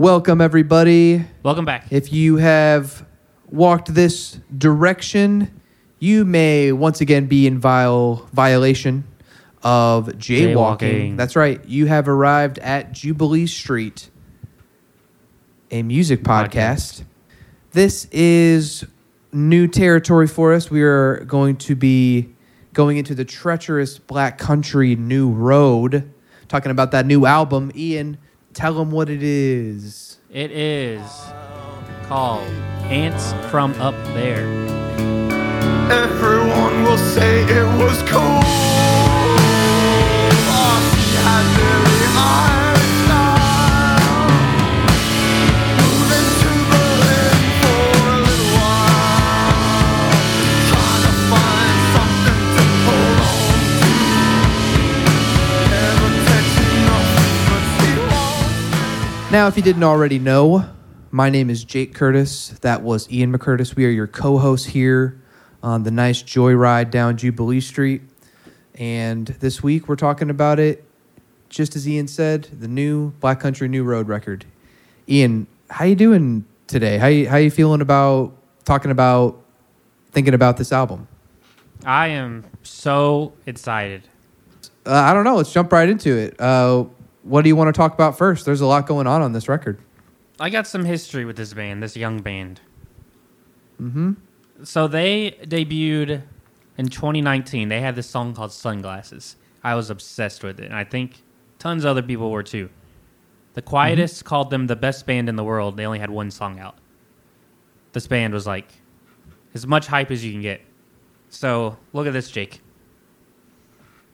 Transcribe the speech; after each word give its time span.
Welcome, 0.00 0.40
everybody. 0.40 1.26
Welcome 1.42 1.66
back. 1.66 1.88
If 1.90 2.10
you 2.10 2.36
have 2.38 3.04
walked 3.50 3.92
this 3.92 4.40
direction, 4.56 5.60
you 5.98 6.24
may 6.24 6.72
once 6.72 7.02
again 7.02 7.26
be 7.26 7.46
in 7.46 7.58
viol- 7.58 8.26
violation 8.32 9.04
of 9.62 10.06
jaywalking. 10.06 10.54
Jaywalking. 10.54 11.16
That's 11.18 11.36
right. 11.36 11.62
You 11.66 11.84
have 11.84 12.08
arrived 12.08 12.58
at 12.60 12.92
Jubilee 12.92 13.46
Street, 13.46 14.08
a 15.70 15.82
music 15.82 16.22
podcast. 16.22 17.04
This 17.72 18.06
is 18.06 18.86
new 19.32 19.68
territory 19.68 20.28
for 20.28 20.54
us. 20.54 20.70
We 20.70 20.80
are 20.80 21.22
going 21.26 21.56
to 21.56 21.76
be 21.76 22.30
going 22.72 22.96
into 22.96 23.14
the 23.14 23.26
treacherous 23.26 23.98
black 23.98 24.38
country 24.38 24.96
new 24.96 25.28
road, 25.30 26.10
talking 26.48 26.70
about 26.70 26.90
that 26.92 27.04
new 27.04 27.26
album. 27.26 27.70
Ian, 27.74 28.16
tell 28.52 28.74
them 28.74 28.90
what 28.90 29.08
it 29.08 29.22
is. 29.22 30.18
It 30.30 30.50
is 30.50 31.02
called 32.06 32.46
Ants 32.84 33.32
from 33.50 33.72
Up 33.80 33.94
There. 34.14 34.46
Everyone 35.90 36.82
will 36.84 36.98
say 36.98 37.42
it 37.44 37.66
was 37.82 38.02
cool. 38.02 38.40
Oh, 40.52 40.78
she 40.94 41.16
had 41.16 41.59
Now, 59.30 59.46
if 59.46 59.56
you 59.56 59.62
didn't 59.62 59.84
already 59.84 60.18
know, 60.18 60.68
my 61.12 61.30
name 61.30 61.50
is 61.50 61.62
Jake 61.62 61.94
Curtis. 61.94 62.48
That 62.62 62.82
was 62.82 63.08
Ian 63.12 63.32
McCurtis. 63.32 63.76
We 63.76 63.86
are 63.86 63.90
your 63.90 64.08
co 64.08 64.38
hosts 64.38 64.66
here 64.66 65.22
on 65.62 65.84
the 65.84 65.92
nice 65.92 66.20
joyride 66.20 66.90
down 66.90 67.16
Jubilee 67.16 67.60
Street. 67.60 68.02
And 68.74 69.28
this 69.28 69.62
week 69.62 69.86
we're 69.86 69.94
talking 69.94 70.30
about 70.30 70.58
it, 70.58 70.84
just 71.48 71.76
as 71.76 71.88
Ian 71.88 72.08
said, 72.08 72.48
the 72.58 72.66
new 72.66 73.12
Black 73.20 73.38
Country 73.38 73.68
New 73.68 73.84
Road 73.84 74.08
record. 74.08 74.46
Ian, 75.08 75.46
how 75.70 75.84
you 75.84 75.94
doing 75.94 76.44
today? 76.66 76.98
How 76.98 77.06
you, 77.06 77.28
how 77.28 77.36
you 77.36 77.52
feeling 77.52 77.82
about 77.82 78.32
talking 78.64 78.90
about 78.90 79.40
thinking 80.10 80.34
about 80.34 80.56
this 80.56 80.72
album? 80.72 81.06
I 81.84 82.08
am 82.08 82.46
so 82.64 83.32
excited. 83.46 84.02
Uh, 84.84 84.94
I 84.94 85.14
don't 85.14 85.22
know. 85.22 85.36
Let's 85.36 85.52
jump 85.52 85.70
right 85.70 85.88
into 85.88 86.16
it. 86.16 86.40
Uh, 86.40 86.86
what 87.30 87.42
do 87.42 87.48
you 87.48 87.54
want 87.54 87.68
to 87.68 87.72
talk 87.72 87.94
about 87.94 88.18
first? 88.18 88.44
There's 88.44 88.60
a 88.60 88.66
lot 88.66 88.88
going 88.88 89.06
on 89.06 89.22
on 89.22 89.32
this 89.32 89.48
record. 89.48 89.78
I 90.40 90.50
got 90.50 90.66
some 90.66 90.84
history 90.84 91.24
with 91.24 91.36
this 91.36 91.54
band, 91.54 91.80
this 91.80 91.96
young 91.96 92.20
band. 92.22 92.60
Mm-hmm. 93.80 94.14
So 94.64 94.88
they 94.88 95.38
debuted 95.42 96.22
in 96.76 96.88
2019. 96.88 97.68
They 97.68 97.80
had 97.80 97.94
this 97.94 98.10
song 98.10 98.34
called 98.34 98.52
Sunglasses. 98.52 99.36
I 99.62 99.76
was 99.76 99.90
obsessed 99.90 100.42
with 100.42 100.58
it, 100.58 100.64
and 100.64 100.74
I 100.74 100.82
think 100.82 101.22
tons 101.60 101.84
of 101.84 101.90
other 101.90 102.02
people 102.02 102.32
were 102.32 102.42
too. 102.42 102.68
The 103.54 103.62
Quietus 103.62 104.22
called 104.22 104.50
them 104.50 104.66
the 104.66 104.76
best 104.76 105.06
band 105.06 105.28
in 105.28 105.36
the 105.36 105.44
world. 105.44 105.76
They 105.76 105.86
only 105.86 106.00
had 106.00 106.10
one 106.10 106.32
song 106.32 106.58
out. 106.58 106.78
This 107.92 108.08
band 108.08 108.34
was 108.34 108.46
like 108.46 108.72
as 109.54 109.66
much 109.68 109.86
hype 109.86 110.10
as 110.10 110.24
you 110.24 110.32
can 110.32 110.42
get. 110.42 110.62
So 111.28 111.76
look 111.92 112.08
at 112.08 112.12
this, 112.12 112.28
Jake. 112.28 112.60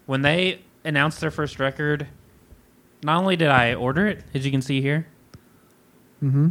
When 0.05 0.21
they 0.21 0.61
announced 0.85 1.21
their 1.21 1.31
first 1.31 1.59
record, 1.59 2.09
not 3.03 3.19
only 3.19 3.37
did 3.37 3.49
I 3.49 3.75
order 3.75 4.07
it, 4.07 4.25
as 4.35 4.45
you 4.45 4.51
can 4.51 4.63
see 4.63 4.81
here, 4.81 5.07
Mm-hmm. 6.23 6.49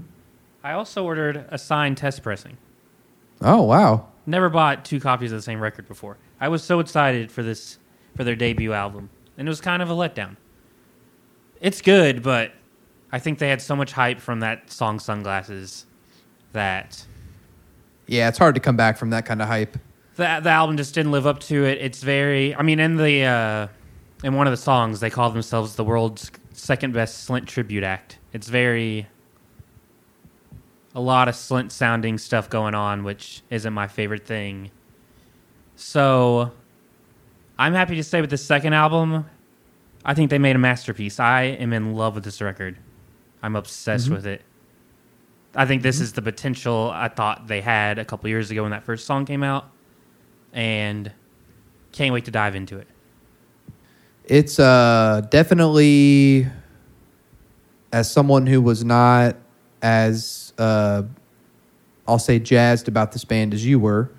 I 0.63 0.73
also 0.73 1.03
ordered 1.03 1.45
a 1.49 1.57
signed 1.57 1.97
test 1.97 2.21
pressing. 2.21 2.57
Oh, 3.41 3.63
wow. 3.63 4.07
Never 4.27 4.47
bought 4.49 4.85
two 4.85 4.99
copies 4.99 5.31
of 5.31 5.37
the 5.39 5.41
same 5.41 5.59
record 5.59 5.87
before. 5.87 6.17
I 6.39 6.47
was 6.49 6.63
so 6.63 6.79
excited 6.79 7.31
for 7.31 7.41
this 7.43 7.79
for 8.15 8.23
their 8.23 8.35
debut 8.35 8.73
album, 8.73 9.09
and 9.37 9.47
it 9.47 9.49
was 9.49 9.61
kind 9.61 9.81
of 9.81 9.89
a 9.89 9.93
letdown. 9.93 10.37
It's 11.61 11.81
good, 11.81 12.21
but 12.23 12.51
I 13.11 13.19
think 13.19 13.39
they 13.39 13.49
had 13.49 13.61
so 13.61 13.75
much 13.75 13.91
hype 13.93 14.19
from 14.19 14.39
that 14.41 14.71
song 14.71 14.99
"Sunglasses" 14.99 15.85
that 16.53 17.05
Yeah, 18.07 18.29
it's 18.29 18.37
hard 18.37 18.53
to 18.55 18.61
come 18.61 18.77
back 18.77 18.97
from 18.97 19.09
that 19.11 19.25
kind 19.25 19.41
of 19.41 19.47
hype. 19.47 19.77
the 20.15 20.39
the 20.43 20.49
album 20.49 20.77
just 20.77 20.93
didn't 20.93 21.11
live 21.11 21.25
up 21.27 21.39
to 21.41 21.65
it. 21.65 21.79
It's 21.81 22.01
very, 22.03 22.55
I 22.55 22.61
mean, 22.61 22.79
in 22.79 22.97
the 22.97 23.23
uh, 23.23 23.67
in 24.25 24.33
one 24.33 24.47
of 24.47 24.51
the 24.51 24.57
songs, 24.57 25.01
they 25.01 25.11
call 25.11 25.29
themselves 25.29 25.75
the 25.75 25.83
world's 25.83 26.31
second 26.51 26.95
best 26.95 27.29
Slint 27.29 27.45
tribute 27.45 27.83
act. 27.83 28.17
It's 28.33 28.47
very 28.47 29.07
a 30.95 30.99
lot 30.99 31.27
of 31.27 31.35
Slint 31.35 31.71
sounding 31.71 32.17
stuff 32.17 32.49
going 32.49 32.73
on, 32.73 33.03
which 33.03 33.43
isn't 33.51 33.71
my 33.71 33.87
favorite 33.87 34.25
thing. 34.25 34.71
So, 35.75 36.51
I'm 37.59 37.73
happy 37.73 37.95
to 37.97 38.03
say 38.03 38.19
with 38.19 38.31
the 38.31 38.37
second 38.37 38.73
album, 38.73 39.27
I 40.03 40.15
think 40.15 40.31
they 40.31 40.39
made 40.39 40.55
a 40.55 40.59
masterpiece. 40.59 41.19
I 41.19 41.43
am 41.43 41.71
in 41.71 41.93
love 41.93 42.15
with 42.15 42.23
this 42.23 42.41
record. 42.41 42.79
I'm 43.43 43.55
obsessed 43.55 44.05
mm-hmm. 44.05 44.15
with 44.15 44.25
it. 44.25 44.41
I 45.53 45.67
think 45.67 45.83
this 45.83 45.97
mm-hmm. 45.97 46.03
is 46.03 46.13
the 46.13 46.23
potential 46.23 46.89
I 46.91 47.09
thought 47.09 47.45
they 47.45 47.61
had 47.61 47.99
a 47.99 48.05
couple 48.05 48.27
years 48.27 48.49
ago 48.49 48.63
when 48.63 48.71
that 48.71 48.85
first 48.85 49.05
song 49.05 49.25
came 49.25 49.43
out, 49.43 49.69
and 50.51 51.11
can't 51.91 52.11
wait 52.11 52.25
to 52.25 52.31
dive 52.31 52.55
into 52.55 52.79
it. 52.79 52.87
It's 54.27 54.59
uh, 54.59 55.21
definitely, 55.29 56.47
as 57.91 58.11
someone 58.11 58.47
who 58.47 58.59
was 58.59 58.83
not 58.83 59.35
as, 59.83 60.51
uh, 60.57 61.03
I'll 62.07 62.17
say, 62.17 62.39
jazzed 62.39 62.87
about 62.87 63.11
this 63.11 63.23
band 63.23 63.53
as 63.53 63.63
you 63.63 63.79
were, 63.79 64.09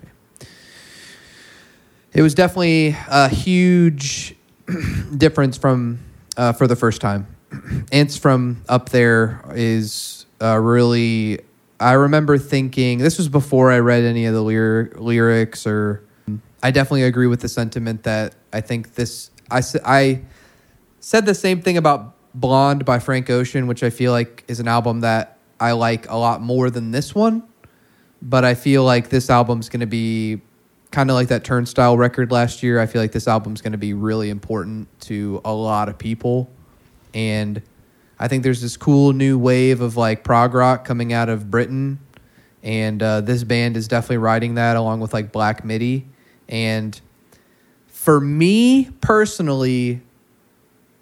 it 2.13 2.21
was 2.21 2.33
definitely 2.33 2.95
a 3.09 3.27
huge 3.27 4.33
difference 5.17 5.57
from 5.57 5.99
uh, 6.37 6.53
for 6.53 6.67
the 6.67 6.75
first 6.75 7.01
time. 7.01 7.27
Ants 7.91 8.17
from 8.17 8.63
up 8.69 8.89
there 8.89 9.43
is 9.53 10.25
uh, 10.41 10.57
really. 10.57 11.39
I 11.79 11.91
remember 11.93 12.39
thinking 12.39 12.97
this 12.97 13.17
was 13.19 13.29
before 13.29 13.71
I 13.71 13.79
read 13.79 14.03
any 14.03 14.25
of 14.25 14.33
the 14.33 14.41
lyr- 14.41 14.91
lyrics, 14.95 15.67
or 15.67 16.03
I 16.63 16.71
definitely 16.71 17.03
agree 17.03 17.27
with 17.27 17.41
the 17.41 17.49
sentiment 17.49 18.03
that 18.03 18.35
I 18.53 18.61
think 18.61 18.95
this. 18.95 19.31
I 19.49 19.61
I 19.85 20.21
said 20.99 21.25
the 21.25 21.35
same 21.35 21.61
thing 21.61 21.77
about 21.77 22.15
Blonde 22.33 22.85
by 22.85 22.99
Frank 22.99 23.29
Ocean, 23.29 23.67
which 23.67 23.83
I 23.83 23.89
feel 23.89 24.11
like 24.11 24.43
is 24.47 24.59
an 24.59 24.67
album 24.67 25.01
that 25.01 25.37
I 25.59 25.71
like 25.71 26.09
a 26.09 26.15
lot 26.15 26.41
more 26.41 26.69
than 26.69 26.91
this 26.91 27.15
one. 27.15 27.43
But 28.21 28.45
I 28.45 28.55
feel 28.55 28.83
like 28.83 29.09
this 29.09 29.29
album's 29.29 29.69
going 29.69 29.81
to 29.81 29.87
be 29.87 30.41
kind 30.91 31.09
of 31.09 31.15
like 31.15 31.27
that 31.27 31.43
Turnstile 31.43 31.97
record 31.97 32.31
last 32.31 32.63
year. 32.63 32.79
I 32.79 32.85
feel 32.85 33.01
like 33.01 33.11
this 33.11 33.27
album's 33.27 33.61
going 33.61 33.73
to 33.73 33.77
be 33.77 33.93
really 33.93 34.29
important 34.29 34.87
to 35.01 35.41
a 35.45 35.53
lot 35.53 35.89
of 35.89 35.97
people. 35.97 36.49
And 37.13 37.61
I 38.19 38.27
think 38.27 38.43
there's 38.43 38.61
this 38.61 38.77
cool 38.77 39.13
new 39.13 39.37
wave 39.37 39.81
of 39.81 39.97
like 39.97 40.23
prog 40.23 40.53
rock 40.53 40.85
coming 40.85 41.13
out 41.13 41.29
of 41.29 41.51
Britain. 41.51 41.99
And 42.63 43.01
uh, 43.01 43.21
this 43.21 43.43
band 43.43 43.77
is 43.77 43.87
definitely 43.87 44.17
riding 44.17 44.55
that 44.55 44.75
along 44.75 44.99
with 44.99 45.13
like 45.13 45.31
Black 45.31 45.63
Midi. 45.63 46.07
And 46.49 46.99
for 48.07 48.21
me 48.21 48.89
personally, 49.01 49.99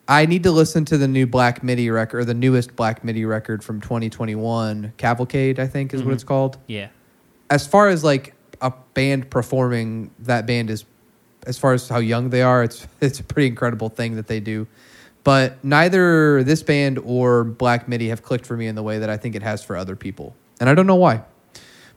I 0.07 0.25
need 0.25 0.41
to 0.41 0.49
listen 0.51 0.85
to 0.85 0.97
the 0.97 1.07
new 1.07 1.27
Black 1.27 1.61
Midi 1.61 1.91
record, 1.91 2.17
or 2.21 2.25
the 2.25 2.33
newest 2.33 2.75
Black 2.75 3.03
Midi 3.03 3.25
record 3.25 3.63
from 3.63 3.79
2021, 3.79 4.91
Cavalcade, 4.97 5.59
I 5.59 5.67
think 5.67 5.93
is 5.93 6.01
what 6.01 6.09
Mhm. 6.09 6.13
it's 6.15 6.23
called 6.23 6.57
Yeah. 6.65 6.87
as 7.51 7.67
far 7.67 7.89
as 7.89 8.03
like 8.03 8.33
a 8.59 8.73
band 8.95 9.29
performing, 9.29 10.09
that 10.17 10.47
band 10.47 10.71
is, 10.71 10.85
as 11.45 11.59
far 11.59 11.73
as 11.73 11.87
how 11.89 11.99
young 11.99 12.31
they 12.31 12.41
are, 12.41 12.63
it's 12.63 12.87
it's 13.01 13.19
a 13.19 13.23
pretty 13.23 13.49
incredible 13.49 13.89
thing 13.89 14.15
that 14.15 14.25
they 14.25 14.39
do. 14.39 14.65
But 15.23 15.63
neither 15.63 16.41
this 16.43 16.63
band 16.63 16.97
or 17.05 17.43
Black 17.43 17.87
Midi 17.87 18.09
have 18.09 18.23
clicked 18.23 18.47
for 18.47 18.57
me 18.57 18.65
in 18.65 18.73
the 18.73 18.81
way 18.81 18.97
that 18.97 19.11
I 19.11 19.17
think 19.17 19.35
it 19.35 19.43
has 19.43 19.61
for 19.63 19.77
other 19.77 19.95
people, 19.95 20.33
and 20.59 20.67
I 20.71 20.73
don't 20.73 20.87
know 20.87 20.95
why. 20.95 21.21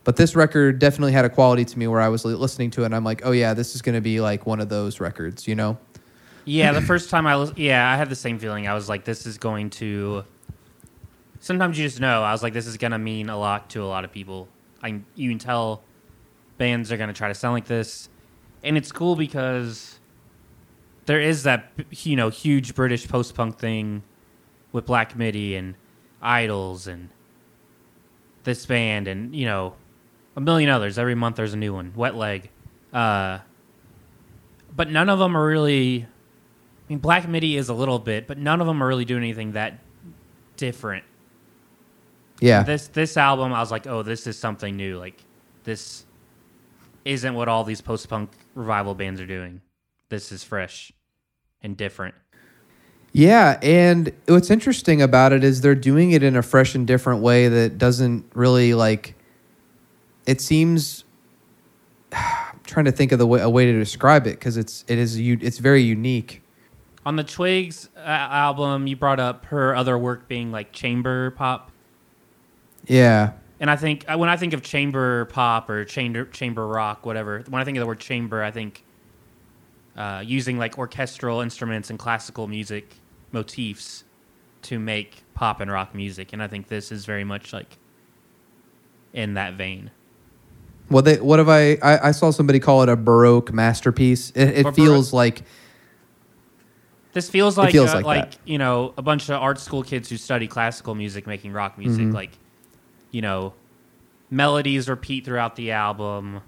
But 0.05 0.17
this 0.17 0.35
record 0.35 0.79
definitely 0.79 1.13
had 1.13 1.25
a 1.25 1.29
quality 1.29 1.65
to 1.65 1.79
me 1.79 1.87
where 1.87 2.01
I 2.01 2.09
was 2.09 2.25
listening 2.25 2.71
to 2.73 2.83
it, 2.83 2.87
and 2.87 2.95
I'm 2.95 3.05
like, 3.05 3.23
oh 3.25 3.33
yeah, 3.33 3.55
this 3.55 3.75
is 3.75 3.83
going 3.83 3.95
to 3.95 4.01
be 4.01 4.21
like 4.21 4.47
one 4.47 4.61
of 4.61 4.69
those 4.69 5.01
records, 5.01 5.47
you 5.47 5.55
know? 5.55 5.79
Yeah, 6.45 6.73
the 6.73 6.81
first 6.81 7.11
time 7.11 7.27
I 7.27 7.37
was, 7.37 7.53
yeah, 7.57 7.93
I 7.93 7.97
had 7.97 8.09
the 8.09 8.17
same 8.17 8.39
feeling. 8.39 8.67
I 8.67 8.75
was 8.75 8.89
like, 8.89 9.05
this 9.05 9.27
is 9.27 9.37
going 9.37 9.69
to. 9.71 10.25
Sometimes 11.41 11.79
you 11.79 11.87
just 11.87 12.01
know. 12.01 12.23
I 12.23 12.33
was 12.33 12.43
like, 12.43 12.55
this 12.55 12.67
is 12.67 12.79
going 12.79 12.93
to 12.93 12.99
mean 12.99 13.29
a 13.29 13.39
lot 13.39 13.69
to 13.71 13.83
a 13.83 13.87
lot 13.87 14.05
of 14.05 14.13
people. 14.13 14.49
I 14.83 15.01
you 15.15 15.29
can 15.29 15.39
tell 15.39 15.83
bands 16.57 16.91
are 16.91 16.97
going 16.97 17.09
to 17.09 17.15
try 17.15 17.29
to 17.29 17.35
sound 17.35 17.55
like 17.55 17.67
this, 17.67 18.09
and 18.65 18.79
it's 18.79 18.91
cool 18.93 19.15
because 19.15 19.99
there 21.05 21.21
is 21.21 21.43
that 21.43 21.71
you 21.91 22.17
know 22.17 22.31
huge 22.31 22.75
British 22.75 23.09
post 23.09 23.35
punk 23.35 23.59
thing 23.59 24.03
with 24.73 24.87
Black 24.87 25.17
Midi 25.17 25.55
and 25.55 25.75
IDLES 26.23 26.87
and 26.87 27.09
this 28.45 28.67
band 28.67 29.09
and 29.09 29.35
you 29.35 29.45
know 29.45 29.75
a 30.37 30.41
million 30.41 30.71
others. 30.71 30.99
Every 30.99 31.15
month 31.15 31.37
there's 31.37 31.55
a 31.55 31.59
new 31.59 31.73
one. 31.73 31.93
Wet 31.95 32.15
Leg, 32.15 32.51
uh, 32.93 33.39
but 34.75 34.91
none 34.91 35.09
of 35.09 35.19
them 35.19 35.37
are 35.37 35.47
really. 35.47 36.03
I 36.03 36.93
mean, 36.93 37.01
Black 37.01 37.29
Midi 37.29 37.57
is 37.57 37.69
a 37.69 37.75
little 37.75 37.99
bit, 37.99 38.27
but 38.27 38.39
none 38.39 38.61
of 38.61 38.67
them 38.67 38.83
are 38.83 38.87
really 38.87 39.05
doing 39.05 39.23
anything 39.23 39.53
that 39.53 39.79
different. 40.57 41.05
Yeah. 42.41 42.63
This 42.63 42.89
this 42.89 43.17
album, 43.17 43.53
I 43.53 43.61
was 43.61 43.71
like, 43.71 43.87
oh, 43.87 44.03
this 44.03 44.27
is 44.27 44.39
something 44.39 44.77
new. 44.77 44.99
Like 44.99 45.23
this 45.65 46.05
isn't 47.05 47.35
what 47.35 47.49
all 47.49 47.65
these 47.65 47.81
post 47.81 48.09
punk 48.09 48.31
revival 48.55 48.95
bands 48.95 49.21
are 49.21 49.27
doing. 49.27 49.61
This 50.09 50.33
is 50.33 50.45
fresh 50.45 50.93
and 51.63 51.77
different. 51.77 52.15
Yeah, 53.13 53.59
and 53.63 54.13
what's 54.27 54.51
interesting 54.51 55.01
about 55.01 55.33
it 55.33 55.43
is 55.43 55.63
they're 55.63 55.75
doing 55.75 56.13
it 56.13 56.23
in 56.23 56.37
a 56.37 56.43
fresh 56.43 56.75
and 56.75 56.87
different 56.87 57.23
way 57.23 57.49
that 57.49 57.79
doesn't 57.79 58.31
really 58.35 58.75
like. 58.75 59.15
It 60.29 60.43
seems. 60.43 61.05
I'm 62.13 62.61
trying 62.65 62.85
to 62.85 62.93
think 62.93 63.13
of 63.13 63.19
the 63.19 63.27
way, 63.27 63.41
a 63.41 63.49
way 63.49 63.65
to 63.65 63.73
describe 63.73 64.27
it 64.27 64.39
because 64.39 64.59
it's 64.59 64.85
it 64.87 64.99
is 64.99 65.17
it's 65.19 65.59
very 65.59 65.83
unique. 65.83 66.43
On 67.07 67.17
the 67.17 67.25
Twigs 67.25 67.89
uh, 67.97 68.01
album, 68.01 68.87
you 68.87 68.95
brought 68.95 69.19
up 69.19 69.47
her 69.47 69.75
other 69.75 69.97
work 69.97 70.29
being 70.29 70.53
like 70.53 70.71
chamber 70.73 71.31
pop. 71.31 71.73
Yeah, 72.87 73.33
And 73.61 73.71
I 73.71 73.77
think 73.77 74.05
uh, 74.07 74.19
when 74.19 74.29
I 74.29 74.37
think 74.37 74.53
of 74.53 74.63
chamber 74.63 75.25
pop 75.27 75.71
or 75.71 75.85
chamber 75.87 76.27
chamber 76.27 76.67
rock, 76.67 77.07
whatever, 77.07 77.43
when 77.49 77.61
I 77.61 77.65
think 77.65 77.79
of 77.79 77.81
the 77.81 77.87
word 77.87 78.01
chamber, 78.01 78.43
I 78.43 78.51
think 78.51 78.85
uh, 79.97 80.23
using 80.25 80.59
like 80.59 80.77
orchestral 80.79 81.41
instruments 81.41 81.89
and 81.89 81.99
classical 81.99 82.47
music 82.49 82.95
motifs 83.33 84.05
to 84.63 84.79
make 84.79 85.23
pop 85.33 85.61
and 85.61 85.71
rock 85.71 85.95
music, 85.95 86.35
and 86.35 86.43
I 86.43 86.49
think 86.49 86.69
this 86.69 86.93
is 86.93 87.07
very 87.07 87.25
much 87.25 87.55
like 87.55 87.79
in 89.15 89.35
that 89.35 89.55
vein. 89.55 89.91
What 90.89 91.05
they 91.05 91.17
what 91.21 91.39
have 91.39 91.49
I, 91.49 91.73
I 91.83 92.09
I 92.09 92.11
saw 92.13 92.31
somebody 92.31 92.61
call 92.61 92.83
it 92.83 92.89
a 92.89 92.97
baroque 92.97 93.53
masterpiece. 93.53 94.31
It, 94.31 94.67
it 94.67 94.75
feels 94.75 95.13
like 95.13 95.43
This 97.13 97.29
feels 97.29 97.59
like 97.59 97.73
feels 97.73 97.91
uh, 97.91 97.97
like 97.97 98.05
like, 98.05 98.39
you 98.45 98.59
know 98.59 98.95
a 98.97 99.03
bunch 99.03 99.29
of 99.29 99.41
art 99.41 99.59
school 99.59 99.83
kids 99.83 100.09
who 100.09 100.17
study 100.17 100.47
classical 100.47 100.95
music 100.95 101.27
making 101.27 101.53
rock 101.53 101.77
music. 101.79 102.07
Mhm. 102.07 102.15
Like 102.15 102.31
you 103.11 103.23
know, 103.23 103.55
melodies 104.31 104.89
repeat 104.89 105.25
throughout 105.25 105.57
the 105.57 105.73
album. 105.73 106.41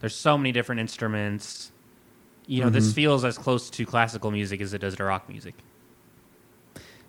There's 0.00 0.14
so 0.14 0.36
many 0.36 0.52
different 0.52 0.80
instruments. 0.80 1.70
You 2.46 2.62
know, 2.64 2.70
this 2.70 2.90
Mhm. 2.90 2.94
feels 2.94 3.24
as 3.24 3.38
close 3.38 3.70
to 3.70 3.86
classical 3.86 4.30
music 4.30 4.60
as 4.60 4.74
it 4.74 4.78
does 4.80 4.96
to 4.96 5.04
rock 5.04 5.28
music. 5.28 5.54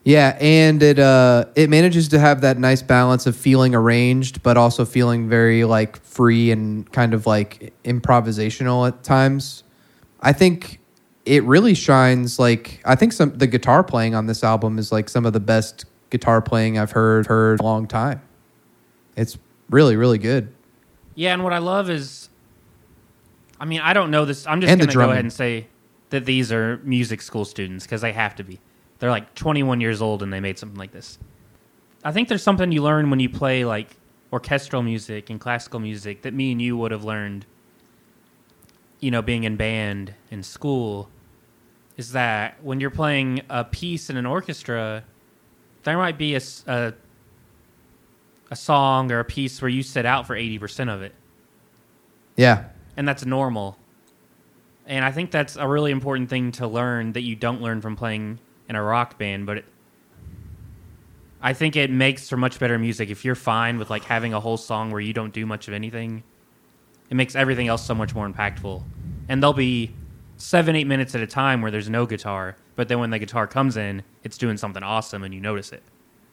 Yeah, 0.03 0.37
and 0.39 0.83
it 0.83 0.99
uh 0.99 1.45
it 1.55 1.69
manages 1.69 2.09
to 2.09 2.19
have 2.19 2.41
that 2.41 2.57
nice 2.57 2.81
balance 2.81 3.25
of 3.25 3.35
feeling 3.35 3.73
arranged 3.73 4.43
but 4.43 4.57
also 4.57 4.83
feeling 4.83 5.29
very 5.29 5.63
like 5.63 6.01
free 6.03 6.51
and 6.51 6.91
kind 6.91 7.13
of 7.13 7.25
like 7.25 7.73
improvisational 7.83 8.87
at 8.87 9.03
times. 9.03 9.63
I 10.19 10.33
think 10.33 10.79
it 11.25 11.43
really 11.43 11.73
shines 11.73 12.37
like 12.37 12.81
I 12.85 12.95
think 12.95 13.13
some 13.13 13.37
the 13.37 13.47
guitar 13.47 13.83
playing 13.83 14.13
on 14.13 14.25
this 14.25 14.43
album 14.43 14.77
is 14.77 14.91
like 14.91 15.07
some 15.09 15.25
of 15.25 15.33
the 15.33 15.39
best 15.39 15.85
guitar 16.09 16.41
playing 16.41 16.77
I've 16.77 16.91
heard 16.91 17.27
heard 17.27 17.61
a 17.61 17.63
long 17.63 17.87
time. 17.87 18.21
It's 19.15 19.37
really 19.69 19.95
really 19.95 20.17
good. 20.17 20.53
Yeah, 21.15 21.33
and 21.33 21.43
what 21.43 21.53
I 21.53 21.59
love 21.59 21.89
is, 21.89 22.29
I 23.59 23.65
mean, 23.65 23.81
I 23.81 23.93
don't 23.93 24.11
know 24.11 24.25
this. 24.25 24.47
I'm 24.47 24.61
just 24.61 24.71
And 24.71 24.79
going 24.79 24.89
to 24.89 24.95
go 24.95 25.09
ahead 25.11 25.19
and 25.19 25.31
say 25.31 25.67
that 26.09 26.25
these 26.25 26.51
are 26.51 26.77
music 26.83 27.21
school 27.21 27.45
students 27.45 27.85
because 27.85 28.01
they 28.01 28.13
have 28.13 28.35
to 28.37 28.43
be. 28.43 28.59
They're 29.03 29.11
like 29.11 29.35
21 29.35 29.81
years 29.81 30.01
old 30.01 30.23
and 30.23 30.31
they 30.31 30.39
made 30.39 30.57
something 30.57 30.79
like 30.79 30.93
this. 30.93 31.19
I 32.05 32.13
think 32.13 32.29
there's 32.29 32.41
something 32.41 32.71
you 32.71 32.81
learn 32.81 33.09
when 33.09 33.19
you 33.19 33.27
play 33.27 33.65
like 33.65 33.97
orchestral 34.31 34.81
music 34.81 35.29
and 35.29 35.41
classical 35.41 35.81
music 35.81 36.21
that 36.21 36.33
me 36.33 36.53
and 36.53 36.61
you 36.61 36.77
would 36.77 36.93
have 36.93 37.03
learned, 37.03 37.45
you 39.01 39.11
know, 39.11 39.21
being 39.21 39.43
in 39.43 39.57
band 39.57 40.13
in 40.31 40.41
school. 40.41 41.09
Is 41.97 42.13
that 42.13 42.63
when 42.63 42.79
you're 42.79 42.91
playing 42.91 43.41
a 43.49 43.65
piece 43.65 44.09
in 44.09 44.15
an 44.15 44.25
orchestra, 44.25 45.03
there 45.83 45.97
might 45.97 46.17
be 46.17 46.35
a 46.35 46.41
a 46.65 46.93
song 48.55 49.11
or 49.11 49.19
a 49.19 49.25
piece 49.25 49.61
where 49.61 49.67
you 49.67 49.83
sit 49.83 50.05
out 50.05 50.25
for 50.25 50.33
80% 50.37 50.87
of 50.89 51.01
it 51.01 51.13
Yeah. 52.37 52.67
and 52.95 53.05
that's 53.05 53.25
normal. 53.25 53.77
And 54.87 55.03
I 55.03 55.11
think 55.11 55.29
that's 55.29 55.57
a 55.57 55.67
really 55.67 55.91
important 55.91 56.29
thing 56.29 56.53
to 56.53 56.67
learn 56.67 57.11
that 57.11 57.23
you 57.23 57.35
don't 57.35 57.61
learn 57.61 57.81
from 57.81 57.97
playing 57.97 58.39
in 58.69 58.75
a 58.75 58.83
rock 58.83 59.17
band, 59.17 59.45
but 59.45 59.57
it, 59.57 59.65
I 61.41 61.53
think 61.53 61.75
it 61.75 61.91
makes 61.91 62.29
for 62.29 62.37
much 62.37 62.59
better 62.59 62.79
music 62.79 63.09
if 63.09 63.25
you're 63.25 63.35
fine 63.35 63.77
with 63.77 63.89
like 63.89 64.03
having 64.05 64.33
a 64.33 64.39
whole 64.39 64.57
song 64.57 64.91
where 64.91 65.01
you 65.01 65.13
don't 65.13 65.33
do 65.33 65.45
much 65.45 65.67
of 65.67 65.73
anything. 65.73 66.23
It 67.09 67.15
makes 67.15 67.35
everything 67.35 67.67
else 67.67 67.85
so 67.85 67.93
much 67.93 68.15
more 68.15 68.27
impactful. 68.27 68.81
And 69.27 69.43
there'll 69.43 69.53
be 69.53 69.93
7 70.37 70.75
8 70.75 70.85
minutes 70.85 71.15
at 71.15 71.21
a 71.21 71.27
time 71.27 71.61
where 71.61 71.69
there's 71.69 71.89
no 71.89 72.05
guitar, 72.05 72.55
but 72.75 72.87
then 72.87 72.99
when 72.99 73.09
the 73.09 73.19
guitar 73.19 73.45
comes 73.45 73.77
in, 73.77 74.03
it's 74.23 74.37
doing 74.37 74.57
something 74.57 74.83
awesome 74.83 75.23
and 75.23 75.33
you 75.33 75.41
notice 75.41 75.71
it. 75.71 75.83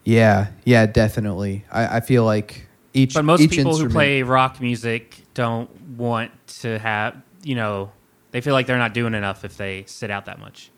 Yeah, 0.05 0.49
yeah, 0.65 0.87
definitely. 0.87 1.65
I, 1.71 1.97
I 1.99 2.01
feel 2.01 2.25
like 2.25 2.67
each 2.95 3.15
But 3.15 3.25
most 3.25 3.41
each 3.41 3.51
people 3.51 3.77
who 3.77 3.89
play 3.89 4.23
rock 4.23 4.61
music 4.61 5.23
don't 5.35 5.71
want 5.97 6.31
to 6.61 6.79
have, 6.79 7.21
you 7.43 7.55
know, 7.55 7.93
they 8.31 8.41
feel 8.41 8.55
like 8.55 8.67
they're 8.67 8.79
not 8.79 8.95
doing 8.95 9.15
enough 9.15 9.45
if 9.45 9.57
they 9.57 9.85
sit 9.87 10.11
out 10.11 10.27
that 10.27 10.39
much. 10.39 10.71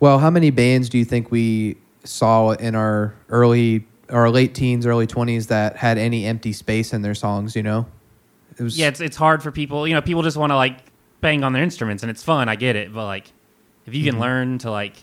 Well, 0.00 0.18
how 0.18 0.30
many 0.30 0.50
bands 0.50 0.88
do 0.88 0.98
you 0.98 1.04
think 1.04 1.30
we 1.30 1.76
saw 2.04 2.50
in 2.52 2.74
our 2.74 3.14
early 3.28 3.86
or 4.08 4.30
late 4.30 4.54
teens, 4.54 4.86
early 4.86 5.06
twenties 5.06 5.48
that 5.48 5.76
had 5.76 5.98
any 5.98 6.24
empty 6.24 6.52
space 6.52 6.92
in 6.92 7.02
their 7.02 7.14
songs? 7.14 7.56
You 7.56 7.62
know, 7.62 7.86
it 8.56 8.62
was 8.62 8.78
Yeah, 8.78 8.88
it's 8.88 9.00
it's 9.00 9.16
hard 9.16 9.42
for 9.42 9.50
people. 9.50 9.86
You 9.88 9.94
know, 9.94 10.02
people 10.02 10.22
just 10.22 10.36
want 10.36 10.50
to 10.50 10.56
like 10.56 10.78
bang 11.20 11.42
on 11.42 11.52
their 11.52 11.62
instruments 11.62 12.02
and 12.02 12.10
it's 12.10 12.22
fun. 12.22 12.48
I 12.48 12.54
get 12.56 12.76
it, 12.76 12.92
but 12.92 13.04
like 13.06 13.32
if 13.86 13.94
you 13.94 14.04
can 14.04 14.14
Mm-hmm. 14.14 14.22
learn 14.22 14.58
to 14.58 14.70
like 14.70 14.94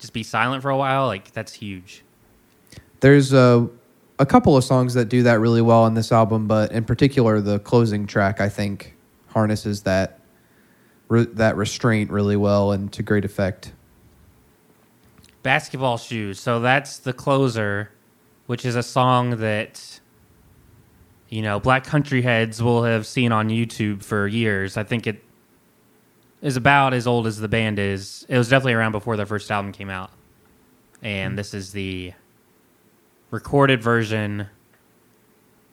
just 0.00 0.12
be 0.12 0.22
silent 0.24 0.62
for 0.62 0.70
a 0.70 0.76
while, 0.76 1.06
like 1.06 1.30
that's 1.32 1.52
huge. 1.52 2.02
there's 3.00 3.32
a 3.32 3.68
a 4.18 4.26
couple 4.26 4.56
of 4.56 4.62
songs 4.64 4.94
that 4.94 5.08
do 5.08 5.22
that 5.24 5.40
really 5.40 5.62
well 5.62 5.82
on 5.82 5.94
this 5.94 6.12
album, 6.12 6.46
but 6.46 6.70
in 6.72 6.84
particular, 6.84 7.40
the 7.40 7.58
closing 7.60 8.06
track 8.06 8.40
I 8.40 8.48
think 8.48 8.94
harnesses 9.28 9.82
that 9.82 10.18
re- 11.08 11.26
that 11.34 11.56
restraint 11.56 12.10
really 12.10 12.36
well 12.36 12.72
and 12.72 12.92
to 12.94 13.02
great 13.04 13.24
effect. 13.24 13.72
Basketball 15.42 15.98
shoes. 15.98 16.40
So 16.40 16.60
that's 16.60 16.98
the 16.98 17.12
closer, 17.12 17.90
which 18.46 18.64
is 18.64 18.76
a 18.76 18.82
song 18.82 19.38
that 19.38 20.00
you 21.28 21.42
know 21.42 21.58
black 21.58 21.84
country 21.84 22.22
heads 22.22 22.62
will 22.62 22.84
have 22.84 23.06
seen 23.06 23.32
on 23.32 23.48
YouTube 23.48 24.02
for 24.02 24.26
years. 24.26 24.76
I 24.76 24.84
think 24.84 25.06
it 25.06 25.22
is 26.40 26.56
about 26.56 26.94
as 26.94 27.06
old 27.06 27.26
as 27.26 27.38
the 27.38 27.48
band 27.48 27.78
is. 27.78 28.26
It 28.28 28.38
was 28.38 28.48
definitely 28.48 28.74
around 28.74 28.92
before 28.92 29.16
their 29.16 29.26
first 29.26 29.50
album 29.50 29.72
came 29.72 29.90
out, 29.90 30.10
and 31.02 31.32
hmm. 31.32 31.36
this 31.36 31.54
is 31.54 31.72
the 31.72 32.12
recorded 33.30 33.82
version. 33.82 34.46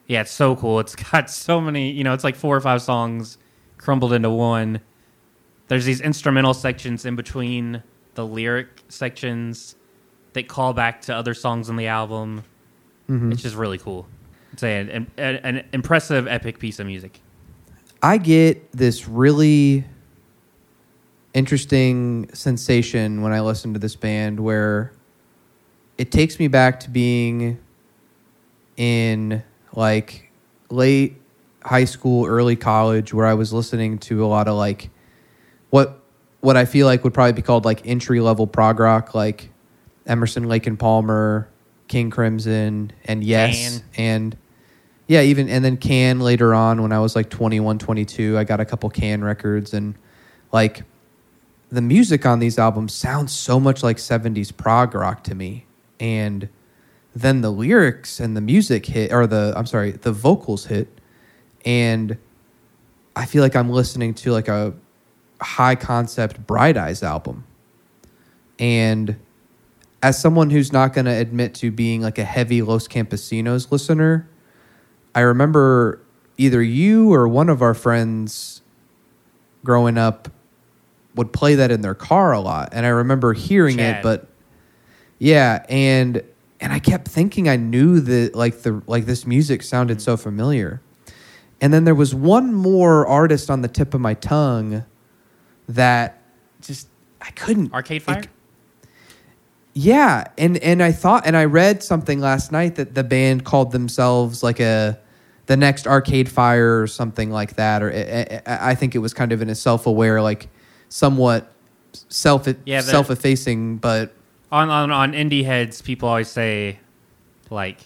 Yeah, 0.08 0.22
it's 0.22 0.32
so 0.32 0.56
cool. 0.56 0.80
It's 0.80 0.96
got 1.12 1.30
so 1.30 1.62
many. 1.62 1.92
You 1.92 2.04
know, 2.04 2.14
it's 2.14 2.24
like 2.24 2.36
four 2.36 2.56
or 2.56 2.62
five 2.62 2.82
songs 2.82 3.38
crumbled 3.78 4.14
into 4.14 4.30
one. 4.30 4.82
There's 5.68 5.86
these 5.86 6.02
instrumental 6.02 6.56
sections 6.56 7.06
in 7.06 7.16
between 7.16 7.84
the 8.20 8.26
lyric 8.26 8.68
sections 8.90 9.78
that 10.34 10.50
call 10.50 10.74
back 10.74 11.02
to 11.04 11.16
other 11.16 11.34
songs 11.34 11.70
on 11.70 11.78
the 11.78 11.88
album. 11.88 12.44
Mhm. 13.08 13.32
It's 13.32 13.42
just 13.42 13.56
really 13.56 13.78
cool. 13.78 14.08
It's 14.52 14.62
an, 14.62 15.08
an, 15.16 15.36
an 15.38 15.64
impressive, 15.72 16.28
epic 16.28 16.60
piece 16.60 16.80
of 16.80 16.86
music. 16.86 17.22
I 18.04 18.18
get 18.18 18.74
this 18.74 19.08
really 19.08 19.86
interesting 21.34 22.30
sensation 22.34 23.22
when 23.22 23.32
I 23.32 23.40
listen 23.40 23.72
to 23.72 23.80
this 23.80 23.96
band 23.96 24.42
where 24.42 24.92
it 25.98 26.12
takes 26.12 26.40
me 26.40 26.50
back 26.50 26.82
to 26.82 26.90
being 26.90 27.58
in 28.76 29.44
like 29.74 30.30
late 30.70 31.16
high 31.64 31.86
school, 31.86 32.26
early 32.26 32.58
college 32.58 33.14
where 33.14 33.26
I 33.26 33.34
was 33.34 33.54
listening 33.54 33.98
to 34.00 34.26
a 34.26 34.28
lot 34.28 34.50
of 34.50 34.56
like 34.56 34.90
what 35.70 35.99
what 36.42 36.58
I 36.58 36.66
feel 36.66 36.88
like 36.88 37.04
would 37.04 37.14
probably 37.14 37.34
be 37.34 37.42
called 37.42 37.66
like 37.66 37.86
entry 37.86 38.20
level 38.22 38.48
prog 38.48 38.80
rock 38.80 39.14
like 39.14 39.50
Emerson 40.06 40.44
Lake 40.48 40.68
and 40.68 40.80
Palmer, 40.80 41.50
King 41.88 42.10
Crimson 42.10 42.92
and 43.06 43.24
Yes 43.24 43.80
Can. 43.80 43.86
and 43.98 44.38
yeah, 45.08 45.22
even 45.22 45.50
and 45.50 45.66
then 45.66 45.78
Can 45.78 46.20
later 46.20 46.54
on 46.54 46.82
when 46.82 46.92
I 46.92 47.00
was 47.00 47.16
like 47.16 47.30
21, 47.30 47.80
22, 47.80 48.38
I 48.38 48.44
got 48.44 48.60
a 48.60 48.66
couple 48.66 48.90
Can 48.90 49.24
records 49.24 49.74
and 49.74 49.96
like 50.52 50.84
the 51.70 51.82
music 51.82 52.26
on 52.26 52.40
these 52.40 52.58
albums 52.58 52.94
sounds 52.94 53.32
so 53.32 53.60
much 53.60 53.84
like 53.84 53.98
70s 53.98 54.56
prog 54.56 54.96
rock 54.96 55.24
to 55.26 55.36
me. 55.36 55.66
And 56.00 56.50
then 57.16 57.42
the 57.42 57.50
lyrics 57.52 58.20
and 58.20 58.38
the 58.38 58.42
music 58.42 58.86
hit 58.86 59.12
or 59.12 59.28
the 59.28 59.54
I'm 59.56 59.66
sorry, 59.66 59.92
the 59.92 60.12
vocals 60.12 60.66
hit 60.66 60.88
and 61.66 62.18
I 63.16 63.26
feel 63.26 63.44
like 63.44 63.56
I'm 63.56 63.70
listening 63.70 64.14
to 64.16 64.32
like 64.32 64.48
a 64.48 64.74
high 65.42 65.76
concept 65.76 66.46
Bright 66.46 66.78
Eyes 66.78 67.04
album. 67.04 67.46
And 68.58 69.18
as 70.02 70.20
someone 70.20 70.50
who's 70.50 70.72
not 70.72 70.94
going 70.94 71.06
to 71.06 71.12
admit 71.12 71.54
to 71.56 71.72
being 71.72 72.02
like 72.02 72.18
a 72.18 72.24
heavy 72.24 72.62
Los 72.62 72.88
Campesinos 72.88 73.72
listener, 73.72 74.30
I 75.16 75.22
remember 75.22 76.02
either 76.38 76.62
you 76.62 77.14
or 77.14 77.28
one 77.28 77.50
of 77.50 77.62
our 77.62 77.74
friends 77.74 78.62
growing 79.64 79.98
up 79.98 80.30
would 81.16 81.34
play 81.34 81.56
that 81.56 81.72
in 81.72 81.82
their 81.82 81.96
car 81.96 82.32
a 82.32 82.40
lot. 82.40 82.70
And 82.72 82.86
I 82.86 82.90
remember 82.90 83.34
hearing 83.34 83.78
Chad. 83.78 83.98
it, 83.98 84.04
but 84.04 84.28
yeah. 85.18 85.66
And 85.68 86.24
and 86.62 86.74
I 86.74 86.80
kept 86.80 87.08
thinking 87.08 87.50
I 87.50 87.56
knew 87.56 88.00
that 88.00 88.36
like 88.36 88.62
the 88.62 88.82
like 88.88 89.06
this 89.06 89.26
music 89.26 89.64
sounded 89.64 89.98
mm-hmm. 89.98 90.04
so 90.04 90.18
familiar. 90.18 90.82
And 91.62 91.74
then 91.74 91.84
there 91.84 91.96
was 91.96 92.16
one 92.16 92.54
more 92.54 93.06
artist 93.06 93.50
on 93.50 93.62
the 93.62 93.68
tip 93.68 93.94
of 93.94 94.00
my 94.00 94.14
tongue 94.14 94.86
that 95.70 96.22
just 96.62 96.88
I 97.22 97.32
couldn't 97.32 97.74
Arcade 97.74 98.04
Fire. 98.04 98.20
it- 98.20 98.28
yeah, 99.74 100.26
and 100.38 100.58
and 100.58 100.84
I 100.84 100.92
thought 100.92 101.26
and 101.26 101.38
I 101.38 101.46
read 101.46 101.84
something 101.84 102.20
last 102.20 102.52
night 102.52 102.76
that 102.76 102.96
the 102.96 103.04
band 103.04 103.46
called 103.46 103.72
themselves 103.72 104.44
like 104.44 104.60
a 104.60 105.00
the 105.46 105.56
next 105.56 105.88
Arcade 105.88 106.28
Fire 106.30 106.82
or 106.82 106.88
something 106.88 107.32
like 107.32 107.56
that, 107.56 107.82
or 107.82 107.92
I, 107.92 108.42
I 108.46 108.72
I 108.72 108.76
think 108.76 108.96
it 108.96 109.00
was 109.00 109.14
kind 109.14 109.32
of 109.32 109.42
in 109.42 109.50
a 109.50 109.56
self-aware, 109.56 110.22
like 110.22 110.50
somewhat 110.90 111.52
self 112.10 112.48
yeah, 112.66 112.82
self 112.82 113.10
effacing, 113.10 113.78
but 113.78 114.14
on 114.52 114.70
on 114.70 114.92
on 114.92 115.14
indie 115.14 115.46
heads, 115.46 115.82
people 115.82 116.10
always 116.10 116.28
say 116.28 116.80
like 117.50 117.80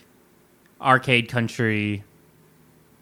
arcade 0.81 1.29
country, 1.29 2.03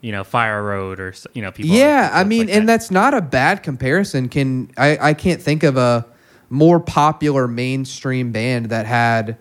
you 0.01 0.11
know, 0.11 0.23
Fire 0.23 0.63
Road 0.63 0.99
or 0.99 1.13
you 1.33 1.41
know 1.41 1.51
people. 1.51 1.75
yeah, 1.75 2.09
I 2.11 2.23
mean, 2.23 2.47
like 2.47 2.55
and 2.55 2.67
that. 2.67 2.73
that's 2.73 2.91
not 2.91 3.13
a 3.13 3.21
bad 3.21 3.63
comparison. 3.63 4.29
Can 4.29 4.71
I? 4.77 4.97
I 4.99 5.13
can't 5.13 5.41
think 5.41 5.63
of 5.63 5.77
a 5.77 6.05
more 6.49 6.79
popular 6.79 7.47
mainstream 7.47 8.31
band 8.31 8.67
that 8.67 8.85
had 8.85 9.37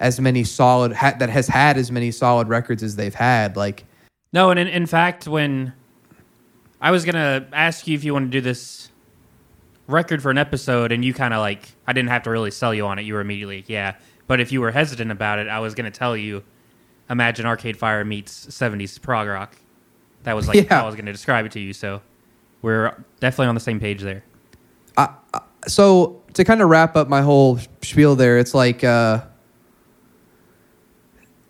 as 0.00 0.20
many 0.20 0.44
solid 0.44 0.92
ha, 0.92 1.14
that 1.18 1.28
has 1.28 1.46
had 1.46 1.76
as 1.76 1.92
many 1.92 2.10
solid 2.10 2.48
records 2.48 2.82
as 2.82 2.96
they've 2.96 3.14
had. 3.14 3.56
Like, 3.56 3.84
no, 4.32 4.50
and 4.50 4.58
in, 4.58 4.66
in 4.66 4.86
fact, 4.86 5.28
when 5.28 5.72
I 6.80 6.90
was 6.90 7.04
gonna 7.04 7.46
ask 7.52 7.86
you 7.86 7.94
if 7.94 8.04
you 8.04 8.12
want 8.12 8.26
to 8.26 8.30
do 8.30 8.40
this 8.40 8.90
record 9.86 10.22
for 10.22 10.30
an 10.30 10.38
episode, 10.38 10.90
and 10.90 11.04
you 11.04 11.12
kind 11.12 11.34
of 11.34 11.40
like, 11.40 11.68
I 11.86 11.92
didn't 11.92 12.10
have 12.10 12.22
to 12.24 12.30
really 12.30 12.50
sell 12.50 12.74
you 12.74 12.86
on 12.86 12.98
it. 12.98 13.02
You 13.02 13.14
were 13.14 13.20
immediately 13.20 13.64
yeah, 13.66 13.96
but 14.26 14.40
if 14.40 14.52
you 14.52 14.60
were 14.60 14.70
hesitant 14.70 15.10
about 15.10 15.38
it, 15.38 15.48
I 15.48 15.60
was 15.60 15.74
gonna 15.74 15.90
tell 15.90 16.16
you, 16.16 16.42
imagine 17.10 17.44
Arcade 17.44 17.76
Fire 17.76 18.04
meets 18.04 18.46
'70s 18.46 19.00
prog 19.00 19.28
rock. 19.28 19.56
That 20.24 20.34
was 20.36 20.48
like 20.48 20.56
Yeah. 20.56 20.74
how 20.78 20.82
I 20.82 20.86
was 20.86 20.94
gonna 20.96 21.12
describe 21.12 21.46
it 21.46 21.52
to 21.52 21.60
you. 21.60 21.72
So 21.72 22.02
we're 22.62 22.92
definitely 23.20 23.46
on 23.48 23.54
the 23.54 23.60
same 23.60 23.80
page 23.80 24.02
there. 24.02 24.24
so 25.66 26.22
to 26.34 26.44
kind 26.44 26.62
of 26.62 26.68
wrap 26.68 26.96
up 26.96 27.08
my 27.08 27.20
whole 27.20 27.58
spiel 27.82 28.14
there, 28.14 28.38
it's 28.38 28.54
like, 28.54 28.84
uh, 28.84 29.20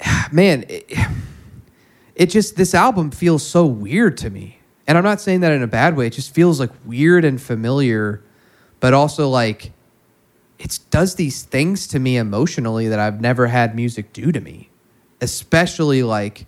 man, 0.33 0.65
it, 0.69 0.91
it 2.15 2.27
just 2.31 2.57
this 2.57 2.75
album 2.75 3.11
feels 3.11 3.47
so 3.47 3.67
weird 3.67 4.17
to 4.19 4.31
me, 4.31 4.59
and 4.87 4.97
I'm 4.99 5.05
not 5.05 5.21
saying 5.21 5.41
that 5.41 5.53
in 5.53 5.63
a 5.63 5.67
bad 5.69 5.97
way. 5.97 6.07
It 6.07 6.15
just 6.15 6.35
feels 6.35 6.59
like 6.59 6.71
weird 6.85 7.25
and 7.25 7.41
familiar, 7.41 8.23
but 8.81 8.95
also 8.95 9.29
like 9.29 9.73
it 10.59 10.79
does 10.91 11.15
these 11.15 11.43
things 11.43 11.87
to 11.89 11.99
me 11.99 12.17
emotionally 12.17 12.89
that 12.89 12.99
I've 12.99 13.21
never 13.21 13.47
had 13.47 13.77
music 13.77 14.13
do 14.13 14.33
to 14.33 14.41
me, 14.41 14.71
especially 15.21 16.03
like 16.03 16.47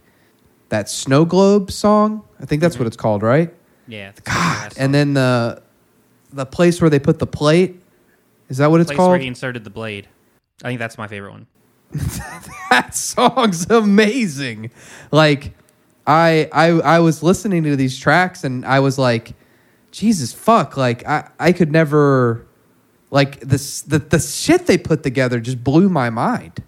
that 0.71 0.89
Snow 0.89 1.25
Globe 1.25 1.71
song. 1.71 2.25
I 2.41 2.47
think 2.47 2.62
that's 2.62 2.79
what 2.79 2.87
it's 2.87 2.97
called, 2.97 3.23
right? 3.23 3.53
Yeah, 3.87 4.12
God, 4.25 4.73
and 4.79 4.95
then 4.95 5.15
the 5.15 5.62
the 6.33 6.47
place 6.47 6.81
where 6.81 6.91
they 6.91 6.99
put 6.99 7.19
the 7.19 7.27
plate. 7.27 7.81
Is 8.49 8.57
that 8.57 8.71
what 8.71 8.81
it's 8.81 8.89
place 8.89 8.97
called? 8.97 9.11
where 9.11 9.19
he 9.19 9.27
inserted 9.27 9.65
the 9.65 9.71
blade. 9.71 10.09
I 10.62 10.69
think 10.69 10.79
that's 10.79 10.99
my 10.99 11.07
favorite 11.07 11.33
one. 11.33 11.47
that 12.71 12.95
song's 12.95 13.69
amazing. 13.71 14.71
Like 15.11 15.55
I 16.07 16.49
I 16.53 16.69
I 16.69 16.99
was 17.00 17.23
listening 17.23 17.65
to 17.65 17.77
these 17.77 17.99
tracks 17.99 18.45
and 18.45 18.65
I 18.65 18.81
was 18.81 18.99
like, 18.99 19.35
Jesus 19.91 20.33
fuck, 20.33 20.77
like 20.77 21.07
I 21.07 21.29
I 21.39 21.53
could 21.53 21.73
never 21.73 22.47
like 23.11 23.41
this 23.41 23.83
the 23.83 23.99
the 23.99 24.19
shit 24.19 24.67
they 24.67 24.79
put 24.79 25.03
together 25.03 25.41
just 25.41 25.62
blew 25.65 25.89
my 25.89 26.11
mind. 26.11 26.62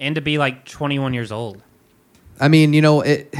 And 0.00 0.16
to 0.16 0.20
be 0.20 0.38
like 0.38 0.64
21 0.64 1.14
years 1.14 1.30
old. 1.30 1.62
I 2.40 2.48
mean, 2.48 2.72
you 2.72 2.82
know, 2.82 3.00
it 3.00 3.34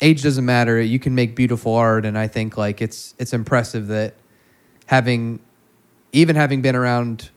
age 0.00 0.22
doesn't 0.22 0.44
matter. 0.44 0.80
You 0.80 0.98
can 0.98 1.14
make 1.14 1.34
beautiful 1.34 1.74
art 1.74 2.04
and 2.04 2.18
I 2.18 2.28
think 2.28 2.56
like 2.56 2.82
it's 2.82 3.14
it's 3.18 3.32
impressive 3.32 3.86
that 3.88 4.14
having 4.86 5.40
even 6.12 6.36
having 6.36 6.62
been 6.62 6.76
around 6.76 7.30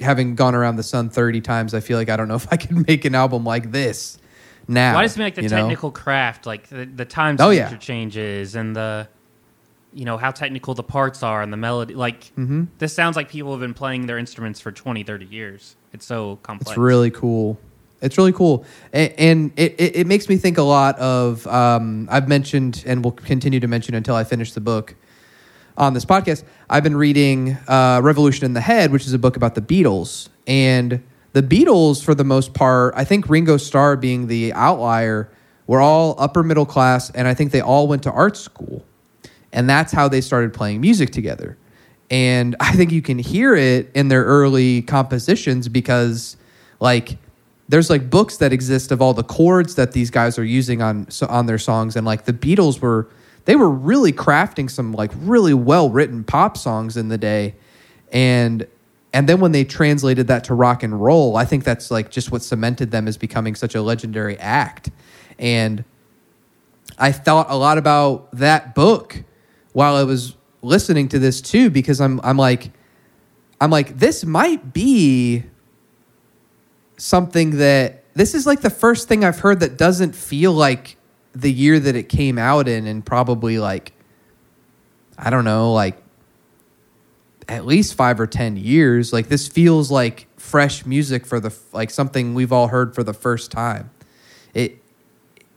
having 0.00 0.34
gone 0.34 0.54
around 0.54 0.76
the 0.76 0.82
sun 0.82 1.10
30 1.10 1.40
times, 1.42 1.74
I 1.74 1.80
feel 1.80 1.98
like 1.98 2.08
I 2.08 2.16
don't 2.16 2.28
know 2.28 2.34
if 2.44 2.48
I 2.52 2.56
can 2.56 2.84
make 2.86 3.04
an 3.04 3.14
album 3.14 3.44
like 3.44 3.70
this 3.72 4.18
now. 4.66 4.94
Why 4.94 5.02
does 5.02 5.14
it 5.14 5.18
mean 5.18 5.26
like 5.26 5.34
the 5.34 5.42
you 5.42 5.48
know? 5.50 5.56
technical 5.58 5.90
craft, 5.90 6.46
like 6.46 6.68
the, 6.68 6.84
the 6.86 7.04
time 7.04 7.36
Oh, 7.38 7.50
signature 7.50 7.74
yeah. 7.74 7.78
changes 7.78 8.54
and 8.54 8.74
the, 8.74 9.06
you 9.92 10.04
know, 10.06 10.16
how 10.16 10.30
technical 10.30 10.74
the 10.74 10.82
parts 10.82 11.22
are 11.22 11.42
and 11.42 11.52
the 11.52 11.56
melody. 11.58 11.94
Like, 11.94 12.32
Mhm. 12.36 12.68
this 12.78 12.94
sounds 12.94 13.14
like 13.14 13.28
people 13.28 13.52
have 13.52 13.60
been 13.60 13.74
playing 13.74 14.06
their 14.06 14.18
instruments 14.18 14.58
for 14.60 14.72
20, 14.72 15.04
30 15.04 15.26
years. 15.26 15.76
It's 15.92 16.06
so 16.06 16.36
complex. 16.42 16.70
It's 16.72 16.78
really 16.78 17.10
cool. 17.10 17.60
It's 18.04 18.18
really 18.18 18.32
cool, 18.32 18.64
and, 18.92 19.52
it, 19.56 19.74
it, 19.78 19.96
it 19.96 20.06
makes 20.06 20.28
me 20.28 20.36
think 20.36 20.58
a 20.58 20.62
lot 20.62 20.98
of. 20.98 21.46
Um, 21.46 22.06
I've 22.10 22.28
mentioned 22.28 22.84
and 22.86 23.02
will 23.02 23.12
continue 23.12 23.60
to 23.60 23.66
mention 23.66 23.94
until 23.94 24.14
I 24.14 24.24
finish 24.24 24.52
the 24.52 24.60
book 24.60 24.94
on 25.76 25.94
this 25.94 26.04
podcast. 26.04 26.44
I've 26.68 26.82
been 26.82 26.96
reading 26.96 27.56
uh, 27.66 28.00
Revolution 28.02 28.44
in 28.44 28.52
the 28.52 28.60
Head, 28.60 28.92
which 28.92 29.06
is 29.06 29.14
a 29.14 29.18
book 29.18 29.36
about 29.36 29.54
the 29.54 29.62
Beatles, 29.62 30.28
and 30.46 31.02
the 31.32 31.42
Beatles, 31.42 32.04
for 32.04 32.14
the 32.14 32.24
most 32.24 32.54
part, 32.54 32.94
I 32.94 33.04
think 33.04 33.28
Ringo 33.28 33.56
Starr 33.56 33.96
being 33.96 34.28
the 34.28 34.52
outlier, 34.52 35.30
were 35.66 35.80
all 35.80 36.14
upper 36.18 36.42
middle 36.42 36.66
class, 36.66 37.10
and 37.10 37.26
I 37.26 37.34
think 37.34 37.52
they 37.52 37.62
all 37.62 37.88
went 37.88 38.02
to 38.02 38.12
art 38.12 38.36
school, 38.36 38.84
and 39.50 39.68
that's 39.68 39.92
how 39.92 40.08
they 40.08 40.20
started 40.20 40.52
playing 40.52 40.80
music 40.80 41.10
together. 41.10 41.56
And 42.10 42.54
I 42.60 42.72
think 42.76 42.92
you 42.92 43.00
can 43.00 43.18
hear 43.18 43.56
it 43.56 43.90
in 43.94 44.08
their 44.08 44.24
early 44.24 44.82
compositions 44.82 45.68
because, 45.68 46.36
like, 46.78 47.16
there's 47.68 47.90
like 47.90 48.10
books 48.10 48.36
that 48.38 48.52
exist 48.52 48.92
of 48.92 49.00
all 49.00 49.14
the 49.14 49.24
chords 49.24 49.74
that 49.76 49.92
these 49.92 50.10
guys 50.10 50.38
are 50.38 50.44
using 50.44 50.82
on 50.82 51.10
so 51.10 51.26
on 51.28 51.46
their 51.46 51.58
songs, 51.58 51.96
and 51.96 52.06
like 52.06 52.24
the 52.24 52.32
Beatles 52.32 52.80
were 52.80 53.08
they 53.44 53.56
were 53.56 53.70
really 53.70 54.12
crafting 54.12 54.70
some 54.70 54.92
like 54.92 55.10
really 55.16 55.54
well 55.54 55.90
written 55.90 56.24
pop 56.24 56.56
songs 56.56 56.96
in 56.96 57.08
the 57.08 57.18
day, 57.18 57.54
and 58.12 58.66
and 59.12 59.28
then 59.28 59.40
when 59.40 59.52
they 59.52 59.64
translated 59.64 60.26
that 60.26 60.44
to 60.44 60.54
rock 60.54 60.82
and 60.82 61.00
roll, 61.00 61.36
I 61.36 61.44
think 61.44 61.64
that's 61.64 61.90
like 61.90 62.10
just 62.10 62.30
what 62.30 62.42
cemented 62.42 62.90
them 62.90 63.08
as 63.08 63.16
becoming 63.16 63.54
such 63.54 63.74
a 63.74 63.82
legendary 63.82 64.38
act, 64.38 64.90
and 65.38 65.84
I 66.98 67.12
thought 67.12 67.46
a 67.48 67.56
lot 67.56 67.78
about 67.78 68.30
that 68.32 68.74
book 68.74 69.24
while 69.72 69.96
I 69.96 70.04
was 70.04 70.36
listening 70.62 71.08
to 71.08 71.18
this 71.18 71.40
too 71.40 71.70
because 71.70 72.00
I'm 72.00 72.20
I'm 72.22 72.36
like 72.36 72.70
I'm 73.60 73.70
like 73.70 73.98
this 73.98 74.24
might 74.24 74.72
be 74.72 75.44
something 76.96 77.58
that 77.58 78.04
this 78.14 78.34
is 78.34 78.46
like 78.46 78.60
the 78.60 78.70
first 78.70 79.08
thing 79.08 79.24
I've 79.24 79.40
heard 79.40 79.60
that 79.60 79.76
doesn't 79.76 80.14
feel 80.14 80.52
like 80.52 80.96
the 81.34 81.52
year 81.52 81.80
that 81.80 81.96
it 81.96 82.08
came 82.08 82.38
out 82.38 82.68
in 82.68 82.86
and 82.86 83.04
probably 83.04 83.58
like 83.58 83.92
I 85.18 85.30
don't 85.30 85.44
know 85.44 85.72
like 85.72 86.00
at 87.48 87.66
least 87.66 87.94
5 87.94 88.20
or 88.20 88.26
10 88.26 88.56
years. 88.56 89.12
Like 89.12 89.28
this 89.28 89.48
feels 89.48 89.90
like 89.90 90.26
fresh 90.36 90.86
music 90.86 91.26
for 91.26 91.40
the 91.40 91.54
like 91.72 91.90
something 91.90 92.34
we've 92.34 92.52
all 92.52 92.68
heard 92.68 92.94
for 92.94 93.02
the 93.02 93.14
first 93.14 93.50
time. 93.50 93.90
It 94.52 94.78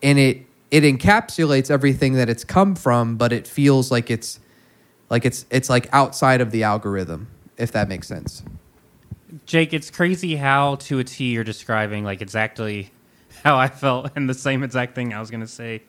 and 0.02 0.18
it 0.20 0.46
it 0.72 0.84
encapsulates 0.84 1.72
everything 1.72 2.14
that 2.14 2.30
it's 2.30 2.44
come 2.44 2.76
from 2.76 3.16
but 3.16 3.32
it 3.32 3.48
feels 3.48 3.92
like 3.92 4.12
it's 4.12 4.40
like 5.10 5.26
it's 5.26 5.46
it's 5.50 5.70
like 5.70 5.88
outside 5.94 6.42
of 6.42 6.52
the 6.52 6.64
algorithm 6.64 7.28
if 7.58 7.72
that 7.72 7.88
makes 7.88 8.08
sense 8.08 8.44
Jake, 9.46 9.74
it's 9.74 9.90
crazy 9.92 10.36
how 10.36 10.76
to 10.76 11.00
a 11.00 11.04
T 11.04 11.32
you're 11.32 11.44
describing 11.44 12.04
like 12.04 12.22
exactly 12.22 12.92
how 13.44 13.58
I 13.58 13.68
felt 13.68 14.12
and 14.16 14.30
the 14.30 14.34
same 14.34 14.64
exact 14.64 14.96
thing 14.96 15.14
I 15.14 15.20
was 15.20 15.30
gonna 15.32 15.48
say. 15.48 15.84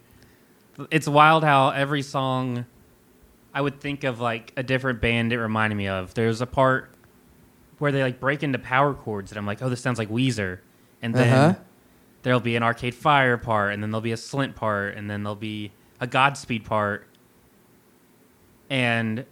It's 0.90 1.08
wild 1.08 1.44
how 1.44 1.70
every 1.70 2.02
song 2.02 2.66
I 3.54 3.60
would 3.60 3.80
think 3.80 4.04
of 4.04 4.20
like 4.20 4.52
a 4.56 4.62
different 4.62 5.00
band 5.00 5.32
it 5.32 5.40
reminded 5.40 5.76
me 5.76 5.88
of. 5.88 6.14
There's 6.14 6.40
a 6.40 6.46
part 6.46 6.90
where 7.78 7.90
they 7.92 8.02
like 8.02 8.20
break 8.20 8.42
into 8.42 8.58
power 8.58 8.94
chords 8.94 9.30
and 9.32 9.38
I'm 9.38 9.46
like, 9.46 9.62
oh, 9.62 9.68
this 9.68 9.80
sounds 9.80 9.98
like 9.98 10.08
Weezer. 10.10 10.58
And 11.02 11.14
then 11.14 11.32
Uh-huh. 11.32 11.54
there'll 12.22 12.40
be 12.40 12.56
an 12.56 12.62
Arcade 12.64 12.94
Fire 12.94 13.38
part, 13.38 13.72
and 13.72 13.80
then 13.82 13.90
there'll 13.92 14.00
be 14.00 14.10
a 14.12 14.16
Slint 14.16 14.56
part, 14.56 14.96
and 14.96 15.08
then 15.08 15.22
there'll 15.22 15.36
be 15.36 15.70
a 16.00 16.06
Godspeed 16.08 16.64
part. 16.64 17.06
And 18.68 19.24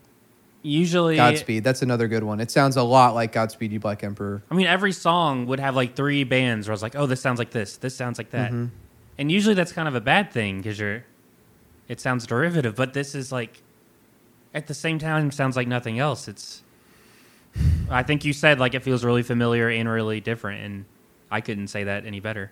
usually 0.67 1.17
Godspeed. 1.17 1.65
That's 1.65 1.83
another 1.83 2.09
good 2.09 2.25
one. 2.25 2.41
It 2.41 2.51
sounds 2.51 2.77
a 2.77 2.83
lot 2.83 3.15
like 3.15 3.33
Godspeed 3.33 3.73
You 3.73 3.81
Black 3.81 4.03
Emperor. 4.05 4.43
I 4.51 4.55
mean, 4.55 4.67
every 4.67 4.93
song 4.93 5.47
would 5.47 5.61
have 5.61 5.77
like 5.77 5.95
three 5.95 6.25
bands 6.25 6.67
where 6.67 6.73
I 6.73 6.75
was 6.75 6.83
like, 6.83 6.97
oh, 6.97 7.07
this 7.07 7.21
sounds 7.21 7.39
like 7.39 7.51
this, 7.51 7.77
this 7.77 7.95
sounds 7.95 8.19
like 8.19 8.31
that. 8.31 8.53
Mhm. 8.53 8.71
And 9.19 9.33
usually 9.33 9.55
that's 9.55 9.73
kind 9.73 9.89
of 9.89 9.95
a 9.95 10.01
bad 10.01 10.31
thing 10.31 10.59
because 10.59 10.79
you're, 10.79 11.05
it 11.89 12.01
sounds 12.01 12.27
derivative, 12.27 12.75
but 12.75 12.93
this 12.93 13.15
is 13.15 13.33
like, 13.33 13.63
at 14.53 14.67
the 14.67 14.75
same 14.75 14.99
time, 14.99 15.31
sounds 15.31 15.57
like 15.57 15.69
nothing 15.69 15.99
else. 15.99 16.29
It's, 16.29 16.63
I 17.91 18.03
think 18.03 18.25
you 18.25 18.33
said 18.33 18.59
like 18.59 18.75
it 18.75 18.83
feels 18.83 19.05
really 19.05 19.23
familiar 19.23 19.69
and 19.69 19.89
really 19.89 20.21
different, 20.21 20.63
and 20.65 20.85
I 21.31 21.41
couldn't 21.41 21.69
say 21.69 21.85
that 21.85 22.05
any 22.05 22.21
better. 22.21 22.51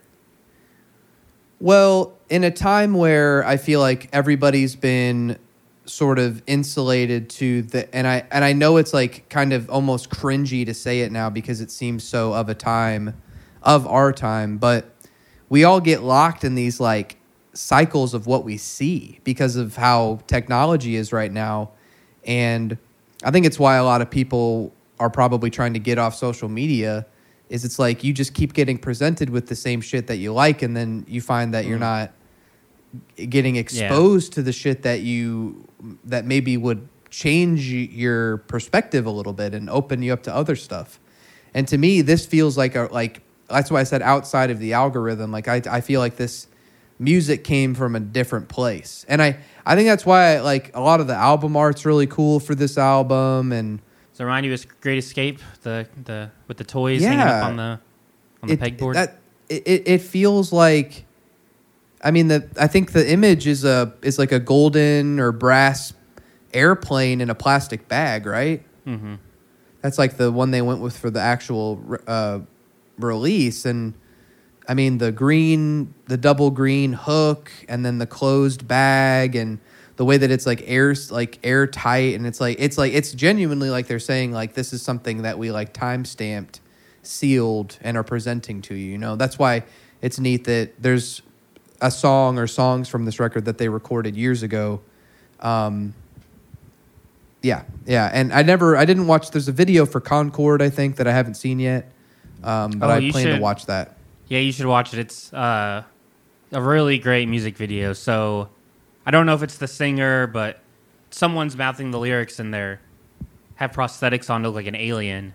Well, 1.61 2.15
in 2.29 2.45
a 2.45 2.51
time 2.51 2.95
where 2.95 3.45
I 3.47 3.57
feel 3.57 3.81
like 3.81 4.09
everybody's 4.13 4.77
been 4.77 5.39
sort 5.87 6.19
of 6.19 6.43
insulated 6.47 7.29
to 7.29 7.63
the 7.63 7.95
and 7.95 8.07
I 8.07 8.27
and 8.31 8.45
I 8.45 8.53
know 8.53 8.77
it's 8.79 8.95
like 8.95 9.29
kind 9.29 9.53
of 9.53 9.69
almost 9.69 10.11
cringy 10.11 10.65
to 10.67 10.75
say 10.75 11.01
it 11.01 11.13
now 11.13 11.31
because 11.31 11.61
it 11.61 11.71
seems 11.71 12.05
so 12.05 12.33
of 12.33 12.49
a 12.49 12.55
time 12.55 13.21
of 13.63 13.87
our 13.87 14.13
time, 14.13 14.59
but 14.59 14.95
we 15.49 15.65
all 15.65 15.81
get 15.81 16.03
locked 16.03 16.45
in 16.45 16.55
these 16.55 16.81
like 16.81 17.17
cycles 17.53 18.15
of 18.15 18.27
what 18.27 18.45
we 18.45 18.57
see 18.57 19.21
because 19.25 19.57
of 19.57 19.77
how 19.77 20.21
technology 20.27 20.97
is 20.97 21.13
right 21.13 21.33
now. 21.33 21.71
And 22.25 22.77
I 23.23 23.31
think 23.31 23.47
it's 23.47 23.59
why 23.59 23.77
a 23.77 23.85
lot 23.85 24.03
of 24.03 24.11
people 24.11 24.73
are 24.99 25.11
probably 25.11 25.51
trying 25.51 25.75
to 25.75 25.79
get 25.79 25.99
off 25.99 26.15
social 26.15 26.49
media 26.49 27.07
is 27.49 27.65
it's 27.65 27.79
like 27.79 28.03
you 28.03 28.13
just 28.13 28.35
keep 28.35 28.53
getting 28.53 28.79
presented 28.79 29.31
with 29.31 29.47
the 29.47 29.57
same 29.57 29.81
shit 29.81 30.07
that 30.07 30.17
you 30.17 30.33
like 30.33 30.63
and 30.63 30.77
then 30.77 31.05
you 31.09 31.21
find 31.21 31.55
that 31.55 31.65
you're 31.67 31.79
mm-hmm. 31.79 32.05
not 32.05 32.13
getting 33.17 33.57
exposed 33.57 34.33
to 34.35 34.43
the 34.43 34.53
shit 34.53 34.83
that 34.83 35.01
you 35.01 35.69
that 36.05 36.25
maybe 36.25 36.57
would 36.57 36.89
change 37.11 37.71
your 37.71 38.39
perspective 38.39 39.07
a 39.07 39.11
little 39.11 39.33
bit 39.33 39.55
and 39.55 39.71
open 39.71 40.03
you 40.03 40.13
up 40.13 40.23
to 40.25 40.35
other 40.35 40.57
stuff. 40.57 40.99
And 41.53 41.69
to 41.69 41.79
me, 41.79 42.03
this 42.03 42.27
feels 42.27 42.59
like 42.59 42.75
a 42.75 42.89
like 42.91 43.23
that's 43.49 43.71
why 43.71 43.81
I 43.81 43.85
said 43.85 44.03
outside 44.03 44.51
of 44.51 44.59
the 44.59 44.73
algorithm. 44.73 45.31
Like 45.31 45.49
I 45.49 45.63
I 45.71 45.81
feel 45.81 46.01
like 46.01 46.17
this 46.17 46.49
music 46.99 47.45
came 47.45 47.75
from 47.75 47.95
a 47.97 48.01
different 48.01 48.49
place, 48.49 49.05
and 49.09 49.23
I 49.23 49.39
I 49.65 49.77
think 49.77 49.89
that's 49.89 50.07
why 50.07 50.41
like 50.41 50.75
a 50.75 50.81
lot 50.81 51.01
of 51.01 51.07
the 51.07 51.15
album 51.15 51.57
art's 51.57 51.85
really 51.85 52.07
cool 52.07 52.41
for 52.41 52.55
this 52.55 52.79
album 52.79 53.53
and. 53.53 53.81
Does 54.13 54.21
it 54.21 54.25
remind 54.25 54.47
you 54.47 54.55
of 54.55 54.81
Great 54.81 54.99
Escape? 54.99 55.41
The 55.63 55.89
the 56.05 56.31
with 56.47 56.57
the 56.57 56.65
toys 56.65 57.03
hanging 57.03 57.21
up 57.21 57.45
on 57.45 57.57
the 57.57 57.81
on 58.43 58.49
the 58.49 58.55
it, 58.55 58.61
pegboard. 58.61 58.95
That 58.95 59.19
it, 59.49 59.83
it 59.87 60.03
feels 60.03 60.53
like, 60.53 61.05
I 62.05 62.11
mean, 62.11 62.29
the 62.29 62.49
I 62.61 62.67
think 62.67 62.93
the 62.93 63.11
image 63.11 63.47
is 63.47 63.65
a 63.65 63.95
is 64.03 64.19
like 64.19 64.31
a 64.31 64.39
golden 64.39 65.19
or 65.19 65.33
brass 65.33 65.95
airplane 66.53 67.21
in 67.23 67.31
a 67.31 67.35
plastic 67.35 67.89
bag, 67.89 68.27
right? 68.27 68.63
mm-hmm. 68.87 69.15
That's 69.81 69.99
like 69.99 70.17
the 70.17 70.31
one 70.31 70.51
they 70.51 70.63
went 70.63 70.81
with 70.81 70.97
for 70.97 71.11
the 71.11 71.21
actual 71.21 71.83
uh, 72.07 72.41
release, 72.99 73.65
and 73.65 73.95
I 74.69 74.75
mean 74.75 74.99
the 74.99 75.13
green, 75.13 75.95
the 76.07 76.17
double 76.17 76.51
green 76.51 76.93
hook, 76.93 77.51
and 77.69 77.85
then 77.85 77.99
the 77.99 78.07
closed 78.07 78.69
bag, 78.69 79.35
and 79.35 79.59
the 79.97 80.05
way 80.05 80.17
that 80.17 80.31
it's 80.31 80.47
like 80.47 80.63
air 80.67 80.95
like 81.11 81.39
airtight, 81.43 82.15
and 82.15 82.27
it's 82.27 82.41
like 82.41 82.57
it's 82.61 82.77
like 82.77 82.93
it's 82.93 83.13
genuinely 83.13 83.71
like 83.71 83.87
they're 83.87 83.99
saying 83.99 84.33
like 84.33 84.55
this 84.55 84.73
is 84.73 84.83
something 84.83 85.23
that 85.23 85.39
we 85.39 85.51
like 85.51 85.73
time 85.73 86.05
stamped, 86.05 86.61
sealed, 87.03 87.79
and 87.81 87.97
are 87.97 88.05
presenting 88.05 88.61
to 88.63 88.75
you. 88.75 88.93
You 88.93 88.99
know 88.99 89.17
that's 89.17 89.39
why 89.39 89.65
it's 90.03 90.19
neat 90.19 90.45
that 90.45 90.83
there's 90.83 91.23
a 91.81 91.91
song 91.91 92.39
or 92.39 92.47
songs 92.47 92.89
from 92.89 93.05
this 93.05 93.21
record 93.21 93.45
that 93.47 93.59
they 93.59 93.69
recorded 93.69 94.17
years 94.17 94.43
ago. 94.43 94.81
Um, 95.41 95.95
yeah, 97.43 97.65
yeah, 97.87 98.11
and 98.13 98.33
I 98.33 98.43
never, 98.43 98.77
I 98.77 98.85
didn't 98.85 99.07
watch. 99.07 99.31
There's 99.31 99.49
a 99.49 99.53
video 99.53 99.85
for 99.85 100.01
Concorde, 100.01 100.63
I 100.63 100.71
think, 100.71 100.97
that 100.97 101.07
I 101.07 101.13
haven't 101.13 101.35
seen 101.35 101.59
yet, 101.59 101.91
um, 102.43 102.73
but 102.73 102.89
Oh, 102.89 102.95
I 102.95 103.11
plan 103.11 103.37
to 103.37 103.39
watch 103.39 103.67
that. 103.67 103.97
Yeah, 104.29 104.39
you 104.39 104.53
should 104.53 104.67
watch 104.67 104.95
it. 104.95 105.01
It's 105.01 105.33
uh, 105.33 105.83
a 106.53 106.63
really 106.63 106.99
great 106.99 107.29
music 107.29 107.59
video. 107.59 107.93
So 107.93 108.49
I 109.05 109.11
don't 109.11 109.27
know 109.27 109.35
if 109.35 109.43
it's 109.43 109.59
the 109.59 109.69
singer, 109.69 110.27
but 110.27 110.61
someone's 111.11 111.57
mouthing 111.57 111.91
the 111.91 111.99
lyrics 111.99 112.39
and 112.39 112.53
they're 112.53 112.81
have 113.57 113.71
prosthetics 113.73 114.31
on 114.31 114.43
to 114.43 114.49
look 114.49 114.57
like 114.57 114.67
an 114.67 114.75
alien. 114.75 115.35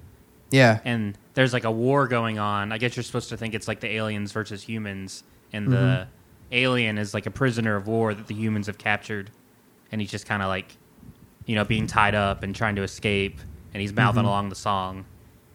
Yeah, 0.52 0.80
and 0.84 1.16
there's 1.36 1.54
like 1.54 1.64
a 1.64 1.72
war 1.72 2.08
going 2.08 2.40
on. 2.40 2.72
I 2.72 2.80
guess 2.80 2.96
you're 2.96 3.04
supposed 3.04 3.30
to 3.30 3.38
think 3.38 3.54
it's 3.54 3.68
like 3.68 3.80
the 3.82 3.88
aliens 3.88 4.32
versus 4.32 4.64
humans, 4.64 5.24
and 5.54 5.72
the 5.72 6.08
alien 6.52 6.98
is 6.98 7.14
like 7.14 7.26
a 7.26 7.32
prisoner 7.32 7.76
of 7.76 7.88
war 7.88 8.14
that 8.14 8.28
the 8.28 8.34
humans 8.36 8.68
have 8.68 8.78
captured, 8.78 9.32
and 9.92 10.02
he's 10.02 10.12
just 10.12 10.26
kind 10.26 10.42
of 10.42 10.48
like, 10.48 10.76
you 11.46 11.56
know, 11.56 11.64
being 11.64 11.88
tied 11.88 12.16
up 12.16 12.44
and 12.44 12.56
trying 12.56 12.76
to 12.76 12.84
escape, 12.84 13.40
and 13.74 13.82
he's 13.82 13.94
mouthing 13.94 14.20
mm-hmm. 14.20 14.28
along 14.28 14.50
the 14.50 14.56
song. 14.56 15.06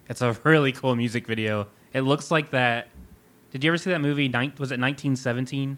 It's 0.09 0.23
a 0.23 0.37
really 0.45 0.73
cool 0.73 0.95
music 0.97 1.27
video. 1.27 1.69
It 1.93 2.03
looks 2.03 2.31
like 2.31 2.51
that. 2.51 2.89
Did 3.51 3.65
you 3.65 3.71
ever 3.71 3.79
see 3.79 3.91
that 3.91 4.01
movie? 4.01 4.29
Was 4.29 4.73
it 4.73 4.81
1917? 4.81 5.77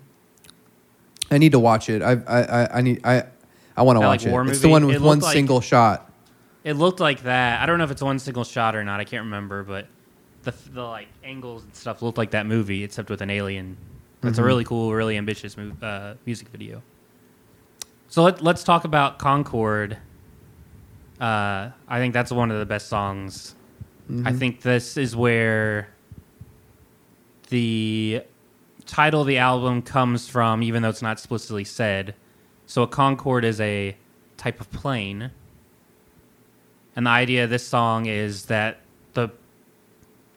I 1.30 1.38
need 1.38 1.52
to 1.52 1.58
watch 1.58 1.88
it. 1.88 2.02
I, 2.02 2.12
I, 2.12 2.42
I, 2.42 2.78
I 2.78 2.80
need, 2.80 3.04
I, 3.04 3.24
I 3.76 3.82
want 3.82 3.96
to 3.96 4.00
watch 4.00 4.20
like, 4.20 4.28
it. 4.28 4.30
war 4.30 4.46
It's 4.46 4.60
the 4.60 4.68
one 4.68 4.86
with 4.86 5.02
one 5.02 5.20
like- 5.20 5.32
single 5.32 5.60
shot. 5.60 6.10
It 6.64 6.74
looked 6.74 6.98
like 6.98 7.22
that. 7.22 7.62
I 7.62 7.66
don't 7.66 7.78
know 7.78 7.84
if 7.84 7.92
it's 7.92 8.02
one 8.02 8.18
single 8.18 8.42
shot 8.42 8.74
or 8.74 8.82
not. 8.82 8.98
I 8.98 9.04
can't 9.04 9.22
remember, 9.22 9.62
but 9.62 9.86
the 10.42 10.52
the 10.72 10.82
like 10.82 11.06
angles 11.22 11.62
and 11.62 11.72
stuff 11.72 12.02
looked 12.02 12.18
like 12.18 12.32
that 12.32 12.44
movie, 12.44 12.82
except 12.82 13.08
with 13.08 13.20
an 13.20 13.30
alien. 13.30 13.76
That's 14.22 14.38
a 14.38 14.44
really 14.44 14.64
cool, 14.64 14.92
really 14.92 15.16
ambitious 15.16 15.56
uh, 15.58 16.14
music 16.24 16.48
video. 16.48 16.82
So 18.08 18.22
let, 18.22 18.42
let's 18.42 18.64
talk 18.64 18.84
about 18.84 19.18
Concorde. 19.18 19.98
Uh, 21.20 21.70
I 21.88 21.98
think 21.98 22.12
that's 22.12 22.32
one 22.32 22.50
of 22.50 22.58
the 22.58 22.66
best 22.66 22.88
songs. 22.88 23.54
I 24.24 24.32
think 24.32 24.62
this 24.62 24.96
is 24.96 25.16
where 25.16 25.88
the 27.48 28.22
title 28.86 29.22
of 29.22 29.26
the 29.26 29.38
album 29.38 29.82
comes 29.82 30.28
from, 30.28 30.62
even 30.62 30.82
though 30.82 30.88
it's 30.88 31.02
not 31.02 31.12
explicitly 31.12 31.64
said. 31.64 32.14
So 32.66 32.82
a 32.82 32.86
Concorde 32.86 33.44
is 33.44 33.60
a 33.60 33.96
type 34.36 34.60
of 34.60 34.70
plane. 34.70 35.30
And 36.94 37.06
the 37.06 37.10
idea 37.10 37.44
of 37.44 37.50
this 37.50 37.66
song 37.66 38.06
is 38.06 38.46
that 38.46 38.80
the 39.14 39.30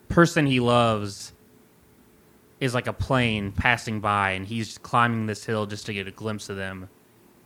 person 0.10 0.46
he 0.46 0.60
loves 0.60 1.32
is 2.60 2.74
like 2.74 2.88
a 2.88 2.93
plane 2.93 3.52
passing 3.52 4.00
by, 4.00 4.32
and 4.32 4.45
he's 4.45 4.78
climbing 4.78 5.28
this 5.28 5.45
hill 5.45 5.65
just 5.65 5.86
to 5.86 5.93
get 5.93 6.08
a 6.08 6.12
glimpse 6.12 6.50
of 6.50 6.58
them, 6.58 6.89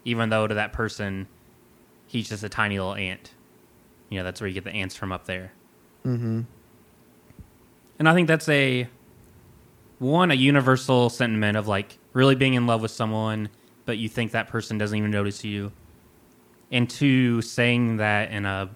even 0.05 0.29
though 0.29 0.47
to 0.47 0.55
that 0.55 0.73
person, 0.73 1.27
he's 2.07 2.29
just 2.29 2.43
a 2.43 2.49
tiny 2.49 2.79
little 2.79 2.95
ant. 2.95 3.31
You 4.09 4.19
know, 4.19 4.23
that's 4.23 4.41
where 4.41 4.47
you 4.47 4.53
get 4.53 4.63
the 4.63 4.71
ants 4.71 4.95
from 4.95 5.11
up 5.11 5.25
there. 5.25 5.51
Mm-hmm. 6.05 6.41
And 7.99 8.09
I 8.09 8.13
think 8.13 8.27
that's 8.27 8.49
a 8.49 8.87
one 9.99 10.31
a 10.31 10.33
universal 10.33 11.09
sentiment 11.09 11.55
of 11.57 11.67
like 11.67 11.97
really 12.11 12.35
being 12.35 12.55
in 12.55 12.67
love 12.67 12.81
with 12.81 12.91
someone, 12.91 13.49
but 13.85 13.97
you 13.97 14.09
think 14.09 14.31
that 14.31 14.47
person 14.49 14.77
doesn't 14.77 14.97
even 14.97 15.11
notice 15.11 15.43
you. 15.43 15.71
And 16.71 16.89
two, 16.89 17.41
saying 17.41 17.97
that 17.97 18.31
in 18.31 18.45
a 18.45 18.69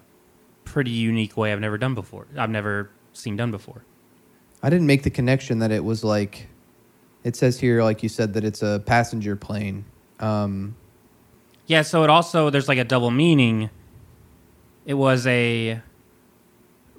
pretty 0.64 0.90
unique 0.90 1.36
way 1.36 1.52
I've 1.52 1.60
never 1.60 1.78
done 1.78 1.94
before. 1.94 2.26
I've 2.36 2.50
never 2.50 2.90
seen 3.12 3.36
done 3.36 3.50
before. 3.50 3.84
I 4.62 4.70
didn't 4.70 4.86
make 4.86 5.02
the 5.02 5.10
connection 5.10 5.60
that 5.60 5.70
it 5.70 5.84
was 5.84 6.02
like, 6.02 6.48
it 7.24 7.36
says 7.36 7.58
here, 7.58 7.82
like 7.82 8.02
you 8.02 8.08
said, 8.08 8.34
that 8.34 8.44
it's 8.44 8.62
a 8.62 8.82
passenger 8.84 9.36
plane. 9.36 9.84
Um, 10.20 10.76
Yeah, 11.66 11.82
so 11.82 12.02
it 12.02 12.10
also 12.10 12.50
there's 12.50 12.68
like 12.68 12.78
a 12.78 12.84
double 12.84 13.10
meaning. 13.10 13.70
It 14.84 14.94
was 14.94 15.26
a 15.26 15.80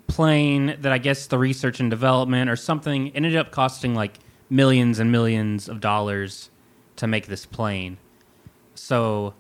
plane 0.08 0.78
that 0.82 0.91
I 0.91 0.98
guess 0.98 1.28
the 1.28 1.38
research 1.38 1.80
and 1.80 1.89
development 1.89 2.50
or 2.50 2.56
something 2.56 3.10
ended 3.15 3.36
up 3.36 3.52
costing 3.52 3.93
like 3.93 4.19
millions 4.50 5.00
and 5.00 5.12
millions 5.12 5.67
of 5.69 5.80
dollars 5.80 6.50
to 6.95 7.08
make 7.08 7.28
this 7.28 7.45
plane. 7.45 7.98
So 8.76 9.34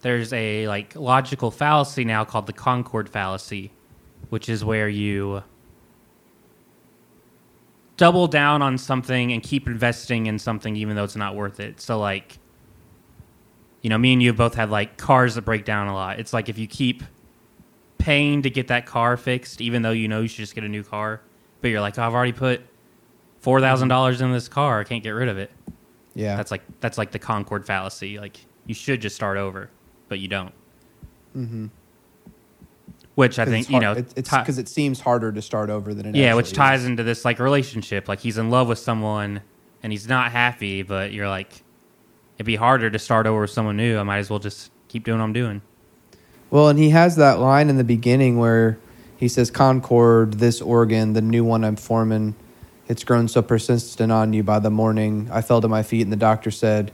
there's 0.00 0.32
a 0.32 0.66
like 0.68 0.94
logical 0.96 1.50
fallacy 1.50 2.04
now 2.04 2.24
called 2.24 2.46
the 2.46 2.52
Concorde 2.52 3.08
fallacy, 3.08 3.72
which 4.28 4.48
is 4.48 4.64
where 4.64 4.88
you 4.88 5.42
double 7.96 8.26
down 8.26 8.62
on 8.62 8.76
something 8.78 9.32
and 9.32 9.42
keep 9.42 9.66
investing 9.66 10.26
in 10.26 10.38
something 10.38 10.76
even 10.76 10.96
though 10.96 11.04
it's 11.04 11.16
not 11.16 11.34
worth 11.34 11.60
it. 11.60 11.80
So 11.80 11.98
like 11.98 12.38
you 13.82 13.90
know, 13.90 13.98
me 13.98 14.12
and 14.12 14.22
you 14.22 14.32
both 14.32 14.54
had 14.54 14.70
like 14.70 14.96
cars 14.96 15.36
that 15.36 15.42
break 15.42 15.64
down 15.64 15.86
a 15.86 15.94
lot. 15.94 16.18
It's 16.18 16.32
like 16.32 16.48
if 16.48 16.58
you 16.58 16.66
keep 16.66 17.04
paying 17.98 18.42
to 18.42 18.50
get 18.50 18.68
that 18.68 18.84
car 18.86 19.16
fixed, 19.16 19.60
even 19.60 19.82
though 19.82 19.92
you 19.92 20.08
know 20.08 20.22
you 20.22 20.28
should 20.28 20.38
just 20.38 20.54
get 20.54 20.64
a 20.64 20.68
new 20.68 20.82
car, 20.82 21.20
but 21.60 21.68
you're 21.68 21.80
like, 21.80 21.98
oh, 21.98 22.02
I've 22.02 22.14
already 22.14 22.32
put 22.32 22.62
four 23.40 23.60
thousand 23.60 23.88
dollars 23.88 24.20
in 24.20 24.32
this 24.32 24.48
car, 24.48 24.80
I 24.80 24.84
can't 24.84 25.02
get 25.04 25.10
rid 25.10 25.28
of 25.28 25.38
it. 25.38 25.52
yeah. 26.14 26.36
That's 26.36 26.50
like 26.50 26.62
that's 26.80 26.98
like 26.98 27.12
the 27.12 27.18
Concorde 27.20 27.64
fallacy. 27.64 28.18
Like 28.18 28.38
you 28.66 28.74
should 28.74 29.00
just 29.00 29.14
start 29.14 29.38
over, 29.38 29.70
but 30.08 30.18
you 30.18 30.28
don't. 30.28 30.52
mm-hmm. 31.36 31.66
Which 33.16 33.38
I 33.38 33.46
think 33.46 33.70
you 33.70 33.80
know, 33.80 33.92
it's 33.92 34.30
because 34.30 34.58
it 34.58 34.68
seems 34.68 35.00
harder 35.00 35.32
to 35.32 35.42
start 35.42 35.70
over 35.70 35.94
than 35.94 36.06
it 36.06 36.14
yeah, 36.14 36.34
which 36.34 36.52
ties 36.52 36.82
is. 36.82 36.86
into 36.86 37.02
this 37.02 37.24
like 37.24 37.38
relationship. 37.38 38.08
Like 38.08 38.20
he's 38.20 38.36
in 38.36 38.50
love 38.50 38.68
with 38.68 38.78
someone 38.78 39.40
and 39.82 39.90
he's 39.90 40.06
not 40.06 40.32
happy, 40.32 40.82
but 40.82 41.12
you're 41.12 41.28
like, 41.28 41.62
it'd 42.36 42.46
be 42.46 42.56
harder 42.56 42.90
to 42.90 42.98
start 42.98 43.26
over 43.26 43.40
with 43.40 43.50
someone 43.50 43.78
new. 43.78 43.98
I 43.98 44.02
might 44.02 44.18
as 44.18 44.28
well 44.28 44.38
just 44.38 44.70
keep 44.88 45.04
doing 45.04 45.18
what 45.18 45.24
I'm 45.24 45.32
doing. 45.32 45.62
Well, 46.50 46.68
and 46.68 46.78
he 46.78 46.90
has 46.90 47.16
that 47.16 47.38
line 47.38 47.68
in 47.70 47.76
the 47.76 47.84
beginning 47.84 48.38
where 48.38 48.78
he 49.16 49.28
says, 49.28 49.50
Concorde, 49.50 50.34
this 50.34 50.60
organ, 50.60 51.14
the 51.14 51.22
new 51.22 51.44
one 51.44 51.64
I'm 51.64 51.76
forming, 51.76 52.34
it's 52.88 53.02
grown 53.02 53.28
so 53.28 53.42
persistent 53.42 54.12
on 54.12 54.32
you 54.32 54.42
by 54.42 54.58
the 54.58 54.70
morning. 54.70 55.28
I 55.32 55.40
fell 55.40 55.60
to 55.60 55.68
my 55.68 55.82
feet, 55.82 56.02
and 56.02 56.12
the 56.12 56.16
doctor 56.16 56.50
said, 56.50 56.92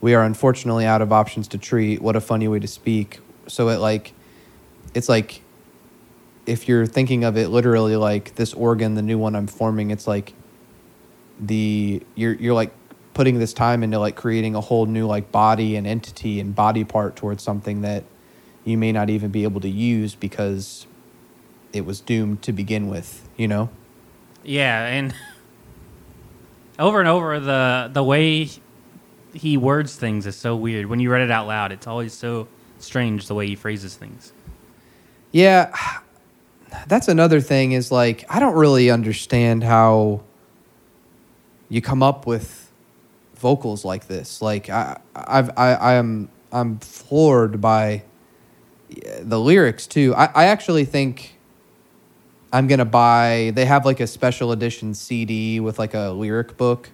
We 0.00 0.14
are 0.14 0.22
unfortunately 0.22 0.86
out 0.86 1.02
of 1.02 1.12
options 1.12 1.48
to 1.48 1.58
treat. 1.58 2.00
What 2.00 2.16
a 2.16 2.20
funny 2.20 2.48
way 2.48 2.58
to 2.58 2.68
speak. 2.68 3.20
So 3.48 3.68
it 3.68 3.78
like, 3.78 4.12
it's 4.94 5.08
like, 5.08 5.42
if 6.46 6.68
you're 6.68 6.86
thinking 6.86 7.24
of 7.24 7.36
it 7.36 7.48
literally 7.48 7.96
like 7.96 8.36
this 8.36 8.54
organ, 8.54 8.94
the 8.94 9.02
new 9.02 9.18
one 9.18 9.34
I'm 9.34 9.46
forming, 9.46 9.90
it's 9.90 10.06
like 10.06 10.32
the, 11.40 12.02
you're, 12.14 12.34
you're 12.34 12.54
like 12.54 12.72
putting 13.14 13.38
this 13.38 13.52
time 13.52 13.82
into 13.82 13.98
like 13.98 14.14
creating 14.14 14.54
a 14.54 14.60
whole 14.60 14.86
new 14.86 15.06
like 15.06 15.32
body 15.32 15.76
and 15.76 15.86
entity 15.86 16.38
and 16.38 16.54
body 16.54 16.84
part 16.84 17.16
towards 17.16 17.42
something 17.42 17.80
that 17.82 18.04
you 18.64 18.76
may 18.76 18.92
not 18.92 19.10
even 19.10 19.30
be 19.30 19.44
able 19.44 19.60
to 19.60 19.68
use 19.68 20.14
because 20.14 20.86
it 21.72 21.84
was 21.84 22.00
doomed 22.00 22.42
to 22.42 22.52
begin 22.52 22.88
with, 22.88 23.28
you 23.36 23.48
know? 23.48 23.70
Yeah, 24.44 24.86
and 24.86 25.14
over 26.78 27.00
and 27.00 27.08
over 27.08 27.40
the 27.40 27.90
the 27.92 28.04
way 28.04 28.50
he 29.32 29.56
words 29.56 29.96
things 29.96 30.26
is 30.26 30.36
so 30.36 30.56
weird. 30.56 30.86
When 30.86 31.00
you 31.00 31.10
read 31.10 31.22
it 31.22 31.30
out 31.30 31.46
loud, 31.46 31.72
it's 31.72 31.86
always 31.86 32.12
so 32.12 32.48
strange 32.78 33.28
the 33.28 33.34
way 33.34 33.46
he 33.46 33.54
phrases 33.54 33.96
things. 33.96 34.32
Yeah, 35.32 35.74
that's 36.86 37.08
another 37.08 37.40
thing. 37.40 37.72
Is 37.72 37.90
like 37.90 38.24
I 38.28 38.40
don't 38.40 38.54
really 38.54 38.90
understand 38.90 39.64
how 39.64 40.22
you 41.68 41.80
come 41.80 42.02
up 42.02 42.26
with 42.26 42.66
vocals 43.36 43.84
like 43.84 44.06
this. 44.06 44.40
Like 44.42 44.68
I, 44.70 44.98
I've, 45.14 45.50
I, 45.56 45.74
I 45.74 45.92
am, 45.94 46.28
I'm 46.52 46.78
floored 46.78 47.60
by 47.60 48.04
the 49.20 49.38
lyrics 49.38 49.86
too. 49.86 50.14
I, 50.16 50.26
I 50.34 50.44
actually 50.46 50.84
think 50.84 51.38
I'm 52.52 52.66
gonna 52.66 52.84
buy. 52.84 53.52
They 53.54 53.64
have 53.66 53.84
like 53.84 54.00
a 54.00 54.06
special 54.06 54.52
edition 54.52 54.94
CD 54.94 55.60
with 55.60 55.78
like 55.78 55.94
a 55.94 56.10
lyric 56.10 56.56
book. 56.56 56.90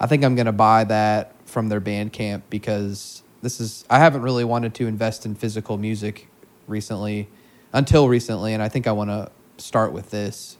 I 0.00 0.06
think 0.06 0.24
I'm 0.24 0.34
gonna 0.34 0.52
buy 0.52 0.84
that 0.84 1.34
from 1.46 1.68
their 1.68 1.80
Bandcamp 1.80 2.42
because 2.50 3.22
this 3.42 3.60
is. 3.60 3.84
I 3.88 3.98
haven't 3.98 4.22
really 4.22 4.44
wanted 4.44 4.74
to 4.76 4.86
invest 4.86 5.26
in 5.26 5.34
physical 5.34 5.76
music 5.76 6.28
recently, 6.66 7.28
until 7.76 8.08
recently, 8.08 8.54
and 8.54 8.62
I 8.62 8.68
think 8.68 8.86
I 8.86 8.92
want 8.92 9.10
to 9.10 9.30
start 9.58 9.92
with 9.92 10.10
this. 10.10 10.56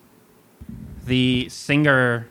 The 1.07 1.48
singer 1.48 2.29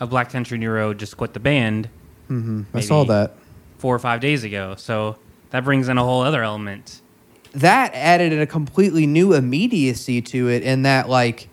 of 0.00 0.10
Black 0.10 0.30
Country 0.30 0.58
New 0.58 0.70
Road 0.70 0.98
just 0.98 1.16
quit 1.16 1.32
the 1.34 1.40
band 1.40 1.88
hmm 2.28 2.62
I 2.72 2.80
saw 2.80 3.04
that. 3.04 3.34
four 3.78 3.94
or 3.94 3.98
five 3.98 4.20
days 4.20 4.44
ago, 4.44 4.74
so 4.76 5.16
that 5.50 5.62
brings 5.62 5.88
in 5.88 5.98
a 5.98 6.02
whole 6.02 6.22
other 6.22 6.42
element. 6.42 7.00
that 7.52 7.92
added 7.94 8.32
a 8.32 8.46
completely 8.46 9.06
new 9.06 9.34
immediacy 9.34 10.20
to 10.22 10.48
it 10.48 10.62
and 10.64 10.84
that 10.86 11.08
like 11.08 11.48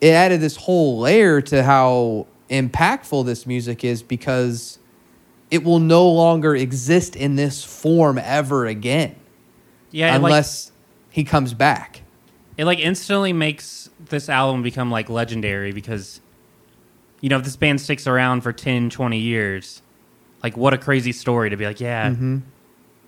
it 0.00 0.10
added 0.10 0.40
this 0.40 0.56
whole 0.56 0.98
layer 0.98 1.40
to 1.40 1.62
how 1.62 2.26
impactful 2.50 3.24
this 3.24 3.46
music 3.46 3.84
is 3.84 4.02
because 4.02 4.78
it 5.50 5.62
will 5.64 5.78
no 5.78 6.06
longer 6.10 6.54
exist 6.56 7.14
in 7.16 7.36
this 7.36 7.64
form 7.64 8.18
ever 8.18 8.66
again 8.66 9.14
Yeah, 9.92 10.14
unless 10.16 10.72
he 11.10 11.24
comes 11.24 11.54
back 11.54 12.02
it 12.56 12.64
like 12.64 12.78
instantly 12.78 13.32
makes 13.32 13.90
this 14.06 14.28
album 14.28 14.62
become 14.62 14.90
like 14.90 15.08
legendary 15.08 15.72
because 15.72 16.20
you 17.20 17.28
know 17.28 17.36
if 17.38 17.44
this 17.44 17.56
band 17.56 17.80
sticks 17.80 18.06
around 18.06 18.40
for 18.42 18.52
10 18.52 18.90
20 18.90 19.18
years 19.18 19.82
like 20.42 20.56
what 20.56 20.72
a 20.74 20.78
crazy 20.78 21.12
story 21.12 21.50
to 21.50 21.56
be 21.56 21.64
like 21.66 21.80
yeah 21.80 22.10
mm-hmm. 22.10 22.38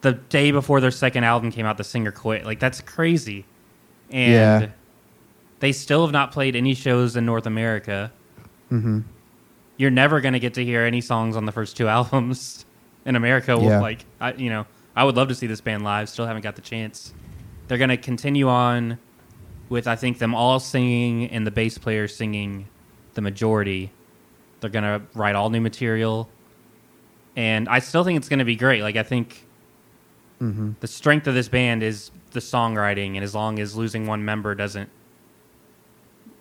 the 0.03 0.13
day 0.13 0.51
before 0.51 0.81
their 0.81 0.91
second 0.91 1.25
album 1.25 1.51
came 1.51 1.67
out 1.67 1.77
the 1.77 1.85
singer 1.85 2.13
quit 2.13 2.45
like 2.45 2.61
that's 2.61 2.81
crazy 2.81 3.45
and 4.11 4.63
Yeah. 4.65 4.71
they 5.61 5.73
still 5.73 6.05
have 6.05 6.13
not 6.13 6.33
played 6.33 6.57
any 6.57 6.75
shows 6.75 7.17
in 7.17 7.25
north 7.27 7.47
america 7.47 8.13
Mm-hmm. 8.71 9.01
you're 9.77 9.91
never 9.91 10.21
going 10.23 10.33
to 10.33 10.41
get 10.41 10.55
to 10.55 10.65
hear 10.65 10.83
any 10.83 11.03
songs 11.03 11.37
on 11.37 11.45
the 11.45 11.53
first 11.53 11.77
two 11.77 11.89
albums 11.97 12.65
in 13.05 13.17
america 13.17 13.59
Yeah. 13.61 13.81
like 13.81 14.05
i 14.21 14.33
you 14.33 14.49
know 14.49 14.67
i 14.97 15.05
would 15.05 15.15
love 15.17 15.29
to 15.29 15.35
see 15.35 15.47
this 15.47 15.61
band 15.61 15.85
live 15.85 16.09
still 16.09 16.27
haven't 16.27 16.43
got 16.43 16.57
the 16.57 16.63
chance 16.63 17.13
they're 17.73 17.79
going 17.79 17.89
to 17.89 17.97
continue 17.97 18.51
on 18.51 18.99
with 19.71 19.89
i 19.89 19.97
think 19.97 20.19
them 20.19 20.35
all 20.35 20.61
singing 20.61 21.25
and 21.31 21.47
the 21.47 21.51
bass 21.51 21.79
player 21.79 22.07
singing 22.07 22.69
the 23.15 23.23
majority. 23.23 23.91
They're 24.61 24.69
going 24.69 24.85
to 24.85 25.01
write 25.15 25.35
all 25.35 25.49
new 25.49 25.63
material. 25.63 26.29
And 27.35 27.71
i 27.71 27.79
still 27.79 28.05
think 28.05 28.19
it's 28.19 28.29
going 28.29 28.41
to 28.41 28.45
be 28.45 28.57
great. 28.57 28.83
Like 28.83 28.97
i 28.97 29.03
think 29.03 29.47
Mm-hmm. 30.43 30.73
the 30.81 30.87
strength 30.87 31.27
of 31.27 31.33
this 31.35 31.49
band 31.49 31.83
is 31.83 32.11
the 32.33 32.41
songwriting. 32.41 33.15
And 33.15 33.25
as 33.25 33.35
long 33.35 33.59
as 33.59 33.75
losing 33.75 34.07
one 34.07 34.23
member 34.23 34.55
doesn't 34.55 34.91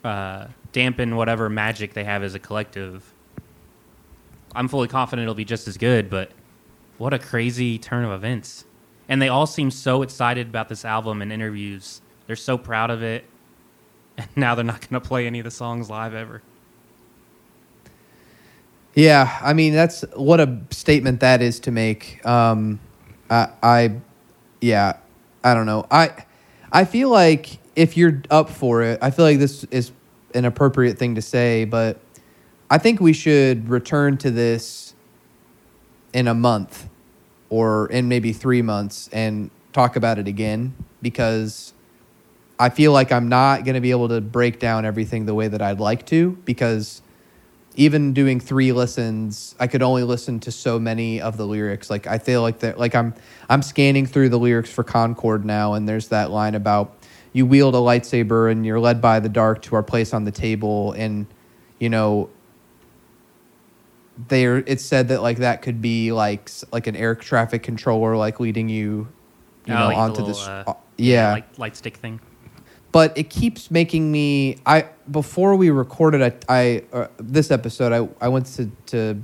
uh, 0.04 0.48
dampen 0.74 1.16
whatever 1.16 1.48
magic 1.50 1.94
they 1.94 2.04
have 2.04 2.24
as 2.24 2.34
a 2.36 2.40
collective 2.40 3.14
i'm 4.54 4.68
fully 4.68 4.90
confident 4.90 5.24
it'll 5.24 5.34
be 5.34 5.46
just 5.46 5.66
as 5.70 5.78
good. 5.78 6.10
But 6.10 6.32
what 6.98 7.14
a 7.14 7.20
crazy 7.20 7.80
turn 7.80 8.04
of 8.04 8.12
events 8.12 8.66
and 9.12 9.22
they 9.22 9.28
all 9.28 9.46
seem 9.46 9.70
so 9.70 10.02
excited 10.02 10.48
about 10.48 10.70
this 10.70 10.86
album 10.86 11.22
in 11.22 11.32
interviews 11.32 12.02
they're 12.26 12.36
so 12.36 12.58
proud 12.58 12.90
of 12.90 13.04
it 13.04 13.26
and 14.18 14.30
now 14.36 14.56
they're 14.56 14.64
not 14.64 14.82
going 14.82 15.00
to 15.02 15.08
play 15.08 15.28
any 15.28 15.40
of 15.40 15.44
the 15.44 15.52
songs 15.52 15.90
live 15.90 16.14
ever 16.14 16.42
Yeah, 18.96 19.38
I 19.42 19.54
mean 19.54 19.74
that's 19.74 20.04
what 20.16 20.40
a 20.40 20.60
statement 20.70 21.22
that 21.22 21.42
is 21.42 21.60
to 21.62 21.72
make. 21.72 22.26
Um, 22.26 22.80
I, 23.30 23.48
I, 23.64 23.96
yeah, 24.60 24.98
I 25.44 25.54
don't 25.54 25.66
know. 25.66 25.86
I, 25.90 26.26
I 26.72 26.84
feel 26.84 27.10
like 27.10 27.60
if 27.76 27.96
you're 27.96 28.22
up 28.30 28.50
for 28.50 28.82
it, 28.82 29.00
I 29.02 29.12
feel 29.12 29.24
like 29.24 29.40
this 29.40 29.64
is 29.66 29.92
an 30.36 30.44
appropriate 30.44 30.98
thing 30.98 31.16
to 31.16 31.22
say, 31.22 31.64
but 31.64 32.00
I 32.70 32.78
think 32.78 33.00
we 33.00 33.14
should 33.14 33.70
return 33.70 34.18
to 34.18 34.32
this 34.32 34.94
in 36.14 36.28
a 36.28 36.34
month 36.34 36.90
or 37.52 37.88
in 37.88 38.08
maybe 38.08 38.34
three 38.34 38.62
months 38.62 39.10
and 39.12 39.52
talk 39.74 39.98
about 39.98 40.18
it 40.18 40.28
again 40.28 40.74
because 41.02 41.74
I 42.58 42.70
feel 42.70 42.94
like 42.94 43.12
I'm 43.12 43.28
not 43.28 43.66
going 43.66 43.76
to 43.76 43.82
be 43.82 43.92
able 43.92 44.08
to 44.08 44.22
break 44.22 44.58
down 44.58 44.86
everything 44.86 45.26
the 45.26 45.36
way 45.36 45.50
that 45.50 45.62
I'd 45.62 45.80
like 45.80 46.06
to 46.08 46.32
because 46.46 47.02
even 47.76 48.14
doing 48.14 48.40
three 48.40 48.72
listens, 48.72 49.54
I 49.60 49.68
could 49.68 49.82
only 49.82 50.04
listen 50.04 50.40
to 50.42 50.52
so 50.52 50.80
many 50.80 51.22
of 51.22 51.38
the 51.38 51.46
lyrics. 51.46 51.90
Like 51.90 52.08
I 52.08 52.20
feel 52.20 52.42
like 52.42 52.60
that 52.60 52.80
like 52.80 52.96
I'm 52.96 53.14
I'm 53.50 53.62
scanning 53.62 54.06
through 54.06 54.30
the 54.30 54.40
lyrics 54.40 54.72
for 54.72 54.84
Concorde 54.84 55.44
now 55.44 55.74
and 55.74 55.88
there's 55.88 56.08
that 56.08 56.32
line 56.32 56.56
about 56.56 56.96
you 57.34 57.46
wield 57.46 57.76
a 57.76 57.80
lightsaber 57.80 58.50
and 58.50 58.66
you're 58.66 58.80
led 58.80 59.02
by 59.02 59.20
the 59.20 59.30
dark 59.30 59.62
to 59.64 59.76
our 59.76 59.84
place 59.84 60.14
on 60.14 60.24
the 60.24 60.32
table 60.32 60.94
and 60.94 61.28
you 61.80 61.90
know 61.90 62.30
there 64.28 64.58
it's 64.68 64.84
said 64.84 65.08
that 65.08 65.22
like 65.22 65.38
that 65.38 65.62
could 65.62 65.82
be 65.82 66.12
like 66.12 66.50
like 66.72 66.88
an 66.88 66.96
air 66.96 67.16
traffic 67.16 67.64
controller 67.64 68.16
like 68.18 68.40
leading 68.40 68.68
you 68.70 69.08
you 69.66 69.74
Oh, 69.74 69.80
know 69.80 69.86
like 69.88 69.98
onto 69.98 70.26
this 70.26 70.40
uh, 70.48 70.64
uh, 70.68 70.74
yeah. 70.98 71.32
like 71.34 71.58
light 71.58 71.76
stick 71.76 71.98
thing. 71.98 72.20
But 72.92 73.18
it 73.18 73.30
keeps 73.30 73.72
making 73.72 74.12
me 74.12 74.58
i 74.66 74.86
before 75.10 75.56
we 75.56 75.70
recorded 75.70 76.22
i, 76.22 76.34
I 76.50 76.84
uh, 76.92 77.08
this 77.18 77.52
episode 77.52 77.94
i, 77.94 78.26
I 78.26 78.28
went 78.28 78.48
to, 78.48 78.70
to 78.88 79.22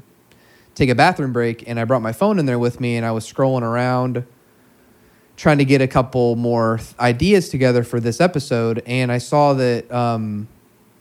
take 0.73 0.89
a 0.89 0.95
bathroom 0.95 1.33
break 1.33 1.67
and 1.67 1.79
i 1.79 1.83
brought 1.83 2.01
my 2.01 2.13
phone 2.13 2.39
in 2.39 2.45
there 2.45 2.60
with 2.60 2.79
me 2.79 2.95
and 2.95 3.05
i 3.05 3.12
was 3.12 3.31
scrolling 3.31 3.63
around 3.63 4.25
trying 5.36 5.57
to 5.57 5.65
get 5.65 5.81
a 5.81 5.88
couple 5.88 6.36
more 6.36 6.77
th- 6.77 6.97
ideas 6.99 7.49
together 7.49 7.83
for 7.83 7.99
this 7.99 8.21
episode 8.21 8.81
and 8.86 9.12
i 9.12 9.17
saw 9.17 9.53
that 9.53 9.91
um, 9.91 10.47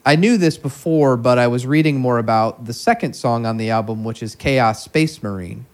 i 0.06 0.16
knew 0.16 0.38
this 0.38 0.56
before 0.56 1.16
but 1.18 1.38
i 1.38 1.46
was 1.46 1.66
reading 1.66 2.00
more 2.00 2.18
about 2.18 2.64
the 2.64 2.72
second 2.72 3.12
song 3.14 3.44
on 3.44 3.58
the 3.58 3.68
album 3.68 4.02
which 4.04 4.22
is 4.22 4.34
chaos 4.34 4.82
space 4.82 5.22
marine 5.22 5.66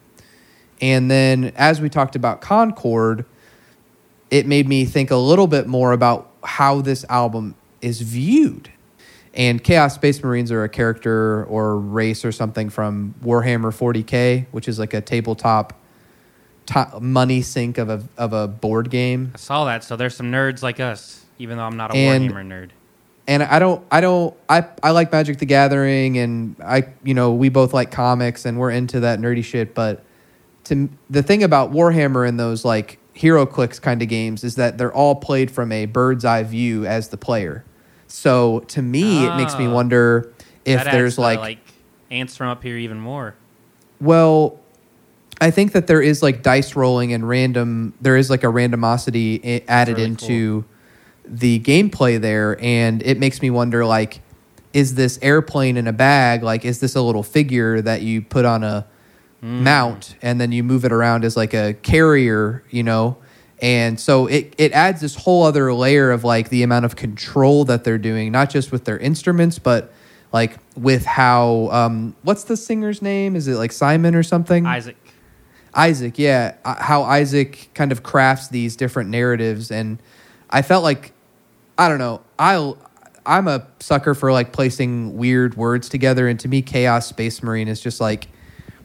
and 0.81 1.09
then 1.11 1.53
as 1.55 1.81
we 1.81 1.89
talked 1.89 2.17
about 2.17 2.41
concorde 2.41 3.25
it 4.31 4.47
made 4.47 4.67
me 4.67 4.85
think 4.87 5.11
a 5.11 5.17
little 5.17 5.47
bit 5.47 5.67
more 5.69 5.93
about 5.93 6.31
how 6.43 6.81
this 6.81 7.05
album 7.11 7.55
is 7.83 8.01
viewed. 8.01 8.71
And 9.35 9.63
Chaos 9.63 9.95
Space 9.95 10.23
Marines 10.23 10.51
are 10.51 10.65
a 10.65 10.71
character 10.71 11.45
or 11.45 11.77
race 11.79 12.25
or 12.25 12.33
something 12.33 12.71
from 12.71 13.15
Warhammer 13.23 13.71
40K, 13.77 14.47
which 14.51 14.69
is 14.69 14.79
like 14.79 14.95
a 14.95 15.03
tabletop 15.03 15.75
to- 16.67 16.99
money 17.01 17.43
sink 17.43 17.77
of 17.77 17.91
a 17.91 18.03
of 18.17 18.33
a 18.33 18.49
board 18.49 18.89
game. 18.89 19.33
i 19.35 19.39
saw 19.39 19.67
that 19.67 19.85
so 19.85 19.97
there's 19.97 20.17
some 20.17 20.33
nerds 20.33 20.63
like 20.63 20.81
us 20.81 21.27
even 21.39 21.59
though 21.59 21.65
i'm 21.65 21.77
not 21.77 21.93
a 21.93 21.97
And- 21.97 22.31
warhammer 22.31 22.47
nerd 22.47 22.71
and 23.27 23.43
I 23.43 23.59
don't, 23.59 23.85
I 23.91 24.01
don't, 24.01 24.35
I, 24.49 24.67
I 24.83 24.91
like 24.91 25.13
Magic 25.13 25.39
the 25.39 25.47
Gathering, 25.47 26.19
and 26.19 26.57
I, 26.65 26.89
you 27.05 27.15
know, 27.15 27.33
we 27.33 27.49
both 27.49 27.73
like 27.73 27.91
comics, 27.91 28.45
and 28.45 28.59
we're 28.59 28.71
into 28.71 29.01
that 29.01 29.19
nerdy 29.21 29.45
shit. 29.45 29.75
But 29.75 30.05
to 30.65 30.89
the 31.11 31.23
thing 31.23 31.43
about 31.43 31.73
Warhammer 31.73 32.29
and 32.29 32.39
those 32.39 32.65
like 32.65 32.99
HeroClix 33.17 33.81
kind 33.81 34.03
of 34.03 34.09
games 34.09 34.45
is 34.45 34.57
that 34.57 34.79
they're 34.79 34.93
all 34.93 35.15
played 35.15 35.51
from 35.51 35.71
a 35.73 35.87
bird's 35.87 36.25
eye 36.25 36.43
view 36.43 36.87
as 36.87 37.09
the 37.09 37.17
player. 37.17 37.65
So 38.07 38.61
to 38.69 38.83
me, 38.83 39.27
it 39.27 39.37
makes 39.37 39.57
me 39.59 39.67
Ah. 39.67 39.73
wonder 39.75 40.33
if 40.65 40.85
there's 40.85 41.17
the, 41.17 41.23
like, 41.23 41.39
like 41.39 41.59
ants 42.11 42.37
from 42.37 42.49
up 42.49 42.63
here 42.63 42.77
even 42.77 42.99
more 43.01 43.35
well, 44.01 44.59
I 45.41 45.51
think 45.53 45.73
that 45.73 45.87
there 45.87 46.03
is 46.03 46.23
like 46.23 46.43
dice 46.43 46.75
rolling 46.75 47.13
and 47.13 47.27
random. 47.29 47.95
There 48.01 48.17
is 48.17 48.31
like 48.31 48.43
a 48.43 48.49
randomosity 48.49 49.63
added 49.69 49.97
really 49.97 50.09
into 50.09 50.65
the 51.25 51.61
gameplay 51.61 52.21
there, 52.21 52.59
and 52.61 53.03
it 53.03 53.19
makes 53.19 53.43
me 53.43 53.51
wonder 53.51 53.85
like, 53.85 54.21
is 54.73 54.95
this 54.95 55.19
airplane 55.23 55.77
in 55.77 55.87
a 55.87 55.93
bag? 55.93 56.43
Like, 56.43 56.65
is 56.65 56.81
this 56.81 56.97
a 56.97 57.03
little 57.03 57.23
figure 57.23 57.81
that 57.83 58.03
you 58.03 58.23
put 58.23 58.45
on 58.45 58.65
a 58.65 58.87
mount 59.41 60.15
and 60.23 60.41
then 60.41 60.53
you 60.53 60.63
move 60.63 60.85
it 60.85 60.93
around 60.93 61.25
as 61.25 61.37
like 61.37 61.55
a 61.55 61.75
carrier? 61.75 62.65
You 62.71 62.83
know. 62.83 63.19
And 63.61 64.01
so 64.01 64.27
it, 64.27 64.55
it 64.59 64.73
adds 64.73 65.01
this 65.01 65.15
whole 65.15 65.45
other 65.45 65.73
layer 65.73 66.11
of 66.11 66.25
like 66.25 66.49
the 66.49 66.65
amount 66.65 66.85
of 66.85 66.97
control 66.97 67.65
that 67.67 67.85
they're 67.85 67.97
doing, 67.97 68.33
not 68.33 68.51
just 68.51 68.73
with 68.73 68.85
their 68.85 68.99
instruments, 68.99 69.61
but 69.61 69.93
like 70.33 70.59
with 70.77 71.05
how 71.05 71.69
um, 71.71 72.17
what's 72.23 72.43
the 72.43 72.57
singer's 72.57 73.01
name? 73.03 73.37
Is 73.37 73.47
it 73.47 73.55
like 73.55 73.71
Simon 73.71 74.17
or 74.17 74.25
something? 74.25 74.67
isaac 74.67 74.97
Isaac, 75.75 76.19
yeah, 76.19 76.57
uh, 76.65 76.83
how 76.83 77.03
Isaac 77.03 77.71
kind 77.75 77.93
of 77.93 78.03
crafts 78.03 78.49
these 78.49 78.77
different 78.77 79.09
narratives, 79.11 79.71
and 79.71 79.99
I 80.53 80.63
felt 80.63 80.85
like 80.85 81.13
I 81.79 81.89
don't 81.89 81.99
know, 81.99 82.21
I 82.39 82.75
I'm 83.25 83.49
a 83.49 83.67
sucker 83.81 84.15
for 84.15 84.31
like 84.33 84.53
placing 84.53 85.17
weird 85.17 85.57
words 85.57 85.89
together, 85.89 86.29
and 86.29 86.39
to 86.41 86.49
me, 86.49 86.63
chaos 86.63 87.09
space 87.09 87.43
marine 87.43 87.69
is 87.69 87.81
just 87.81 88.01
like 88.01 88.29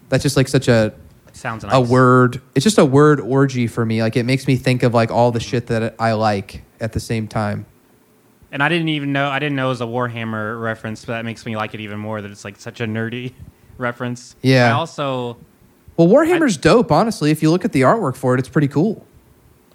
that's 0.09 0.23
just 0.23 0.37
like 0.37 0.47
such 0.47 0.67
a 0.67 0.93
Sounds 1.33 1.63
nice. 1.63 1.73
a 1.73 1.81
word. 1.81 2.41
It's 2.55 2.63
just 2.63 2.77
a 2.77 2.85
word 2.85 3.19
orgy 3.19 3.67
for 3.67 3.85
me. 3.85 4.01
Like 4.01 4.15
it 4.15 4.23
makes 4.23 4.47
me 4.47 4.55
think 4.55 4.81
of 4.83 4.93
like 4.93 5.11
all 5.11 5.31
the 5.31 5.39
shit 5.39 5.67
that 5.67 5.95
I 5.99 6.13
like 6.13 6.63
at 6.79 6.93
the 6.93 6.99
same 6.99 7.27
time. 7.27 7.65
And 8.51 8.63
I 8.63 8.69
didn't 8.69 8.89
even 8.89 9.11
know 9.11 9.29
I 9.29 9.39
didn't 9.39 9.55
know 9.55 9.67
it 9.67 9.69
was 9.69 9.81
a 9.81 9.85
Warhammer 9.85 10.59
reference, 10.61 11.05
but 11.05 11.13
that 11.13 11.25
makes 11.25 11.45
me 11.45 11.55
like 11.55 11.73
it 11.73 11.81
even 11.81 11.99
more 11.99 12.21
that 12.21 12.31
it's 12.31 12.45
like 12.45 12.55
such 12.57 12.79
a 12.81 12.85
nerdy 12.85 13.33
reference. 13.77 14.35
Yeah. 14.41 14.69
I 14.69 14.71
also 14.71 15.37
Well, 15.97 16.07
Warhammer's 16.07 16.57
dope. 16.57 16.91
Honestly, 16.91 17.29
if 17.29 17.43
you 17.43 17.51
look 17.51 17.65
at 17.65 17.71
the 17.71 17.81
artwork 17.81 18.15
for 18.15 18.33
it, 18.33 18.39
it's 18.39 18.49
pretty 18.49 18.69
cool. 18.69 19.05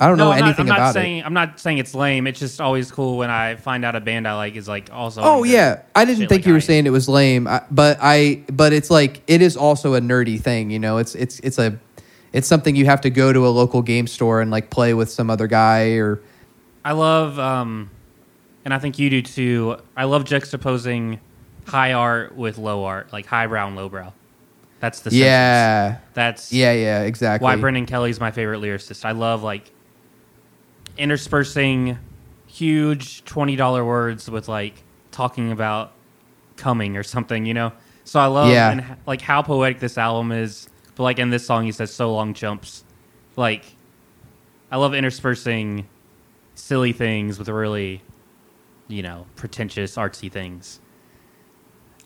I 0.02 0.08
don't 0.08 0.18
know 0.18 0.32
I'm 0.32 0.40
not- 0.40 0.46
anything 0.48 0.62
I'm 0.62 0.66
not, 0.68 0.78
about 0.78 0.92
saying 0.94 1.18
it. 1.18 1.26
I'm 1.26 1.32
not 1.34 1.60
saying 1.60 1.78
it's 1.78 1.94
lame. 1.94 2.26
It's 2.26 2.40
just 2.40 2.60
always 2.60 2.90
cool 2.90 3.18
when 3.18 3.30
I 3.30 3.54
find 3.54 3.84
out 3.84 3.94
a 3.94 4.00
band 4.00 4.26
I 4.26 4.34
like 4.34 4.56
is 4.56 4.66
like 4.66 4.90
also. 4.92 5.20
Oh 5.22 5.44
yeah, 5.44 5.82
I 5.94 6.04
didn't 6.04 6.18
think 6.28 6.30
like 6.32 6.46
you 6.46 6.52
were 6.52 6.58
I- 6.58 6.60
saying 6.60 6.86
it 6.86 6.90
was 6.90 7.08
lame, 7.08 7.46
I, 7.46 7.62
but 7.70 7.98
I 8.00 8.42
but 8.52 8.72
it's 8.72 8.90
like 8.90 9.22
it 9.28 9.40
is 9.42 9.56
also 9.56 9.94
a 9.94 10.00
nerdy 10.00 10.40
thing. 10.40 10.70
You 10.70 10.80
know, 10.80 10.98
it's 10.98 11.14
it's 11.14 11.38
it's 11.40 11.58
a 11.58 11.78
it's 12.32 12.48
something 12.48 12.74
you 12.74 12.86
have 12.86 13.00
to 13.02 13.10
go 13.10 13.32
to 13.32 13.46
a 13.46 13.50
local 13.50 13.80
game 13.82 14.06
store 14.08 14.40
and 14.40 14.50
like 14.50 14.70
play 14.70 14.92
with 14.92 15.08
some 15.10 15.30
other 15.30 15.46
guy 15.46 15.92
or 15.92 16.20
I 16.84 16.92
love, 16.92 17.38
um, 17.38 17.88
and 18.64 18.74
I 18.74 18.80
think 18.80 18.98
you 18.98 19.08
do 19.08 19.22
too. 19.22 19.76
I 19.96 20.04
love 20.04 20.24
juxtaposing 20.24 21.20
high 21.68 21.92
art 21.92 22.34
with 22.34 22.58
low 22.58 22.82
art, 22.84 23.12
like 23.12 23.26
highbrow 23.26 23.68
and 23.68 23.76
lowbrow. 23.76 24.12
That's 24.80 24.98
the 24.98 25.14
yeah 25.14 25.98
That's 26.14 26.52
yeah 26.52 26.72
yeah 26.72 27.02
exactly. 27.02 27.44
why 27.44 27.54
Brendan 27.54 27.86
Kelly's 27.86 28.18
my 28.18 28.32
favorite 28.32 28.60
lyricist. 28.60 29.04
I 29.04 29.12
love 29.12 29.44
like 29.44 29.70
interspersing 30.98 31.98
huge 32.46 33.24
twenty 33.24 33.56
dollar 33.56 33.84
words 33.84 34.30
with 34.30 34.48
like 34.48 34.82
talking 35.10 35.50
about 35.52 35.92
coming 36.56 36.96
or 36.96 37.02
something, 37.02 37.46
you 37.46 37.54
know. 37.54 37.72
So 38.04 38.20
I 38.20 38.26
love 38.26 38.50
Yeah. 38.50 38.70
and 38.70 38.96
like 39.06 39.20
how 39.20 39.42
poetic 39.42 39.80
this 39.80 39.96
album 39.98 40.32
is. 40.32 40.68
But 40.94 41.04
like 41.04 41.18
in 41.18 41.30
this 41.30 41.46
song, 41.46 41.64
he 41.64 41.72
says 41.72 41.92
"so 41.92 42.12
long 42.12 42.34
chumps." 42.34 42.84
Like 43.36 43.64
I 44.70 44.76
love 44.76 44.94
interspersing 44.94 45.86
silly 46.54 46.92
things 46.92 47.38
with 47.38 47.48
really, 47.48 48.02
you 48.88 49.02
know, 49.02 49.26
pretentious 49.36 49.96
artsy 49.96 50.30
things. 50.30 50.80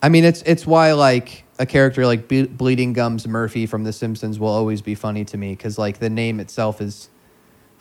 I 0.03 0.09
mean, 0.09 0.25
it's 0.25 0.43
it's 0.43 0.67
why 0.67 0.93
like 0.93 1.45
a 1.59 1.67
character 1.67 2.07
like 2.07 2.29
Ble- 2.29 2.47
Bleeding 2.47 2.93
Gums 2.93 3.27
Murphy 3.27 3.67
from 3.67 3.85
The 3.85 3.93
Simpsons 3.93 4.39
will 4.39 4.49
always 4.49 4.83
be 4.83 4.95
funny 4.95 5.25
to 5.25 5.37
me 5.37 5.53
because 5.53 5.79
like 5.79 5.99
the 5.99 6.11
name 6.11 6.39
itself 6.39 6.81
is 6.81 7.09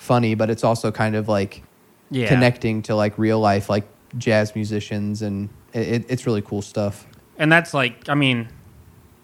funny, 0.06 0.36
but 0.36 0.50
it's 0.50 0.64
also 0.64 0.92
kind 0.92 1.16
of 1.16 1.28
like 1.28 1.64
Yeah, 2.10 2.28
connecting 2.28 2.82
to 2.84 2.96
like 2.96 3.18
real 3.18 3.40
life 3.40 3.70
like 3.70 3.86
jazz 4.18 4.56
musicians 4.56 5.22
and 5.22 5.50
it, 5.74 5.88
it, 5.88 6.06
it's 6.08 6.26
really 6.26 6.42
cool 6.42 6.62
stuff. 6.62 7.06
And 7.38 7.52
that's 7.52 7.74
like, 7.74 8.08
I 8.08 8.16
mean, 8.16 8.48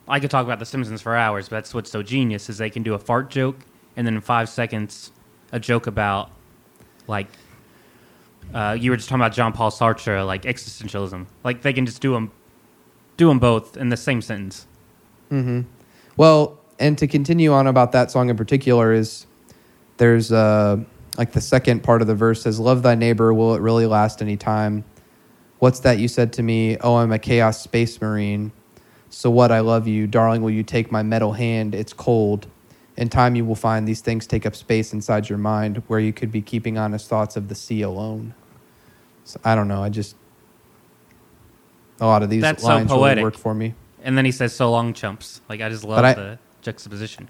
I 0.07 0.19
could 0.19 0.29
talk 0.29 0.45
about 0.45 0.59
The 0.59 0.65
Simpsons 0.65 1.01
for 1.01 1.15
hours, 1.15 1.47
but 1.47 1.57
that's 1.57 1.73
what's 1.73 1.89
so 1.89 2.03
genius 2.03 2.49
is 2.49 2.57
they 2.57 2.69
can 2.69 2.83
do 2.83 2.93
a 2.93 2.99
fart 2.99 3.29
joke 3.29 3.57
and 3.95 4.05
then 4.05 4.15
in 4.15 4.21
five 4.21 4.49
seconds, 4.49 5.11
a 5.51 5.59
joke 5.59 5.87
about 5.87 6.31
like 7.07 7.27
uh, 8.53 8.75
you 8.77 8.91
were 8.91 8.97
just 8.97 9.07
talking 9.07 9.21
about 9.21 9.33
John 9.33 9.53
Paul 9.53 9.71
Sartre, 9.71 10.25
like 10.25 10.43
existentialism. 10.43 11.25
Like 11.43 11.61
they 11.61 11.73
can 11.73 11.85
just 11.85 12.01
do 12.01 12.13
them, 12.13 12.31
do 13.17 13.27
them 13.27 13.39
both 13.39 13.77
in 13.77 13.89
the 13.89 13.97
same 13.97 14.21
sentence. 14.21 14.67
Mm-hmm. 15.31 15.61
Well, 16.17 16.59
and 16.79 16.97
to 16.97 17.07
continue 17.07 17.53
on 17.53 17.67
about 17.67 17.91
that 17.93 18.11
song 18.11 18.29
in 18.29 18.35
particular 18.35 18.91
is 18.91 19.25
there's 20.01 20.31
uh 20.31 20.77
like 21.15 21.31
the 21.33 21.41
second 21.41 21.83
part 21.83 22.01
of 22.01 22.07
the 22.07 22.15
verse 22.15 22.41
says, 22.41 22.59
"Love 22.59 22.81
thy 22.81 22.95
neighbor, 22.95 23.35
will 23.35 23.53
it 23.53 23.61
really 23.61 23.85
last 23.85 24.19
any 24.19 24.35
time? 24.35 24.83
What's 25.59 25.81
that 25.81 25.99
you 25.99 26.07
said 26.07 26.33
to 26.33 26.43
me? 26.43 26.75
Oh, 26.77 26.95
I'm 26.95 27.11
a 27.11 27.19
chaos 27.19 27.61
space 27.61 28.01
marine. 28.01 28.51
So 29.11 29.29
what? 29.29 29.51
I 29.51 29.59
love 29.59 29.87
you, 29.87 30.07
darling. 30.07 30.41
Will 30.41 30.49
you 30.49 30.63
take 30.63 30.91
my 30.91 31.03
metal 31.03 31.33
hand? 31.33 31.75
It's 31.75 31.93
cold. 31.93 32.47
In 32.97 33.09
time, 33.09 33.35
you 33.35 33.45
will 33.45 33.53
find 33.55 33.87
these 33.87 34.01
things 34.01 34.25
take 34.25 34.47
up 34.47 34.55
space 34.55 34.91
inside 34.91 35.29
your 35.29 35.37
mind, 35.37 35.83
where 35.85 35.99
you 35.99 36.11
could 36.11 36.31
be 36.31 36.41
keeping 36.41 36.79
honest 36.79 37.07
thoughts 37.07 37.35
of 37.35 37.47
the 37.47 37.55
sea 37.55 37.83
alone. 37.83 38.33
So, 39.23 39.39
I 39.43 39.53
don't 39.53 39.67
know. 39.67 39.83
I 39.83 39.89
just 39.89 40.15
a 41.99 42.07
lot 42.07 42.23
of 42.23 42.31
these 42.31 42.41
That's 42.41 42.63
so 42.63 42.69
lines 42.69 42.89
really 42.89 42.99
poetic. 43.01 43.23
work 43.23 43.37
for 43.37 43.53
me. 43.53 43.75
And 44.03 44.17
then 44.17 44.25
he 44.25 44.31
says, 44.31 44.51
"So 44.55 44.71
long, 44.71 44.93
chumps." 44.95 45.41
Like 45.47 45.61
I 45.61 45.69
just 45.69 45.83
love 45.83 46.03
I- 46.03 46.13
the 46.15 46.39
juxtaposition. 46.63 47.29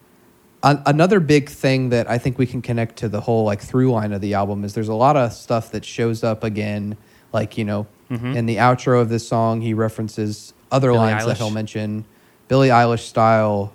An- 0.63 0.81
another 0.85 1.19
big 1.19 1.49
thing 1.49 1.89
that 1.89 2.09
I 2.09 2.17
think 2.17 2.37
we 2.37 2.45
can 2.45 2.61
connect 2.61 2.97
to 2.97 3.09
the 3.09 3.21
whole 3.21 3.45
like 3.45 3.61
through 3.61 3.91
line 3.91 4.11
of 4.13 4.21
the 4.21 4.33
album 4.35 4.63
is 4.63 4.73
there's 4.73 4.87
a 4.89 4.93
lot 4.93 5.17
of 5.17 5.33
stuff 5.33 5.71
that 5.71 5.83
shows 5.83 6.23
up 6.23 6.43
again, 6.43 6.97
like 7.33 7.57
you 7.57 7.65
know, 7.65 7.87
Mhm. 8.11 8.35
in 8.35 8.45
the 8.45 8.57
outro 8.57 9.01
of 9.01 9.09
this 9.09 9.27
song 9.27 9.61
he 9.61 9.73
references 9.73 10.53
other 10.71 10.89
Billie 10.91 10.97
lines 10.99 11.25
that 11.25 11.37
he'll 11.37 11.49
mention, 11.49 12.05
Billie 12.47 12.69
Eilish 12.69 12.99
style, 13.07 13.73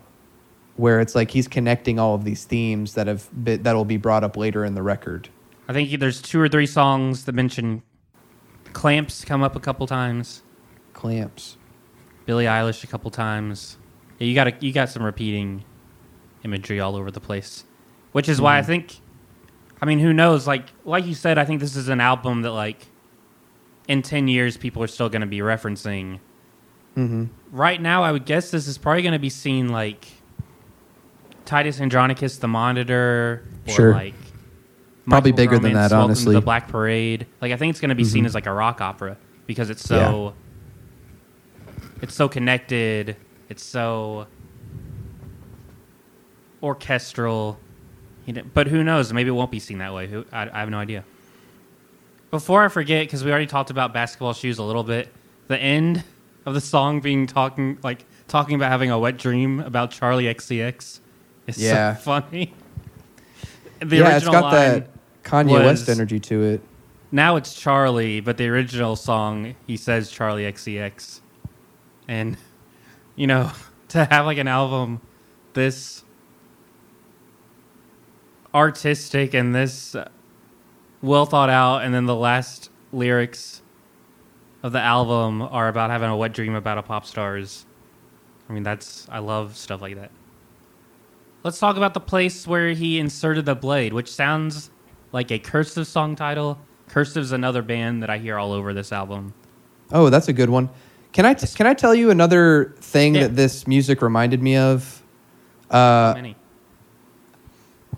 where 0.77 1.01
it's 1.01 1.15
like 1.15 1.31
he's 1.33 1.49
connecting 1.49 1.99
all 1.99 2.15
of 2.15 2.25
these 2.25 2.45
themes 2.45 2.95
that 2.95 3.07
have 3.07 3.29
been, 3.45 3.63
that'll 3.63 3.85
be 3.85 3.97
brought 3.97 4.23
up 4.23 4.37
later 4.37 4.65
in 4.65 4.75
the 4.75 4.83
record. 4.83 5.29
I 5.69 5.73
think 5.73 5.99
there's 5.99 6.23
two 6.23 6.41
or 6.41 6.49
three 6.49 6.67
songs 6.67 7.25
that 7.25 7.35
mention 7.35 7.83
clamps 8.73 9.25
come 9.25 9.43
up 9.43 9.57
a 9.57 9.61
couple 9.61 9.87
times. 9.87 10.43
Clamps. 10.93 11.57
Billie 12.27 12.45
Eilish 12.45 12.85
a 12.85 12.87
couple 12.87 13.11
times. 13.11 13.77
Yeah, 14.19 14.27
you 14.29 14.35
got 14.35 14.47
a, 14.49 14.53
you 14.61 14.73
got 14.73 14.89
some 14.89 15.03
repeating 15.03 15.65
imagery 16.47 16.81
all 16.81 16.97
over 16.97 17.11
the 17.11 17.21
place, 17.21 17.65
which 18.13 18.29
is 18.29 18.41
why 18.41 18.57
I 18.59 18.63
think. 18.63 19.01
I 19.83 19.85
mean, 19.85 19.99
who 19.99 20.13
knows? 20.15 20.47
Like 20.47 20.65
like 20.85 21.05
you 21.05 21.15
said, 21.15 21.37
I 21.37 21.45
think 21.45 21.61
this 21.61 21.77
is 21.77 21.89
an 21.89 22.01
album 22.01 22.43
that 22.43 22.53
like 22.53 22.87
in 23.89 24.01
ten 24.01 24.27
years 24.29 24.57
people 24.57 24.83
are 24.83 24.87
still 24.89 25.11
going 25.11 25.21
to 25.21 25.27
be 25.27 25.39
referencing. 25.41 26.21
Mm-hmm. 26.97 27.25
Right 27.51 27.81
now, 27.81 28.03
I 28.03 28.11
would 28.13 28.25
guess 28.25 28.51
this 28.51 28.67
is 28.67 28.79
probably 28.79 29.03
going 29.03 29.13
to 29.13 29.19
be 29.19 29.29
seen 29.29 29.69
like 29.69 30.07
Titus 31.45 31.79
Andronicus, 31.81 32.39
The 32.39 32.49
Monitor, 32.49 33.45
or 33.69 33.73
Sure. 33.73 33.93
like 33.93 34.15
Probably 35.07 35.31
Michael 35.33 35.37
bigger 35.45 35.59
than 35.59 35.75
that, 35.75 35.91
Welcome 35.91 36.05
honestly. 36.05 36.35
the 36.35 36.41
Black 36.41 36.69
Parade. 36.69 37.27
Like 37.43 37.53
I 37.53 37.57
think 37.57 37.71
it's 37.71 37.81
going 37.81 37.91
to 37.91 37.95
be 37.95 38.05
seen 38.05 38.25
as 38.25 38.35
like 38.35 38.47
a 38.47 38.53
rock 38.53 38.81
opera 38.81 39.19
because 39.47 39.69
it's 39.71 39.85
so 39.85 40.35
it's 42.03 42.15
so 42.15 42.29
connected. 42.29 43.17
It's 43.49 43.63
so 43.63 44.27
orchestral. 46.63 47.59
You 48.27 48.33
know, 48.35 48.43
but 48.55 48.67
who 48.67 48.83
knows? 48.83 49.13
Maybe 49.13 49.29
it 49.29 49.33
won't 49.33 49.51
be 49.51 49.61
seen 49.61 49.79
that 49.79 49.95
way. 49.95 50.07
Who 50.09 50.25
I, 50.33 50.49
I 50.51 50.61
have 50.61 50.71
no 50.71 50.79
idea. 50.79 51.05
Before 52.31 52.65
I 52.65 52.69
forget, 52.69 53.07
because 53.07 53.25
we 53.25 53.31
already 53.31 53.47
talked 53.47 53.71
about 53.71 53.93
basketball 53.95 54.33
shoes 54.33 54.59
a 54.59 54.63
little 54.63 54.83
bit, 54.83 55.09
the 55.49 55.57
end 55.59 56.03
of 56.45 56.55
the 56.55 56.61
song 56.61 57.01
being 57.01 57.27
talking 57.27 57.79
like 57.83 58.05
talking 58.29 58.57
about 58.57 58.71
having 58.71 58.91
a 58.91 58.99
wet 58.99 59.17
dream 59.17 59.61
about 59.61 59.91
Charli 59.93 60.25
XCX 60.35 61.01
is 61.47 61.59
Yeah. 61.59 61.95
so 61.97 62.01
funny. 62.21 62.53
The 63.81 63.97
yeah, 63.99 64.17
it's 64.17 64.25
got 64.27 64.51
that 64.53 64.89
Kanye 65.23 65.53
was- 65.53 65.63
West 65.87 65.89
energy 65.89 66.19
to 66.21 66.43
it. 66.43 66.61
now 67.13 67.37
it's 67.37 67.55
Charlie, 67.55 68.21
but 68.21 68.37
the 68.39 68.49
original 68.49 68.97
song 68.97 69.55
he 69.67 69.77
says 69.77 70.11
Charli 70.11 70.51
XCX, 70.53 71.21
and 72.09 72.37
you 73.15 73.27
know 73.29 73.53
to 73.89 74.05
have 74.07 74.27
like 74.27 74.39
an 74.39 74.49
album 74.49 75.01
this 75.55 76.03
artistic 78.57 79.35
and 79.35 79.55
this 79.55 79.95
uh, 79.95 80.09
well 81.03 81.27
thought 81.27 81.51
out, 81.51 81.83
and 81.85 81.95
then 81.95 82.07
the 82.07 82.17
last 82.17 82.71
lyrics 82.93 83.63
of 84.63 84.73
the 84.73 84.81
album 84.81 85.43
are 85.43 85.69
about 85.69 85.91
having 85.91 86.09
a 86.09 86.17
wet 86.17 86.33
dream 86.33 86.55
about 86.55 86.79
a 86.79 86.83
pop 86.83 87.05
stars. 87.05 87.67
I 88.49 88.53
mean, 88.55 88.63
that's 88.63 89.07
I 89.11 89.19
love 89.19 89.57
stuff 89.57 89.81
like 89.83 89.95
that. 89.97 90.11
Let's 91.45 91.59
talk 91.61 91.77
about 91.77 91.95
the 91.95 92.01
place 92.01 92.47
where 92.47 92.71
he 92.71 92.99
inserted 92.99 93.45
the 93.45 93.55
blade, 93.55 93.93
which 93.93 94.11
sounds 94.11 94.71
like 95.13 95.31
a 95.31 95.39
cursive 95.39 95.87
song 95.87 96.17
title. 96.17 96.59
Cursive's 96.89 97.33
another 97.33 97.63
band 97.63 98.03
that 98.03 98.11
I 98.11 98.19
hear 98.19 98.37
all 98.39 98.53
over 98.53 98.73
this 98.75 98.91
album. 98.93 99.35
Oh, 99.93 100.11
that's 100.11 100.29
a 100.29 100.33
good 100.33 100.51
one. 100.51 100.71
Can 101.13 101.25
I 101.27 101.35
t- 101.35 101.47
can 101.55 101.67
I 101.67 101.75
tell 101.75 101.95
you 101.95 102.11
another 102.11 102.75
thing 102.81 103.15
Yeah. 103.15 103.23
that 103.23 103.37
this 103.37 103.67
music 103.67 104.03
reminded 104.03 104.43
me 104.43 104.57
of? 104.57 105.03
Uh, 105.71 106.13
Many. 106.17 106.37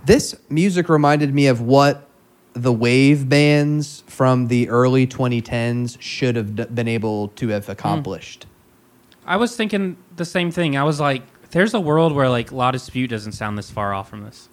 This 0.08 0.34
music 0.48 0.88
reminded 0.88 1.34
me 1.34 1.48
of 1.48 1.60
what 1.60 2.08
the 2.54 2.72
wave 2.72 3.28
bands 3.28 4.02
from 4.06 4.48
the 4.48 4.66
early 4.70 5.06
2010s 5.06 6.00
should 6.00 6.34
have 6.34 6.56
d- 6.56 6.64
been 6.64 6.88
able 6.88 7.28
to 7.28 7.48
have 7.48 7.66
hmm. 7.66 7.72
accomplished. 7.72 8.46
I 9.26 9.36
was 9.36 9.54
thinking 9.54 9.98
the 10.16 10.24
same 10.24 10.50
thing. 10.50 10.78
I 10.78 10.84
was 10.84 10.98
like, 10.98 11.22
there's 11.50 11.74
a 11.74 11.80
world 11.80 12.14
where 12.14 12.30
like 12.30 12.50
La 12.50 12.70
Dispute 12.70 13.08
doesn't 13.08 13.32
sound 13.32 13.58
this 13.58 13.70
far 13.70 13.92
off 13.92 14.08
from 14.08 14.24
this. 14.24 14.48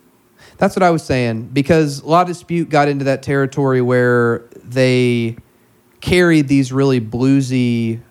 That's 0.58 0.76
what 0.76 0.84
I 0.84 0.90
was 0.90 1.04
saying 1.04 1.52
because 1.54 2.04
La 2.04 2.26
Dispute 2.26 2.70
got 2.70 2.90
into 2.90 3.06
that 3.06 3.24
territory 3.24 3.82
where 3.82 4.40
they 4.62 5.38
carried 6.02 6.50
these 6.50 6.74
really 6.74 7.00
bluesy 7.00 8.02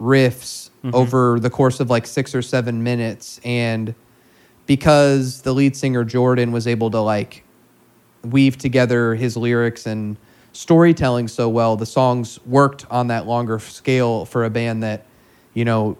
riffs 0.00 0.70
mm-hmm. 0.82 0.90
over 0.92 1.38
the 1.38 1.50
course 1.50 1.78
of 1.78 1.88
like 1.88 2.08
six 2.08 2.34
or 2.34 2.42
seven 2.42 2.82
minutes, 2.82 3.40
and 3.44 3.94
because 4.66 5.42
the 5.42 5.52
lead 5.52 5.76
singer 5.76 6.04
Jordan 6.04 6.52
was 6.52 6.66
able 6.66 6.90
to 6.90 7.00
like 7.00 7.44
weave 8.22 8.56
together 8.56 9.14
his 9.14 9.36
lyrics 9.36 9.86
and 9.86 10.16
storytelling 10.52 11.28
so 11.28 11.48
well. 11.48 11.76
The 11.76 11.86
songs 11.86 12.38
worked 12.46 12.86
on 12.90 13.08
that 13.08 13.26
longer 13.26 13.58
scale 13.58 14.24
for 14.24 14.44
a 14.44 14.50
band 14.50 14.82
that, 14.82 15.06
you 15.52 15.64
know, 15.64 15.98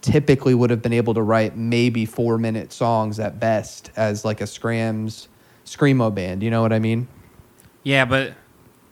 typically 0.00 0.54
would 0.54 0.70
have 0.70 0.82
been 0.82 0.92
able 0.92 1.14
to 1.14 1.22
write 1.22 1.56
maybe 1.56 2.04
four 2.04 2.38
minute 2.38 2.72
songs 2.72 3.20
at 3.20 3.38
best 3.38 3.90
as 3.96 4.24
like 4.24 4.40
a 4.40 4.46
scrams 4.46 5.28
screamo 5.64 6.12
band. 6.12 6.42
You 6.42 6.50
know 6.50 6.62
what 6.62 6.72
I 6.72 6.78
mean? 6.78 7.06
Yeah, 7.84 8.04
but 8.04 8.34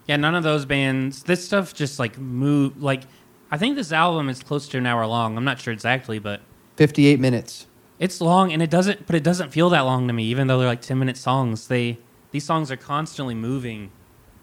yeah, 0.06 0.16
none 0.16 0.34
of 0.34 0.44
those 0.44 0.64
bands. 0.64 1.24
This 1.24 1.44
stuff 1.44 1.74
just 1.74 1.98
like 1.98 2.18
move. 2.18 2.80
Like, 2.80 3.02
I 3.50 3.58
think 3.58 3.76
this 3.76 3.92
album 3.92 4.28
is 4.28 4.42
close 4.42 4.68
to 4.68 4.78
an 4.78 4.86
hour 4.86 5.06
long. 5.06 5.36
I'm 5.36 5.44
not 5.44 5.60
sure 5.60 5.72
exactly, 5.72 6.18
but 6.18 6.40
Fifty 6.76 7.06
eight 7.06 7.20
minutes. 7.20 7.66
It's 8.00 8.20
long, 8.20 8.52
and 8.52 8.60
it 8.60 8.70
doesn't. 8.70 9.06
But 9.06 9.14
it 9.14 9.22
doesn't 9.22 9.50
feel 9.52 9.70
that 9.70 9.82
long 9.82 10.08
to 10.08 10.12
me, 10.12 10.24
even 10.24 10.48
though 10.48 10.58
they're 10.58 10.66
like 10.68 10.80
10 10.82 10.98
minute 10.98 11.16
songs. 11.16 11.68
They 11.68 11.98
these 12.32 12.44
songs 12.44 12.70
are 12.72 12.76
constantly 12.76 13.36
moving, 13.36 13.92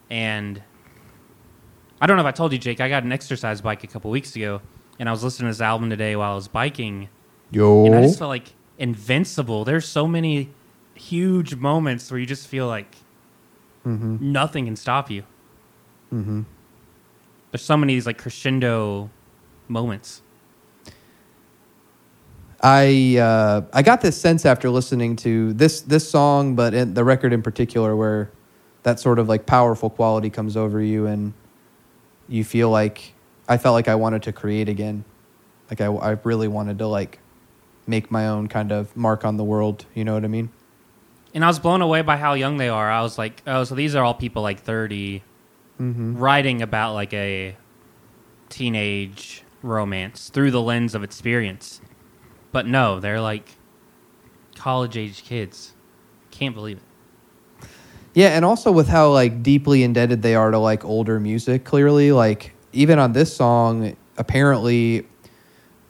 and 0.09 0.63
I 1.99 2.07
don't 2.07 2.15
know 2.15 2.21
if 2.21 2.27
I 2.27 2.31
told 2.31 2.53
you, 2.53 2.57
Jake. 2.59 2.79
I 2.79 2.87
got 2.87 3.03
an 3.03 3.11
exercise 3.11 3.59
bike 3.59 3.83
a 3.83 3.87
couple 3.87 4.09
weeks 4.11 4.35
ago, 4.35 4.61
and 4.99 5.09
I 5.09 5.11
was 5.11 5.23
listening 5.23 5.47
to 5.47 5.53
this 5.57 5.61
album 5.61 5.89
today 5.89 6.15
while 6.15 6.31
I 6.31 6.35
was 6.35 6.47
biking, 6.47 7.09
Yo. 7.51 7.85
and 7.85 7.95
I 7.95 8.01
just 8.03 8.19
felt 8.19 8.29
like 8.29 8.53
invincible. 8.77 9.65
There's 9.65 9.85
so 9.87 10.07
many 10.07 10.51
huge 10.95 11.55
moments 11.55 12.09
where 12.11 12.19
you 12.19 12.25
just 12.25 12.47
feel 12.47 12.67
like 12.67 12.95
Mm-hmm. 13.85 14.17
nothing 14.33 14.65
can 14.65 14.75
stop 14.75 15.09
you. 15.09 15.23
Mm-hmm. 16.13 16.41
There's 17.51 17.61
so 17.63 17.77
many 17.77 17.93
of 17.93 17.95
these 17.97 18.05
like 18.05 18.17
crescendo 18.17 19.09
moments. 19.69 20.21
I 22.61 23.17
uh, 23.17 23.61
I 23.71 23.81
got 23.83 24.01
this 24.01 24.19
sense 24.19 24.45
after 24.45 24.69
listening 24.69 25.15
to 25.17 25.53
this 25.53 25.81
this 25.81 26.09
song, 26.09 26.55
but 26.55 26.73
in 26.73 26.93
the 26.93 27.03
record 27.03 27.33
in 27.33 27.41
particular, 27.41 27.95
where 27.95 28.31
that 28.83 28.99
sort 28.99 29.19
of 29.19 29.29
like 29.29 29.45
powerful 29.45 29.89
quality 29.89 30.29
comes 30.29 30.57
over 30.57 30.81
you, 30.81 31.05
and 31.05 31.33
you 32.27 32.43
feel 32.43 32.69
like 32.69 33.13
I 33.47 33.57
felt 33.57 33.73
like 33.73 33.87
I 33.87 33.95
wanted 33.95 34.23
to 34.23 34.31
create 34.33 34.69
again, 34.69 35.03
like 35.69 35.81
I 35.81 35.85
I 35.85 36.17
really 36.23 36.47
wanted 36.47 36.79
to 36.79 36.87
like 36.87 37.19
make 37.85 38.09
my 38.11 38.27
own 38.27 38.47
kind 38.47 38.71
of 38.71 38.95
mark 38.97 39.23
on 39.23 39.37
the 39.37 39.43
world. 39.43 39.85
You 39.93 40.03
know 40.03 40.15
what 40.15 40.23
I 40.25 40.27
mean? 40.27 40.49
And 41.33 41.43
I 41.45 41.47
was 41.47 41.59
blown 41.59 41.81
away 41.81 42.01
by 42.01 42.17
how 42.17 42.33
young 42.33 42.57
they 42.57 42.69
are. 42.69 42.89
I 42.89 43.01
was 43.01 43.17
like, 43.19 43.43
oh, 43.45 43.63
so 43.65 43.75
these 43.75 43.93
are 43.95 44.03
all 44.03 44.13
people 44.15 44.41
like 44.41 44.61
30 44.61 45.23
Mm-hmm. 45.79 46.17
writing 46.17 46.63
about 46.63 46.95
like 46.95 47.13
a 47.13 47.55
teenage 48.49 49.43
romance 49.61 50.29
through 50.29 50.49
the 50.49 50.61
lens 50.61 50.95
of 50.95 51.03
experience. 51.03 51.81
But 52.51 52.65
no, 52.67 52.99
they're 52.99 53.21
like 53.21 53.55
college 54.55 54.97
age 54.97 55.23
kids. 55.23 55.73
Can't 56.31 56.55
believe 56.55 56.77
it. 56.77 56.83
Yeah, 58.13 58.29
and 58.29 58.43
also 58.43 58.71
with 58.71 58.87
how 58.87 59.11
like 59.11 59.43
deeply 59.43 59.83
indebted 59.83 60.23
they 60.23 60.33
are 60.33 60.49
to 60.49 60.57
like 60.57 60.83
older 60.83 61.19
music. 61.19 61.63
Clearly, 61.63 62.11
like 62.11 62.53
even 62.73 62.97
on 62.97 63.13
this 63.13 63.35
song, 63.35 63.95
apparently, 64.17 65.07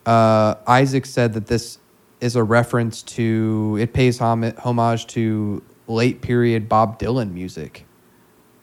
uh, 0.04 0.56
Isaac 0.66 1.06
said 1.06 1.32
that 1.34 1.46
this 1.46 1.78
is 2.20 2.36
a 2.36 2.42
reference 2.42 3.02
to 3.02 3.78
it 3.80 3.92
pays 3.92 4.18
hom- 4.18 4.52
homage 4.58 5.06
to 5.06 5.62
late 5.86 6.20
period 6.20 6.68
Bob 6.68 6.98
Dylan 6.98 7.32
music. 7.32 7.86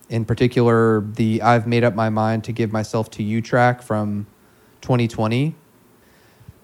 In 0.09 0.25
particular, 0.25 1.01
the 1.01 1.41
"I've 1.41 1.65
made 1.65 1.83
up 1.83 1.95
my 1.95 2.09
mind 2.09 2.43
to 2.43 2.51
give 2.51 2.71
myself 2.71 3.09
to 3.11 3.23
you" 3.23 3.41
track 3.41 3.81
from 3.81 4.27
2020. 4.81 5.55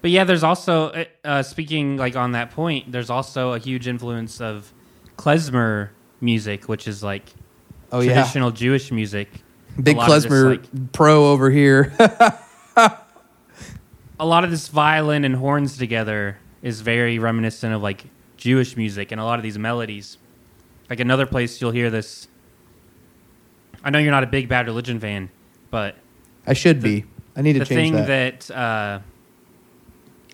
But 0.02 0.10
yeah, 0.10 0.24
there's 0.24 0.42
also 0.42 0.88
uh, 0.90 1.04
uh, 1.24 1.42
speaking 1.42 1.96
like 1.96 2.16
on 2.16 2.32
that 2.32 2.50
point. 2.50 2.90
There's 2.92 3.08
also 3.08 3.52
a 3.52 3.58
huge 3.58 3.86
influence 3.88 4.40
of 4.40 4.72
klezmer 5.16 5.90
music, 6.20 6.68
which 6.68 6.86
is 6.88 7.02
like 7.02 7.32
Oh 7.92 8.00
yeah, 8.00 8.12
traditional 8.12 8.50
Jewish 8.50 8.90
music. 8.90 9.28
big 9.80 9.96
of 9.96 10.06
this, 10.08 10.26
klezmer 10.26 10.50
like- 10.50 10.92
pro 10.92 11.30
over 11.30 11.50
here. 11.50 11.94
a 12.76 14.26
lot 14.26 14.44
of 14.44 14.50
this 14.50 14.68
violin 14.68 15.24
and 15.24 15.36
horns 15.36 15.78
together 15.78 16.36
is 16.62 16.80
very 16.80 17.18
reminiscent 17.18 17.72
of 17.72 17.80
like 17.82 18.04
Jewish 18.36 18.76
music 18.76 19.12
and 19.12 19.20
a 19.20 19.24
lot 19.24 19.38
of 19.38 19.44
these 19.44 19.58
melodies. 19.58 20.18
Like 20.90 20.98
another 21.00 21.26
place 21.26 21.60
you'll 21.60 21.70
hear 21.70 21.90
this. 21.90 22.26
I 23.84 23.90
know 23.90 23.98
you're 24.00 24.10
not 24.10 24.24
a 24.24 24.28
big 24.28 24.48
Bad 24.48 24.66
Religion 24.66 24.98
fan, 25.00 25.30
but 25.70 25.96
I 26.46 26.54
should 26.54 26.80
be. 26.82 27.04
I 27.36 27.42
need 27.42 27.54
to 27.54 27.60
the 27.60 27.64
change 27.66 27.94
thing 27.94 28.06
that. 28.06 28.40
that, 28.40 28.56
uh, 28.56 29.00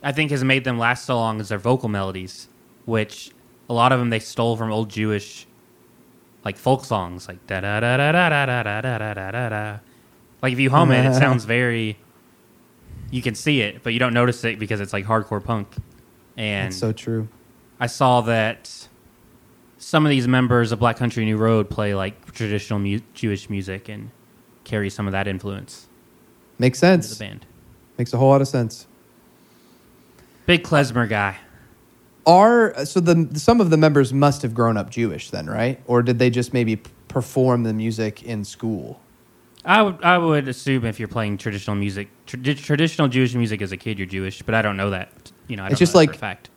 I 0.03 0.13
think 0.13 0.31
has 0.31 0.45
made 0.45 0.65
them 0.65 0.79
last 0.79 1.05
so 1.05 1.17
long 1.17 1.41
is 1.41 1.49
their 1.49 1.59
vocal 1.59 1.89
melodies, 1.89 2.49
which 2.85 3.33
a 3.69 3.75
lot 3.75 3.93
of 3.93 3.99
them 3.99 4.11
they 4.11 4.21
stole 4.21 4.57
from 4.57 4.71
old 4.73 4.89
Jewish, 4.91 5.47
like 6.45 6.57
folk 6.57 6.85
songs, 6.85 7.29
like 7.29 7.45
da 7.47 7.61
da 7.61 7.81
da 7.81 7.97
da 7.97 8.13
da 8.13 8.29
da 8.29 8.47
da 8.47 8.63
da 8.63 8.99
da 8.99 9.15
da 9.15 9.31
da 9.31 9.49
da. 9.49 9.79
Like 10.41 10.53
if 10.53 10.61
you 10.61 10.71
hum 10.71 10.93
it, 10.93 11.05
it 11.05 11.15
sounds 11.15 11.45
very. 11.45 11.99
You 13.11 13.23
can 13.23 13.35
see 13.35 13.63
it, 13.63 13.83
but 13.83 13.93
you 13.93 13.99
don't 13.99 14.13
notice 14.15 14.45
it 14.45 14.59
because 14.59 14.81
it's 14.81 14.93
like 14.93 15.07
hardcore 15.07 15.43
punk. 15.43 15.69
And 16.37 16.71
That's 16.71 16.79
so 16.79 16.93
true. 16.93 17.29
I 17.81 17.87
saw 17.87 18.21
that 18.23 18.89
some 19.79 20.05
of 20.05 20.11
these 20.11 20.29
members 20.29 20.73
of 20.73 20.79
Black 20.79 20.97
Country 20.97 21.25
New 21.25 21.37
Road 21.37 21.71
play 21.71 21.95
like 21.95 22.33
traditional 22.33 22.79
mu- 22.79 23.01
Jewish 23.15 23.49
music 23.49 23.89
and 23.89 24.11
carry 24.65 24.91
some 24.91 25.07
of 25.07 25.13
that 25.13 25.27
influence 25.27 25.89
Makes 26.59 26.79
sense. 26.79 27.17
the 27.17 27.25
band. 27.25 27.47
Makes 27.97 28.13
a 28.13 28.19
whole 28.19 28.29
lot 28.29 28.43
of 28.43 28.49
sense. 28.49 28.87
Big 30.49 30.65
klezmer 30.65 31.07
guy. 31.07 31.37
Are 32.27 32.87
so 32.87 33.01
the 33.01 33.39
some 33.39 33.61
of 33.61 33.69
the 33.69 33.77
members 33.77 34.15
must 34.15 34.41
have 34.41 34.55
grown 34.55 34.79
up 34.79 34.89
Jewish 34.89 35.29
then, 35.29 35.47
right? 35.47 35.79
Or 35.87 36.03
did 36.03 36.19
they 36.19 36.31
just 36.31 36.55
maybe 36.55 36.77
perform 37.07 37.65
the 37.65 37.75
music 37.75 38.23
in 38.23 38.47
school? 38.47 38.99
I 39.63 39.83
would 39.83 40.03
I 40.03 40.17
would 40.17 40.49
assume 40.49 40.87
if 40.87 40.99
you're 40.99 41.07
playing 41.07 41.37
traditional 41.37 41.77
music, 41.77 42.09
trad- 42.27 42.63
traditional 42.63 43.09
Jewish 43.09 43.35
music 43.35 43.61
as 43.61 43.73
a 43.73 43.77
kid, 43.77 43.99
you're 43.99 44.07
Jewish, 44.07 44.41
but 44.41 44.55
I 44.55 44.63
don't 44.63 44.79
know 44.79 44.89
that. 44.89 45.31
You 45.49 45.57
know, 45.57 45.65
I 45.65 45.67
don't 45.67 45.73
It's 45.73 45.81
just 45.81 45.93
know 45.93 46.01
like- 46.01 46.17
fact. 46.17 46.49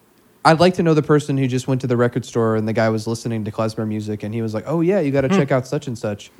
I'd 0.45 0.61
like 0.61 0.75
to 0.75 0.83
know 0.83 0.93
the 0.93 1.03
person 1.03 1.37
who 1.37 1.45
just 1.45 1.67
went 1.67 1.81
to 1.81 1.87
the 1.87 1.97
record 1.97 2.23
store 2.23 2.55
and 2.55 2.65
the 2.65 2.73
guy 2.73 2.87
was 2.87 3.07
listening 3.07 3.43
to 3.43 3.51
klezmer 3.51 3.85
music 3.85 4.23
and 4.23 4.33
he 4.33 4.41
was 4.41 4.53
like, 4.53 4.63
"Oh 4.67 4.79
yeah, 4.79 5.01
you 5.01 5.11
got 5.11 5.21
to 5.21 5.27
hmm. 5.27 5.35
check 5.35 5.51
out 5.51 5.67
such 5.67 5.87
and 5.87 5.97
such." 5.97 6.31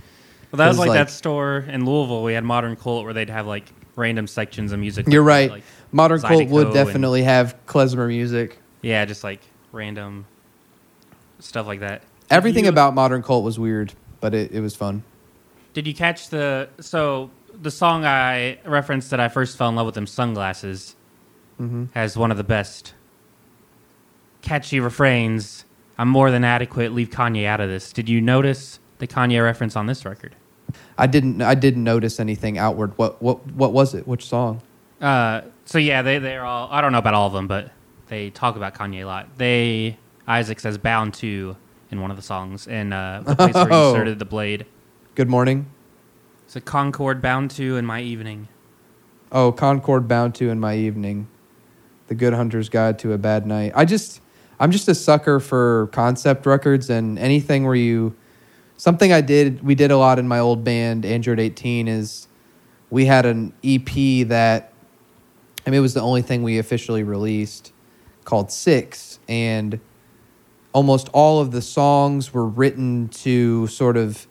Well, 0.51 0.57
that 0.57 0.69
was 0.69 0.79
like, 0.79 0.87
like- 0.87 0.99
that 0.99 1.09
store 1.09 1.65
in 1.67 1.85
Louisville. 1.85 2.23
We 2.23 2.33
had 2.33 2.45
Modern 2.45 2.77
Cult 2.77 3.03
where 3.03 3.13
they'd 3.13 3.29
have 3.29 3.45
like 3.45 3.73
random 3.97 4.25
sections 4.25 4.71
of 4.71 4.79
music. 4.79 5.07
You're 5.09 5.21
like, 5.21 5.27
right. 5.27 5.51
like- 5.51 5.63
Modern 5.91 6.21
Cult 6.21 6.43
Zydeco 6.43 6.49
would 6.49 6.65
and- 6.67 6.73
definitely 6.73 7.23
have 7.23 7.55
klezmer 7.65 8.07
music. 8.07 8.59
yeah, 8.81 9.03
just 9.05 9.23
like 9.23 9.41
random 9.71 10.25
stuff 11.39 11.67
like 11.67 11.79
that. 11.81 12.01
Did 12.01 12.07
Everything 12.35 12.63
you- 12.65 12.69
about 12.69 12.93
Modern 12.93 13.21
Cult 13.23 13.43
was 13.43 13.59
weird, 13.59 13.93
but 14.19 14.33
it, 14.33 14.51
it 14.51 14.61
was 14.61 14.75
fun. 14.75 15.03
Did 15.73 15.87
you 15.87 15.93
catch 15.93 16.29
the 16.29 16.69
so 16.79 17.29
the 17.61 17.71
song 17.71 18.05
I 18.05 18.59
referenced 18.65 19.09
that 19.11 19.19
I 19.19 19.27
first 19.27 19.57
fell 19.57 19.69
in 19.69 19.75
love 19.75 19.85
with 19.85 19.95
them 19.95 20.07
sunglasses 20.07 20.95
hmm 21.57 21.85
has 21.93 22.17
one 22.17 22.31
of 22.31 22.37
the 22.37 22.43
best 22.43 22.93
catchy 24.41 24.79
refrains. 24.79 25.65
I'm 25.97 26.07
more 26.09 26.31
than 26.31 26.43
adequate. 26.43 26.93
Leave 26.93 27.09
Kanye 27.09 27.45
out 27.45 27.59
of 27.61 27.69
this. 27.69 27.93
Did 27.93 28.09
you 28.09 28.19
notice 28.21 28.79
the 28.97 29.07
Kanye 29.07 29.43
reference 29.43 29.75
on 29.75 29.85
this 29.85 30.03
record? 30.05 30.35
I 30.97 31.05
didn't 31.07 31.41
I 31.41 31.53
didn't 31.55 31.83
notice 31.83 32.19
anything 32.19 32.57
outward. 32.57 32.93
What 32.97 33.21
what 33.21 33.45
what 33.53 33.73
was 33.73 33.93
it? 33.93 34.07
Which 34.07 34.25
song? 34.25 34.61
Uh, 35.01 35.41
so 35.65 35.77
yeah, 35.77 36.01
they 36.01 36.19
they're 36.19 36.45
all. 36.45 36.67
I 36.71 36.81
don't 36.81 36.91
know 36.91 36.97
about 36.99 37.13
all 37.13 37.27
of 37.27 37.33
them, 37.33 37.47
but 37.47 37.71
they 38.07 38.29
talk 38.29 38.55
about 38.55 38.75
Kanye 38.75 39.01
a 39.01 39.05
lot. 39.05 39.37
They 39.37 39.97
Isaac 40.27 40.59
says 40.59 40.77
"bound 40.77 41.13
to" 41.15 41.55
in 41.89 42.01
one 42.01 42.11
of 42.11 42.17
the 42.17 42.23
songs, 42.23 42.67
and 42.67 42.93
uh, 42.93 43.21
the 43.25 43.35
place 43.35 43.53
where 43.55 43.67
he 43.67 43.73
Oh. 43.73 43.89
inserted 43.91 44.19
the 44.19 44.25
blade. 44.25 44.65
Good 45.15 45.29
morning. 45.29 45.65
It's 46.45 46.55
a 46.55 46.61
Concorde 46.61 47.21
bound 47.21 47.51
to 47.51 47.77
in 47.77 47.85
my 47.85 48.01
evening. 48.01 48.47
Oh, 49.31 49.51
Concorde 49.51 50.07
bound 50.07 50.35
to 50.35 50.49
in 50.49 50.59
my 50.59 50.75
evening. 50.75 51.27
The 52.07 52.15
Good 52.15 52.33
Hunter's 52.33 52.67
Guide 52.69 52.99
to 52.99 53.13
a 53.13 53.17
Bad 53.17 53.45
Night. 53.47 53.71
I 53.73 53.85
just 53.85 54.19
I'm 54.59 54.71
just 54.71 54.87
a 54.89 54.95
sucker 54.95 55.39
for 55.39 55.87
concept 55.93 56.45
records 56.45 56.89
and 56.89 57.17
anything 57.17 57.63
where 57.65 57.75
you 57.75 58.15
something 58.77 59.11
I 59.13 59.21
did 59.21 59.63
we 59.63 59.73
did 59.75 59.91
a 59.91 59.97
lot 59.97 60.19
in 60.19 60.27
my 60.27 60.39
old 60.39 60.63
band 60.65 61.05
Android 61.05 61.39
18 61.39 61.87
is 61.87 62.27
we 62.89 63.05
had 63.05 63.25
an 63.25 63.53
EP 63.63 64.27
that 64.27 64.70
I 65.65 65.69
mean 65.69 65.77
it 65.77 65.81
was 65.81 65.93
the 65.93 66.01
only 66.01 66.21
thing 66.21 66.43
we 66.43 66.57
officially 66.57 67.03
released 67.03 67.71
called 68.25 68.51
6 68.51 69.19
and 69.27 69.79
almost 70.73 71.09
all 71.13 71.39
of 71.39 71.51
the 71.51 71.61
songs 71.61 72.33
were 72.33 72.45
written 72.45 73.09
to 73.09 73.67
sort 73.67 73.97
of 73.97 74.27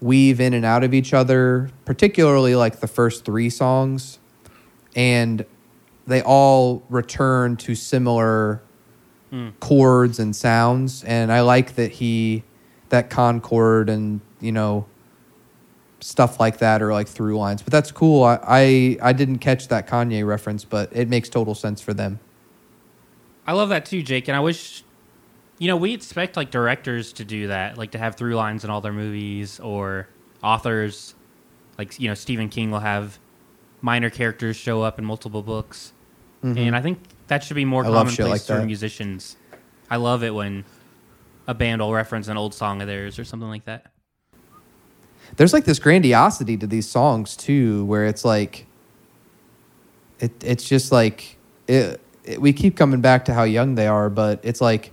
weave 0.00 0.40
in 0.40 0.54
and 0.54 0.64
out 0.64 0.84
of 0.84 0.94
each 0.94 1.12
other, 1.12 1.70
particularly 1.84 2.54
like 2.54 2.80
the 2.80 2.86
first 2.86 3.24
3 3.24 3.50
songs 3.50 4.18
and 4.94 5.44
they 6.06 6.22
all 6.22 6.82
return 6.88 7.56
to 7.56 7.74
similar 7.74 8.62
Hmm. 9.30 9.50
chords 9.60 10.18
and 10.18 10.34
sounds 10.34 11.04
and 11.04 11.30
i 11.30 11.42
like 11.42 11.74
that 11.74 11.90
he 11.90 12.42
that 12.88 13.10
concorde 13.10 13.90
and 13.90 14.22
you 14.40 14.50
know 14.50 14.86
stuff 16.00 16.38
like 16.38 16.58
that 16.58 16.80
or 16.80 16.92
like 16.92 17.08
through 17.08 17.36
lines 17.36 17.60
but 17.60 17.72
that's 17.72 17.90
cool 17.90 18.22
I, 18.22 18.38
I 18.46 18.98
i 19.02 19.12
didn't 19.12 19.38
catch 19.38 19.66
that 19.68 19.88
kanye 19.88 20.24
reference 20.24 20.64
but 20.64 20.90
it 20.92 21.08
makes 21.08 21.28
total 21.28 21.54
sense 21.54 21.80
for 21.80 21.92
them 21.92 22.20
I 23.48 23.52
love 23.52 23.70
that 23.70 23.86
too, 23.86 24.02
Jake. 24.02 24.28
And 24.28 24.36
I 24.36 24.40
wish, 24.40 24.84
you 25.56 25.68
know, 25.68 25.76
we 25.76 25.94
expect 25.94 26.36
like 26.36 26.50
directors 26.50 27.14
to 27.14 27.24
do 27.24 27.46
that, 27.46 27.78
like 27.78 27.92
to 27.92 27.98
have 27.98 28.14
through 28.14 28.34
lines 28.34 28.62
in 28.62 28.68
all 28.68 28.82
their 28.82 28.92
movies, 28.92 29.58
or 29.58 30.06
authors, 30.44 31.14
like 31.78 31.98
you 31.98 32.08
know 32.08 32.14
Stephen 32.14 32.50
King 32.50 32.70
will 32.70 32.80
have 32.80 33.18
minor 33.80 34.10
characters 34.10 34.54
show 34.54 34.82
up 34.82 34.98
in 34.98 35.06
multiple 35.06 35.42
books, 35.42 35.94
and 36.42 36.76
I 36.76 36.82
think 36.82 37.00
that 37.28 37.42
should 37.42 37.54
be 37.54 37.64
more 37.64 37.84
Mm-hmm. 37.84 37.92
I 37.92 37.96
commonplace 37.96 38.28
like 38.28 38.58
for 38.58 38.66
musicians. 38.66 39.38
I 39.90 39.96
love 39.96 40.22
it 40.22 40.34
when 40.34 40.66
a 41.46 41.54
band 41.54 41.80
will 41.80 41.94
reference 41.94 42.28
an 42.28 42.36
old 42.36 42.52
song 42.52 42.82
of 42.82 42.86
theirs 42.86 43.18
or 43.18 43.24
something 43.24 43.48
like 43.48 43.64
that. 43.64 43.90
There's 45.36 45.52
like 45.52 45.64
this 45.64 45.78
grandiosity 45.78 46.56
to 46.56 46.66
these 46.66 46.88
songs 46.88 47.36
too, 47.36 47.84
where 47.84 48.06
it's 48.06 48.24
like, 48.24 48.66
it 50.20 50.32
it's 50.42 50.64
just 50.68 50.90
like 50.92 51.36
it, 51.66 52.00
it- 52.24 52.40
we 52.40 52.52
keep 52.52 52.76
coming 52.76 53.00
back 53.00 53.24
to 53.26 53.34
how 53.34 53.44
young 53.44 53.74
they 53.74 53.86
are, 53.86 54.10
but 54.10 54.40
it's 54.42 54.60
like 54.60 54.92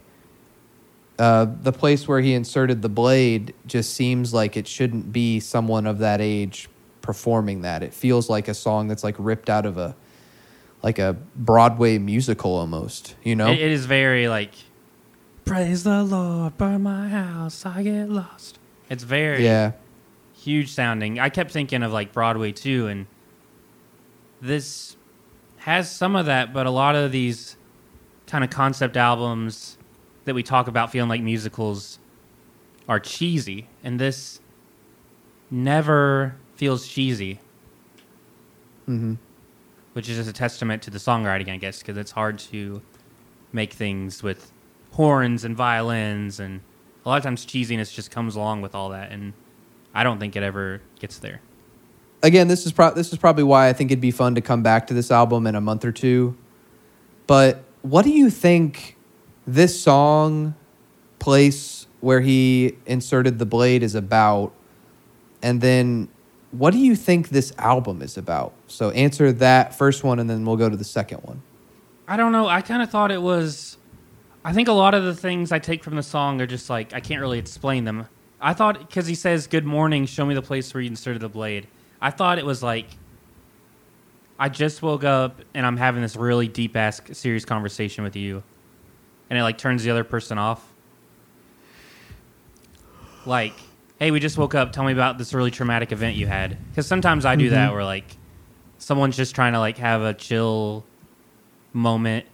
uh, 1.19 1.45
the 1.61 1.71
place 1.71 2.07
where 2.07 2.19
he 2.21 2.33
inserted 2.33 2.81
the 2.81 2.89
blade 2.89 3.53
just 3.65 3.93
seems 3.93 4.33
like 4.33 4.57
it 4.57 4.67
shouldn't 4.67 5.11
be 5.13 5.39
someone 5.39 5.85
of 5.87 5.99
that 5.99 6.19
age 6.21 6.67
performing 7.01 7.61
that. 7.61 7.83
It 7.83 7.93
feels 7.93 8.29
like 8.29 8.47
a 8.47 8.53
song 8.53 8.87
that's 8.87 9.03
like 9.03 9.15
ripped 9.17 9.49
out 9.49 9.65
of 9.65 9.77
a 9.77 9.95
like 10.83 10.99
a 10.99 11.15
Broadway 11.35 11.97
musical 11.97 12.51
almost, 12.55 13.15
you 13.23 13.35
know? 13.35 13.47
It- 13.51 13.59
it 13.59 13.71
is 13.71 13.85
very 13.85 14.27
like, 14.27 14.51
praise 15.45 15.83
the 15.83 16.03
Lord, 16.03 16.57
burn 16.57 16.83
my 16.83 17.07
house, 17.09 17.65
I 17.65 17.81
get 17.83 18.09
lost. 18.09 18.59
It's 18.89 19.03
very 19.03 19.43
yeah. 19.43 19.71
Huge 20.45 20.71
sounding. 20.71 21.19
I 21.19 21.29
kept 21.29 21.51
thinking 21.51 21.83
of 21.83 21.91
like 21.91 22.13
Broadway 22.13 22.51
too, 22.51 22.87
and 22.87 23.07
this 24.41 24.95
has 25.57 25.91
some 25.91 26.15
of 26.15 26.27
that, 26.27 26.53
but 26.53 26.65
a 26.65 26.71
lot 26.71 26.95
of 26.95 27.11
these 27.11 27.57
kind 28.27 28.43
of 28.43 28.49
concept 28.49 28.95
albums 28.95 29.77
that 30.25 30.35
we 30.35 30.43
talk 30.43 30.67
about 30.67 30.91
feeling 30.91 31.09
like 31.09 31.21
musicals 31.21 31.99
are 32.87 32.99
cheesy, 32.99 33.67
and 33.83 33.99
this 33.99 34.39
never 35.49 36.35
feels 36.55 36.87
cheesy, 36.87 37.39
hmm 38.85 39.15
which 39.93 40.09
is 40.09 40.17
just 40.17 40.29
a 40.29 40.33
testament 40.33 40.83
to 40.83 40.91
the 40.91 40.97
songwriting, 40.97 41.47
I 41.47 41.55
guess, 41.55 41.79
because 41.79 41.95
it's 41.95 42.11
hard 42.11 42.37
to 42.39 42.81
make 43.53 43.71
things 43.71 44.21
with 44.21 44.51
horns 44.91 45.45
and 45.45 45.55
violins, 45.55 46.39
and 46.39 46.59
a 47.05 47.09
lot 47.09 47.17
of 47.17 47.23
times 47.23 47.45
cheesiness 47.45 47.93
just 47.93 48.11
comes 48.11 48.35
along 48.35 48.61
with 48.61 48.75
all 48.75 48.89
that, 48.89 49.11
and 49.11 49.31
I 49.95 50.03
don't 50.03 50.19
think 50.19 50.35
it 50.35 50.43
ever 50.43 50.81
gets 50.99 51.17
there. 51.19 51.41
again, 52.21 52.47
this 52.47 52.65
is 52.65 52.71
pro- 52.73 52.93
this 52.93 53.11
is 53.11 53.17
probably 53.17 53.43
why 53.43 53.69
I 53.69 53.73
think 53.73 53.91
it'd 53.91 54.01
be 54.01 54.11
fun 54.11 54.35
to 54.35 54.41
come 54.41 54.61
back 54.61 54.87
to 54.87 54.93
this 54.93 55.09
album 55.09 55.47
in 55.47 55.55
a 55.55 55.61
month 55.61 55.85
or 55.85 55.91
two. 55.91 56.35
But 57.27 57.63
what 57.81 58.03
do 58.03 58.11
you 58.11 58.29
think 58.29 58.97
this 59.47 59.79
song, 59.79 60.55
place 61.19 61.87
where 62.01 62.21
he 62.21 62.75
inserted 62.85 63.39
the 63.39 63.45
blade, 63.45 63.83
is 63.83 63.95
about? 63.95 64.53
And 65.41 65.61
then, 65.61 66.09
what 66.51 66.71
do 66.71 66.79
you 66.79 66.95
think 66.95 67.29
this 67.29 67.53
album 67.57 68.01
is 68.01 68.17
about? 68.17 68.53
So 68.67 68.89
answer 68.91 69.31
that 69.31 69.75
first 69.75 70.03
one, 70.03 70.19
and 70.19 70.29
then 70.29 70.45
we'll 70.45 70.57
go 70.57 70.69
to 70.69 70.77
the 70.77 70.83
second 70.83 71.19
one. 71.19 71.41
I 72.07 72.17
don't 72.17 72.31
know. 72.31 72.47
I 72.47 72.61
kind 72.61 72.81
of 72.81 72.89
thought 72.89 73.11
it 73.11 73.21
was. 73.21 73.77
I 74.43 74.53
think 74.53 74.67
a 74.67 74.73
lot 74.73 74.93
of 74.93 75.03
the 75.03 75.15
things 75.15 75.51
I 75.51 75.59
take 75.59 75.83
from 75.83 75.95
the 75.95 76.03
song 76.03 76.41
are 76.41 76.47
just 76.47 76.69
like 76.69 76.93
I 76.93 76.99
can't 76.99 77.21
really 77.21 77.39
explain 77.39 77.85
them. 77.85 78.07
I 78.41 78.53
thought 78.53 78.79
because 78.79 79.07
he 79.07 79.15
says 79.15 79.47
"Good 79.47 79.65
morning, 79.65 80.05
show 80.05 80.25
me 80.25 80.35
the 80.35 80.41
place 80.41 80.73
where 80.73 80.81
you 80.81 80.87
inserted 80.87 81.21
the 81.21 81.29
blade." 81.29 81.67
I 82.01 82.11
thought 82.11 82.37
it 82.37 82.45
was 82.45 82.61
like 82.61 82.87
I 84.37 84.49
just 84.49 84.81
woke 84.81 85.03
up 85.03 85.41
and 85.53 85.65
I'm 85.65 85.77
having 85.77 86.01
this 86.01 86.15
really 86.15 86.47
deep 86.47 86.75
ass 86.75 87.01
serious 87.13 87.45
conversation 87.45 88.03
with 88.03 88.15
you, 88.15 88.43
and 89.29 89.39
it 89.39 89.43
like 89.43 89.57
turns 89.57 89.83
the 89.83 89.91
other 89.91 90.03
person 90.03 90.37
off. 90.37 90.73
Like, 93.25 93.53
hey, 93.97 94.11
we 94.11 94.19
just 94.19 94.37
woke 94.37 94.53
up. 94.53 94.71
Tell 94.71 94.83
me 94.83 94.91
about 94.91 95.17
this 95.17 95.33
really 95.33 95.51
traumatic 95.51 95.91
event 95.91 96.15
you 96.15 96.27
had. 96.27 96.57
Because 96.69 96.85
sometimes 96.85 97.25
I 97.25 97.35
do 97.35 97.49
that 97.49 97.67
mm-hmm. 97.67 97.75
where 97.75 97.83
like 97.83 98.17
someone's 98.77 99.17
just 99.17 99.33
trying 99.33 99.53
to 99.53 99.59
like 99.59 99.77
have 99.77 100.01
a 100.01 100.13
chill 100.13 100.85
moment 101.73 102.25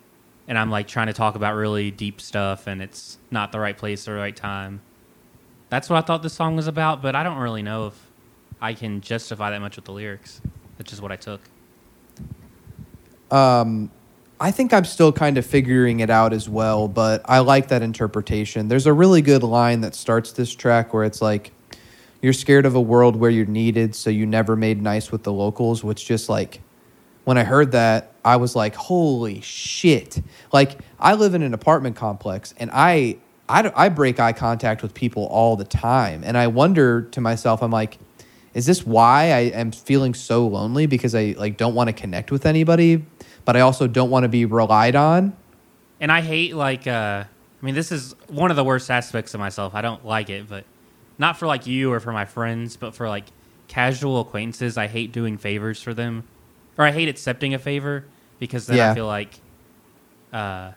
and 0.47 0.57
I'm 0.57 0.69
like 0.69 0.87
trying 0.87 1.07
to 1.07 1.13
talk 1.13 1.35
about 1.35 1.55
really 1.55 1.91
deep 1.91 2.19
stuff 2.19 2.67
and 2.67 2.81
it's 2.81 3.17
not 3.29 3.51
the 3.51 3.59
right 3.59 3.77
place 3.77 4.07
or 4.07 4.15
the 4.15 4.19
right 4.19 4.35
time. 4.35 4.81
That's 5.71 5.89
what 5.89 6.03
I 6.03 6.05
thought 6.05 6.21
this 6.21 6.33
song 6.33 6.57
was 6.57 6.67
about, 6.67 7.01
but 7.01 7.15
I 7.15 7.23
don't 7.23 7.37
really 7.37 7.61
know 7.61 7.87
if 7.87 8.07
I 8.61 8.73
can 8.73 8.99
justify 8.99 9.51
that 9.51 9.61
much 9.61 9.77
with 9.77 9.85
the 9.85 9.93
lyrics. 9.93 10.41
That's 10.77 10.89
just 10.89 11.01
what 11.01 11.13
I 11.13 11.15
took. 11.15 11.39
Um, 13.31 13.89
I 14.37 14.51
think 14.51 14.73
I'm 14.73 14.83
still 14.83 15.13
kind 15.13 15.37
of 15.37 15.45
figuring 15.45 16.01
it 16.01 16.09
out 16.09 16.33
as 16.33 16.49
well, 16.49 16.89
but 16.89 17.21
I 17.23 17.39
like 17.39 17.69
that 17.69 17.81
interpretation. 17.81 18.67
There's 18.67 18.85
a 18.85 18.91
really 18.91 19.21
good 19.21 19.43
line 19.43 19.79
that 19.79 19.95
starts 19.95 20.33
this 20.33 20.53
track 20.53 20.93
where 20.93 21.05
it's 21.05 21.21
like, 21.21 21.53
"You're 22.21 22.33
scared 22.33 22.65
of 22.65 22.75
a 22.75 22.81
world 22.81 23.15
where 23.15 23.31
you're 23.31 23.45
needed, 23.45 23.95
so 23.95 24.09
you 24.09 24.25
never 24.25 24.57
made 24.57 24.81
nice 24.81 25.09
with 25.09 25.23
the 25.23 25.31
locals." 25.31 25.85
Which 25.85 26.05
just 26.05 26.27
like, 26.27 26.59
when 27.23 27.37
I 27.37 27.45
heard 27.45 27.71
that, 27.71 28.11
I 28.25 28.35
was 28.35 28.57
like, 28.57 28.75
"Holy 28.75 29.39
shit!" 29.39 30.21
Like, 30.51 30.79
I 30.99 31.13
live 31.13 31.33
in 31.33 31.43
an 31.43 31.53
apartment 31.53 31.95
complex, 31.95 32.53
and 32.57 32.69
I 32.73 33.19
I, 33.51 33.85
I 33.85 33.89
break 33.89 34.19
eye 34.19 34.33
contact 34.33 34.81
with 34.81 34.93
people 34.93 35.25
all 35.25 35.55
the 35.55 35.65
time, 35.65 36.23
and 36.23 36.37
I 36.37 36.47
wonder 36.47 37.03
to 37.03 37.21
myself, 37.21 37.61
I'm 37.61 37.71
like. 37.71 37.97
Is 38.53 38.65
this 38.65 38.85
why 38.85 39.31
I 39.31 39.39
am 39.53 39.71
feeling 39.71 40.13
so 40.13 40.45
lonely 40.45 40.85
because 40.85 41.15
I 41.15 41.35
like 41.37 41.55
don't 41.55 41.73
want 41.73 41.87
to 41.87 41.93
connect 41.93 42.31
with 42.31 42.45
anybody, 42.45 43.05
but 43.45 43.55
I 43.55 43.61
also 43.61 43.87
don't 43.87 44.09
want 44.09 44.25
to 44.25 44.27
be 44.27 44.43
relied 44.43 44.93
on? 44.93 45.37
And 46.01 46.11
I 46.11 46.19
hate 46.19 46.53
like 46.53 46.85
uh 46.85 47.23
I 47.23 47.65
mean 47.65 47.75
this 47.75 47.93
is 47.93 48.13
one 48.27 48.51
of 48.51 48.57
the 48.57 48.63
worst 48.65 48.91
aspects 48.91 49.33
of 49.33 49.39
myself. 49.39 49.73
I 49.73 49.81
don't 49.81 50.05
like 50.05 50.29
it, 50.29 50.49
but 50.49 50.65
not 51.17 51.37
for 51.37 51.47
like 51.47 51.65
you 51.65 51.93
or 51.93 52.01
for 52.01 52.11
my 52.11 52.25
friends, 52.25 52.75
but 52.75 52.93
for 52.93 53.07
like 53.07 53.23
casual 53.69 54.19
acquaintances, 54.19 54.77
I 54.77 54.87
hate 54.87 55.13
doing 55.13 55.37
favors 55.37 55.81
for 55.81 55.93
them. 55.93 56.27
Or 56.77 56.83
I 56.83 56.91
hate 56.91 57.07
accepting 57.07 57.53
a 57.53 57.59
favor 57.59 58.03
because 58.37 58.67
then 58.67 58.75
Yeah. 58.75 58.91
I 58.91 58.95
feel 58.95 59.07
like 59.07 59.39
uh 60.33 60.71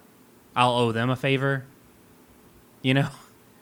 I'll 0.55 0.77
owe 0.77 0.93
them 0.93 1.11
a 1.11 1.17
favor. 1.17 1.65
You 2.85 2.95
know? 2.95 3.09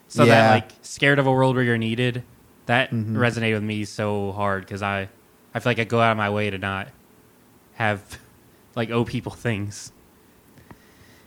So 0.09 0.25
that 0.27 0.51
like 0.51 0.69
scared 0.83 1.17
of 1.17 1.25
a 1.25 1.31
world 1.31 1.55
where 1.55 1.63
you're 1.63 1.79
needed, 1.79 2.21
that 2.67 2.91
Mhm. 2.91 3.15
resonated 3.15 3.55
with 3.55 3.63
me 3.63 3.83
so 3.83 4.31
hard 4.33 4.67
cuz 4.67 4.83
I 4.83 5.09
I 5.55 5.59
feel 5.59 5.71
like 5.71 5.79
I 5.79 5.85
go 5.85 5.99
out 6.01 6.11
of 6.11 6.17
my 6.17 6.29
way 6.29 6.51
to 6.51 6.59
not 6.59 6.89
have 7.75 7.99
like 8.75 8.91
owe 8.91 9.05
people 9.05 9.31
things. 9.31 9.91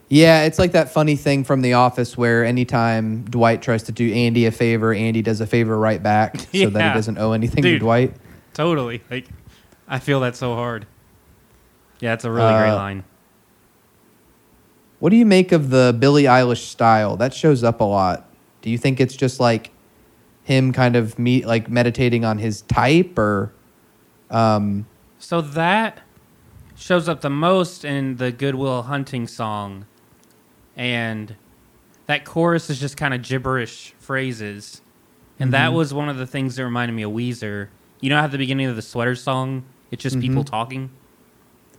Yeah, 0.09 0.45
it's 0.45 0.57
like 0.61 0.71
that 0.71 0.93
funny 0.93 1.17
thing 1.17 1.43
from 1.43 1.63
The 1.63 1.73
Office 1.73 2.17
where 2.17 2.45
anytime 2.45 3.25
Dwight 3.25 3.61
tries 3.61 3.83
to 3.85 3.93
do 3.93 4.13
Andy 4.13 4.47
a 4.47 4.53
favor, 4.53 4.95
Andy 4.95 5.21
does 5.21 5.41
a 5.41 5.47
favor 5.49 5.77
right 5.77 6.01
back 6.01 6.37
so 6.55 6.71
that 6.71 6.91
he 6.93 6.95
doesn't 6.95 7.19
owe 7.19 7.33
anything 7.33 7.65
to 7.65 7.79
Dwight. 7.81 8.15
Totally. 8.55 9.03
Like, 9.11 9.27
I 9.89 9.99
feel 9.99 10.21
that 10.21 10.37
so 10.37 10.55
hard. 10.55 10.87
Yeah, 11.99 12.13
it's 12.13 12.25
a 12.25 12.31
really 12.31 12.55
great 12.55 12.71
Uh, 12.71 12.77
line. 12.77 13.05
What 14.99 15.11
do 15.11 15.17
you 15.17 15.27
make 15.27 15.53
of 15.53 15.71
the 15.71 15.95
Billie 15.99 16.25
Eilish 16.25 16.65
style? 16.67 17.17
That 17.17 17.35
shows 17.35 17.63
up 17.63 17.81
a 17.81 17.85
lot. 17.85 18.29
Do 18.63 18.71
you 18.71 18.79
think 18.79 19.01
it's 19.01 19.15
just 19.15 19.41
like 19.41 19.71
him 20.43 20.73
kind 20.73 20.97
of 20.97 21.19
me 21.19 21.45
like 21.45 21.69
meditating 21.69 22.25
on 22.25 22.39
his 22.39 22.63
type 22.63 23.19
or 23.19 23.53
um 24.31 24.87
So 25.19 25.41
that 25.41 26.01
shows 26.77 27.09
up 27.09 27.21
the 27.21 27.31
most 27.31 27.85
in 27.85 28.17
the 28.17 28.31
Goodwill 28.31 28.83
Hunting 28.83 29.27
song, 29.27 29.87
and 30.77 31.35
that 32.07 32.25
chorus 32.25 32.71
is 32.71 32.79
just 32.79 32.97
kind 32.97 33.15
of 33.15 33.23
gibberish 33.23 33.95
phrases, 33.99 34.83
and 35.39 35.53
that 35.53 35.73
was 35.73 35.93
one 35.93 36.09
of 36.09 36.17
the 36.17 36.27
things 36.27 36.57
that 36.57 36.65
reminded 36.65 36.95
me 36.95 37.03
of 37.03 37.13
Weezer. 37.13 37.69
You 38.01 38.11
know, 38.11 38.19
how 38.19 38.25
at 38.25 38.31
the 38.31 38.39
beginning 38.39 38.67
of 38.67 38.77
the 38.77 38.83
sweater 38.83 39.15
song, 39.15 39.65
it's 39.91 40.03
just 40.03 40.21
people 40.21 40.45
talking. 40.45 40.91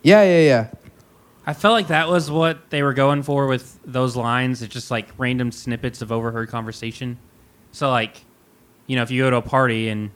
Yeah, 0.03 0.23
yeah, 0.23 0.39
yeah. 0.39 0.67
I 1.47 1.53
felt 1.53 1.71
like 1.71 1.87
that 1.87 2.09
was 2.09 2.29
what 2.29 2.69
they 2.71 2.83
were 2.83 2.93
going 2.93 3.23
for 3.23 3.47
with 3.47 3.79
those 3.85 4.17
lines. 4.17 4.61
It's 4.61 4.73
just 4.73 4.91
like 4.91 5.07
random 5.17 5.53
snippets 5.53 6.01
of 6.01 6.11
overheard 6.11 6.49
conversation. 6.49 7.17
So, 7.71 7.89
like, 7.89 8.25
you 8.85 8.97
know, 8.97 9.01
if 9.01 9.11
you 9.11 9.23
go 9.23 9.29
to 9.29 9.37
a 9.37 9.41
party 9.41 9.87
in 9.87 10.11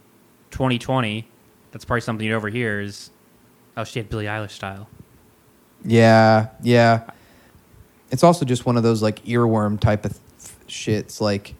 2020, 0.52 1.26
that's 1.72 1.86
probably 1.86 2.02
something 2.02 2.28
you'd 2.28 2.36
overhear 2.36 2.82
is, 2.82 3.12
oh, 3.78 3.86
she 3.86 4.00
had 4.00 4.10
Billie 4.10 4.26
Eilish 4.26 4.52
style. 4.52 4.90
Yeah, 5.86 6.50
yeah. 6.62 7.10
It's 8.12 8.26
also 8.26 8.44
just 8.44 8.66
one 8.66 8.76
of 8.76 8.84
those 8.84 9.02
like 9.02 9.24
earworm 9.24 9.80
type 9.80 10.04
of 10.04 10.12
th- 10.12 10.68
shits. 10.68 11.22
Like, 11.22 11.56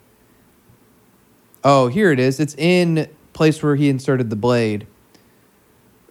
oh, 1.64 1.88
here 1.88 2.12
it 2.12 2.20
is. 2.20 2.42
It's 2.42 2.56
in 2.56 3.10
place 3.32 3.64
where 3.64 3.78
he 3.78 3.88
inserted 3.88 4.30
the 4.30 4.36
blade. 4.36 4.86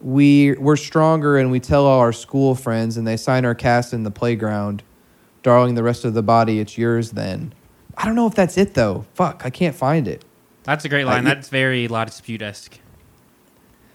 We 0.01 0.53
we're 0.53 0.77
stronger, 0.77 1.37
and 1.37 1.51
we 1.51 1.59
tell 1.59 1.85
all 1.85 1.99
our 1.99 2.13
school 2.13 2.55
friends, 2.55 2.97
and 2.97 3.07
they 3.07 3.17
sign 3.17 3.45
our 3.45 3.55
cast 3.55 3.93
in 3.93 4.03
the 4.03 4.11
playground. 4.11 4.83
Darling, 5.43 5.75
the 5.75 5.83
rest 5.83 6.05
of 6.05 6.13
the 6.13 6.23
body, 6.23 6.59
it's 6.59 6.77
yours. 6.77 7.11
Then, 7.11 7.53
I 7.97 8.05
don't 8.05 8.15
know 8.15 8.27
if 8.27 8.35
that's 8.35 8.57
it 8.57 8.73
though. 8.73 9.05
Fuck, 9.13 9.43
I 9.45 9.49
can't 9.49 9.75
find 9.75 10.07
it. 10.07 10.25
That's 10.63 10.85
a 10.85 10.89
great 10.89 11.05
line. 11.05 11.23
That's 11.23 11.49
very 11.49 11.87
La 11.87 12.05
Dispute 12.05 12.41
esque. 12.41 12.79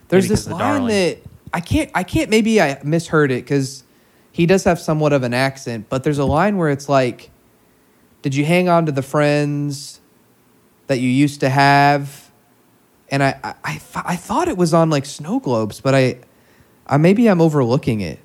There's 0.08 0.28
this 0.28 0.46
line 0.48 0.58
darling. 0.58 0.88
that 0.88 1.18
I 1.52 1.60
can't. 1.60 1.90
I 1.94 2.02
can't. 2.02 2.30
Maybe 2.30 2.60
I 2.60 2.80
misheard 2.84 3.30
it 3.30 3.44
because 3.44 3.84
he 4.32 4.46
does 4.46 4.64
have 4.64 4.78
somewhat 4.78 5.12
of 5.12 5.22
an 5.22 5.34
accent. 5.34 5.86
But 5.88 6.04
there's 6.04 6.18
a 6.18 6.24
line 6.24 6.56
where 6.56 6.70
it's 6.70 6.88
like, 6.88 7.30
"Did 8.22 8.34
you 8.34 8.44
hang 8.44 8.68
on 8.68 8.86
to 8.86 8.92
the 8.92 9.02
friends 9.02 10.00
that 10.86 11.00
you 11.00 11.08
used 11.08 11.40
to 11.40 11.48
have?" 11.48 12.25
And 13.10 13.22
I 13.22 13.38
I, 13.42 13.54
I, 13.64 13.70
th- 13.72 14.04
I 14.04 14.16
thought 14.16 14.48
it 14.48 14.56
was 14.56 14.74
on 14.74 14.90
like 14.90 15.06
Snow 15.06 15.40
Globes, 15.40 15.80
but 15.80 15.94
I, 15.94 16.18
I 16.86 16.96
maybe 16.96 17.28
I'm 17.28 17.40
overlooking 17.40 18.00
it. 18.00 18.18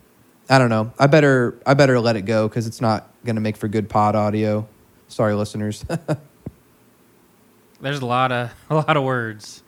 I 0.49 0.57
don't 0.59 0.69
know. 0.69 0.91
I 0.99 1.07
better 1.07 1.57
I 1.65 1.73
better 1.73 1.99
let 1.99 2.15
it 2.15 2.23
go 2.23 2.47
because 2.47 2.67
it's 2.67 2.81
not 2.81 3.09
gonna 3.25 3.41
make 3.41 3.57
for 3.57 3.67
good 3.67 3.89
pod 3.89 4.15
audio. 4.15 4.67
Sorry, 5.07 5.33
listeners. 5.33 5.85
There's 7.81 7.99
a 7.99 8.05
lot 8.05 8.31
of 8.31 8.51
a 8.69 8.75
lot 8.75 8.95
of 8.97 9.03
words. 9.03 9.63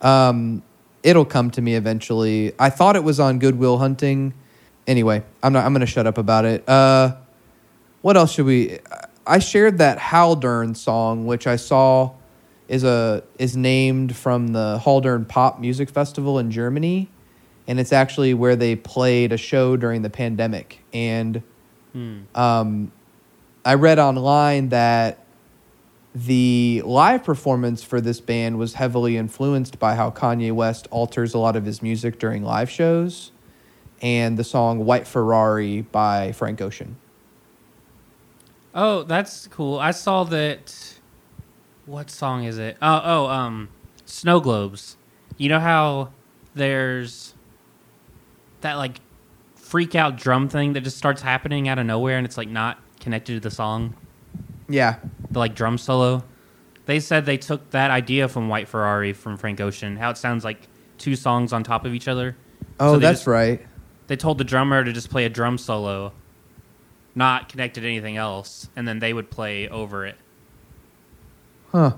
um, 0.00 0.62
it'll 1.02 1.24
come 1.24 1.50
to 1.52 1.62
me 1.62 1.74
eventually. 1.74 2.52
I 2.58 2.70
thought 2.70 2.96
it 2.96 3.04
was 3.04 3.18
on 3.20 3.38
Goodwill 3.38 3.78
Hunting. 3.78 4.34
Anyway, 4.86 5.22
I'm 5.42 5.52
not. 5.52 5.64
I'm 5.64 5.72
gonna 5.72 5.86
shut 5.86 6.06
up 6.06 6.18
about 6.18 6.44
it. 6.44 6.68
Uh, 6.68 7.16
what 8.02 8.16
else 8.16 8.32
should 8.32 8.46
we? 8.46 8.78
I 9.26 9.38
shared 9.38 9.78
that 9.78 9.98
Haldern 9.98 10.76
song, 10.76 11.26
which 11.26 11.46
I 11.46 11.56
saw 11.56 12.12
is 12.68 12.84
a 12.84 13.22
is 13.38 13.56
named 13.56 14.14
from 14.14 14.48
the 14.48 14.80
Haldern 14.84 15.26
Pop 15.26 15.58
Music 15.58 15.88
Festival 15.90 16.38
in 16.38 16.50
Germany, 16.50 17.08
and 17.66 17.80
it's 17.80 17.92
actually 17.92 18.34
where 18.34 18.56
they 18.56 18.76
played 18.76 19.32
a 19.32 19.36
show 19.38 19.76
during 19.76 20.02
the 20.02 20.10
pandemic. 20.10 20.84
And 20.92 21.42
Hmm. 21.92 22.18
um, 22.34 22.92
I 23.64 23.74
read 23.74 23.98
online 23.98 24.68
that 24.68 25.24
the 26.14 26.82
live 26.84 27.24
performance 27.24 27.82
for 27.82 28.00
this 28.00 28.20
band 28.20 28.58
was 28.58 28.74
heavily 28.74 29.16
influenced 29.16 29.78
by 29.78 29.94
how 29.94 30.10
Kanye 30.10 30.52
West 30.52 30.86
alters 30.90 31.32
a 31.32 31.38
lot 31.38 31.56
of 31.56 31.64
his 31.64 31.80
music 31.82 32.18
during 32.18 32.42
live 32.44 32.68
shows, 32.68 33.30
and 34.02 34.36
the 34.36 34.44
song 34.44 34.84
"White 34.84 35.06
Ferrari" 35.06 35.82
by 35.82 36.32
Frank 36.32 36.60
Ocean. 36.60 36.96
Oh, 38.74 39.02
that's 39.02 39.46
cool. 39.48 39.78
I 39.78 39.90
saw 39.92 40.24
that. 40.24 40.97
What 41.88 42.10
song 42.10 42.44
is 42.44 42.58
it? 42.58 42.76
Oh, 42.82 43.00
oh, 43.02 43.26
um, 43.28 43.70
Snow 44.04 44.40
Globes. 44.40 44.98
You 45.38 45.48
know 45.48 45.58
how 45.58 46.10
there's 46.54 47.32
that 48.60 48.74
like 48.74 49.00
freak 49.54 49.94
out 49.94 50.16
drum 50.16 50.50
thing 50.50 50.74
that 50.74 50.82
just 50.82 50.98
starts 50.98 51.22
happening 51.22 51.66
out 51.66 51.78
of 51.78 51.86
nowhere 51.86 52.18
and 52.18 52.26
it's 52.26 52.36
like 52.36 52.50
not 52.50 52.78
connected 53.00 53.32
to 53.34 53.40
the 53.40 53.50
song? 53.50 53.94
Yeah, 54.68 54.96
The 55.30 55.38
like 55.38 55.54
drum 55.54 55.78
solo. 55.78 56.24
They 56.84 57.00
said 57.00 57.24
they 57.24 57.38
took 57.38 57.70
that 57.70 57.90
idea 57.90 58.28
from 58.28 58.50
White 58.50 58.68
Ferrari 58.68 59.14
from 59.14 59.38
Frank 59.38 59.58
Ocean, 59.58 59.96
how 59.96 60.10
it 60.10 60.18
sounds 60.18 60.44
like 60.44 60.68
two 60.98 61.16
songs 61.16 61.54
on 61.54 61.64
top 61.64 61.86
of 61.86 61.94
each 61.94 62.06
other. 62.06 62.36
oh, 62.80 62.94
So 62.94 62.98
that's 62.98 63.20
just- 63.20 63.26
right. 63.26 63.66
They 64.08 64.16
told 64.16 64.36
the 64.36 64.44
drummer 64.44 64.84
to 64.84 64.92
just 64.92 65.08
play 65.10 65.24
a 65.24 65.30
drum 65.30 65.56
solo, 65.56 66.12
not 67.14 67.48
connected 67.48 67.80
to 67.82 67.86
anything 67.86 68.18
else, 68.18 68.68
and 68.76 68.86
then 68.86 68.98
they 68.98 69.14
would 69.14 69.30
play 69.30 69.68
over 69.68 70.04
it. 70.04 70.16
Huh. 71.72 71.92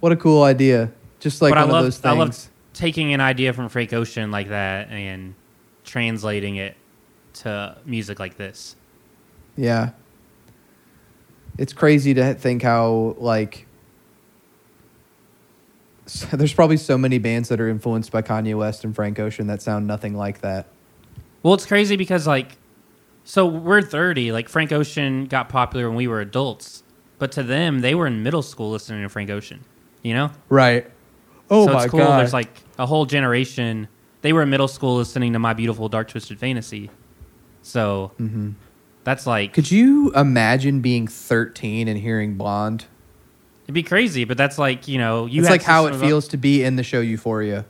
what 0.00 0.12
a 0.12 0.16
cool 0.16 0.42
idea! 0.42 0.92
Just 1.20 1.40
like 1.40 1.54
but 1.54 1.60
one 1.66 1.68
I 1.68 1.72
love, 1.72 1.86
of 1.86 1.92
those 1.92 2.04
I 2.04 2.12
love 2.12 2.28
things. 2.28 2.50
taking 2.72 3.14
an 3.14 3.20
idea 3.20 3.52
from 3.52 3.68
Frank 3.68 3.92
Ocean 3.92 4.30
like 4.30 4.48
that 4.48 4.90
and 4.90 5.34
translating 5.84 6.56
it 6.56 6.76
to 7.34 7.76
music 7.84 8.18
like 8.18 8.36
this. 8.36 8.76
Yeah. 9.56 9.90
It's 11.58 11.72
crazy 11.72 12.14
to 12.14 12.34
think 12.34 12.62
how 12.62 13.14
like 13.18 13.66
there's 16.32 16.52
probably 16.52 16.76
so 16.76 16.98
many 16.98 17.18
bands 17.18 17.48
that 17.48 17.60
are 17.60 17.68
influenced 17.68 18.12
by 18.12 18.22
Kanye 18.22 18.56
West 18.56 18.84
and 18.84 18.94
Frank 18.94 19.18
Ocean 19.18 19.46
that 19.46 19.62
sound 19.62 19.86
nothing 19.86 20.14
like 20.14 20.40
that. 20.42 20.66
Well, 21.42 21.54
it's 21.54 21.66
crazy 21.66 21.96
because 21.96 22.26
like, 22.26 22.56
so 23.24 23.46
we're 23.46 23.82
thirty. 23.82 24.32
Like 24.32 24.48
Frank 24.48 24.70
Ocean 24.72 25.26
got 25.26 25.48
popular 25.48 25.88
when 25.88 25.96
we 25.96 26.06
were 26.08 26.20
adults, 26.20 26.82
but 27.18 27.32
to 27.32 27.42
them, 27.42 27.80
they 27.80 27.94
were 27.94 28.06
in 28.06 28.22
middle 28.22 28.42
school 28.42 28.70
listening 28.70 29.02
to 29.02 29.08
Frank 29.08 29.30
Ocean. 29.30 29.60
You 30.02 30.14
know? 30.14 30.30
Right. 30.48 30.90
Oh 31.50 31.66
so 31.66 31.72
my 31.72 31.82
it's 31.84 31.90
cool. 31.90 32.00
god. 32.00 32.20
There's 32.20 32.32
like 32.32 32.62
a 32.78 32.86
whole 32.86 33.06
generation. 33.06 33.88
They 34.22 34.32
were 34.32 34.42
in 34.42 34.50
middle 34.50 34.68
school 34.68 34.96
listening 34.96 35.32
to 35.34 35.38
My 35.38 35.52
Beautiful 35.54 35.88
Dark 35.88 36.08
Twisted 36.08 36.38
Fantasy. 36.38 36.90
So 37.62 38.12
hmm 38.18 38.50
that's 39.04 39.26
like 39.26 39.52
Could 39.52 39.70
you 39.70 40.12
imagine 40.12 40.80
being 40.80 41.06
13 41.06 41.88
and 41.88 41.98
hearing 41.98 42.36
Blonde? 42.36 42.86
it'd 43.64 43.74
be 43.74 43.82
crazy, 43.82 44.24
but 44.24 44.36
that's 44.38 44.58
like 44.58 44.88
you 44.88 44.98
know 44.98 45.26
you 45.26 45.40
it's 45.42 45.50
like 45.50 45.62
how 45.62 45.86
it 45.86 45.94
of 45.94 46.02
a- 46.02 46.06
feels 46.06 46.28
to 46.28 46.36
be 46.36 46.62
in 46.64 46.76
the 46.76 46.82
show 46.82 47.00
Euphoria. 47.00 47.66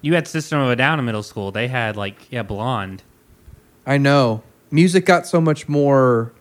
You 0.00 0.14
had 0.14 0.26
System 0.26 0.58
of 0.60 0.68
a 0.70 0.76
Down 0.76 0.98
in 0.98 1.04
middle 1.04 1.22
school. 1.22 1.52
They 1.52 1.68
had 1.68 1.96
like 1.96 2.26
yeah 2.30 2.42
Blonde. 2.42 3.02
I 3.86 3.98
know. 3.98 4.42
Music 4.70 5.04
got 5.04 5.26
so 5.26 5.40
much 5.40 5.68
more 5.68 6.32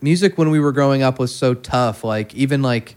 music 0.00 0.38
when 0.38 0.50
we 0.50 0.60
were 0.60 0.72
growing 0.72 1.02
up 1.02 1.18
was 1.18 1.34
so 1.34 1.54
tough. 1.54 2.04
Like 2.04 2.34
even 2.34 2.62
like 2.62 2.96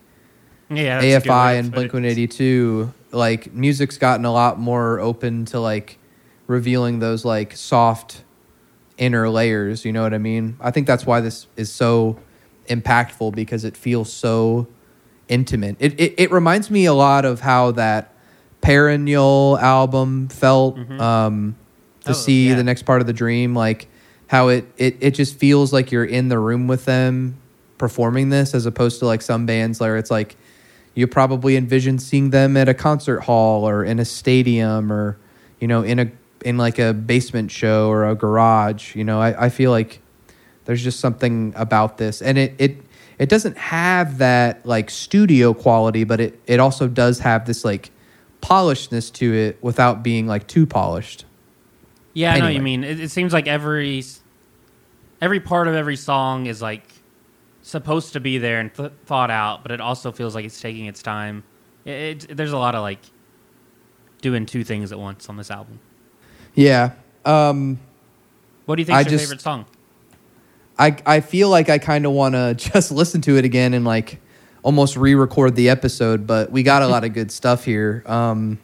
Yeah, 0.69 0.99
that's 1.01 1.25
a 1.25 1.27
good 1.27 1.29
way 1.29 1.35
AFI 1.35 1.59
and 1.59 1.71
Blink. 1.71 1.93
One 1.93 2.05
Eighty 2.05 2.27
Two, 2.27 2.93
like 3.11 3.53
music's 3.53 3.97
gotten 3.97 4.25
a 4.25 4.31
lot 4.31 4.59
more 4.59 4.99
open 4.99 5.45
to 5.45 5.59
like 5.59 5.97
revealing 6.47 6.99
those 6.99 7.23
like 7.25 7.55
soft 7.55 8.23
inner 8.97 9.29
layers. 9.29 9.83
You 9.85 9.91
know 9.93 10.03
what 10.03 10.13
I 10.13 10.17
mean? 10.19 10.57
I 10.59 10.71
think 10.71 10.87
that's 10.87 11.05
why 11.05 11.21
this 11.21 11.47
is 11.55 11.71
so 11.71 12.19
impactful 12.67 13.33
because 13.35 13.63
it 13.65 13.75
feels 13.75 14.11
so 14.13 14.67
intimate. 15.27 15.75
It 15.79 15.99
it, 15.99 16.13
it 16.17 16.31
reminds 16.31 16.69
me 16.69 16.85
a 16.85 16.93
lot 16.93 17.25
of 17.25 17.39
how 17.41 17.71
that 17.71 18.13
Perennial 18.61 19.57
album 19.59 20.27
felt. 20.29 20.77
Um, 20.77 21.55
to 22.05 22.11
Oh, 22.11 22.13
see 22.13 22.49
yeah. 22.49 22.55
the 22.55 22.63
next 22.63 22.81
part 22.83 23.01
of 23.01 23.05
the 23.07 23.13
dream, 23.13 23.53
like 23.55 23.87
how 24.31 24.47
it, 24.47 24.63
it 24.77 24.95
it 25.01 25.11
just 25.11 25.35
feels 25.35 25.73
like 25.73 25.91
you're 25.91 26.05
in 26.05 26.29
the 26.29 26.39
room 26.39 26.65
with 26.65 26.85
them 26.85 27.35
performing 27.77 28.29
this, 28.29 28.55
as 28.55 28.65
opposed 28.65 28.99
to 28.99 29.05
like 29.05 29.21
some 29.21 29.45
bands 29.45 29.81
where 29.81 29.97
it's 29.97 30.09
like 30.09 30.37
you 30.95 31.05
probably 31.05 31.57
envision 31.57 31.99
seeing 31.99 32.29
them 32.29 32.55
at 32.55 32.69
a 32.69 32.73
concert 32.73 33.19
hall 33.19 33.67
or 33.67 33.83
in 33.83 33.99
a 33.99 34.05
stadium 34.05 34.89
or 34.89 35.17
you 35.59 35.67
know 35.67 35.83
in 35.83 35.99
a 35.99 36.09
in 36.45 36.57
like 36.57 36.79
a 36.79 36.93
basement 36.93 37.51
show 37.51 37.89
or 37.89 38.07
a 38.07 38.15
garage. 38.15 38.95
You 38.95 39.03
know, 39.03 39.19
I, 39.19 39.47
I 39.47 39.49
feel 39.49 39.69
like 39.69 39.99
there's 40.63 40.81
just 40.81 41.01
something 41.01 41.51
about 41.57 41.97
this, 41.97 42.21
and 42.21 42.37
it 42.37 42.55
it 42.57 42.77
it 43.19 43.27
doesn't 43.27 43.57
have 43.57 44.19
that 44.19 44.65
like 44.65 44.89
studio 44.89 45.53
quality, 45.53 46.05
but 46.05 46.21
it 46.21 46.39
it 46.47 46.61
also 46.61 46.87
does 46.87 47.19
have 47.19 47.45
this 47.45 47.65
like 47.65 47.91
polishedness 48.41 49.11
to 49.15 49.33
it 49.33 49.61
without 49.61 50.03
being 50.03 50.25
like 50.25 50.47
too 50.47 50.65
polished. 50.65 51.25
Yeah, 52.13 52.33
I 52.33 52.39
know 52.39 52.45
what 52.45 52.53
you 52.53 52.61
mean. 52.61 52.85
It, 52.85 53.01
it 53.01 53.11
seems 53.11 53.33
like 53.33 53.47
every 53.47 54.03
every 55.21 55.39
part 55.39 55.67
of 55.67 55.75
every 55.75 55.95
song 55.95 56.47
is 56.47 56.61
like 56.61 56.83
supposed 57.61 58.13
to 58.13 58.19
be 58.19 58.37
there 58.37 58.59
and 58.59 58.73
th- 58.73 58.91
thought 59.05 59.29
out, 59.31 59.61
but 59.63 59.71
it 59.71 59.79
also 59.81 60.11
feels 60.11 60.33
like 60.35 60.45
it's 60.45 60.59
taking 60.59 60.85
its 60.85 61.01
time. 61.01 61.43
It, 61.85 62.25
it, 62.29 62.37
there's 62.37 62.51
a 62.53 62.57
lot 62.57 62.75
of 62.75 62.81
like 62.81 62.99
doing 64.21 64.45
two 64.45 64.63
things 64.63 64.91
at 64.91 64.99
once 64.99 65.29
on 65.29 65.37
this 65.37 65.49
album. 65.51 65.79
Yeah. 66.55 66.93
Um, 67.25 67.79
What 68.65 68.75
do 68.75 68.81
you 68.81 68.85
think 68.85 68.97
I 68.97 69.01
is 69.01 69.05
your 69.07 69.11
just- 69.11 69.25
favorite 69.25 69.41
song? 69.41 69.65
I 70.79 70.97
I 71.05 71.19
feel 71.19 71.49
like 71.49 71.69
I 71.69 71.77
kind 71.77 72.05
of 72.05 72.13
want 72.13 72.33
to 72.33 72.55
just 72.71 72.91
listen 72.91 73.21
to 73.21 73.37
it 73.37 73.45
again 73.45 73.73
and 73.73 73.85
like 73.85 74.19
almost 74.63 74.95
re-record 74.95 75.55
the 75.55 75.69
episode, 75.69 76.25
but 76.25 76.51
we 76.51 76.63
got 76.63 76.81
a 76.81 76.87
lot 76.87 77.03
of 77.03 77.13
good 77.13 77.31
stuff 77.39 77.65
here. 77.65 78.03
Um, 78.07 78.57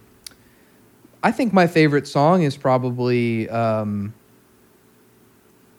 I 1.24 1.32
think 1.32 1.54
my 1.54 1.68
favorite 1.68 2.08
song 2.08 2.44
is 2.44 2.56
probably 2.56 3.50
um, 3.50 4.14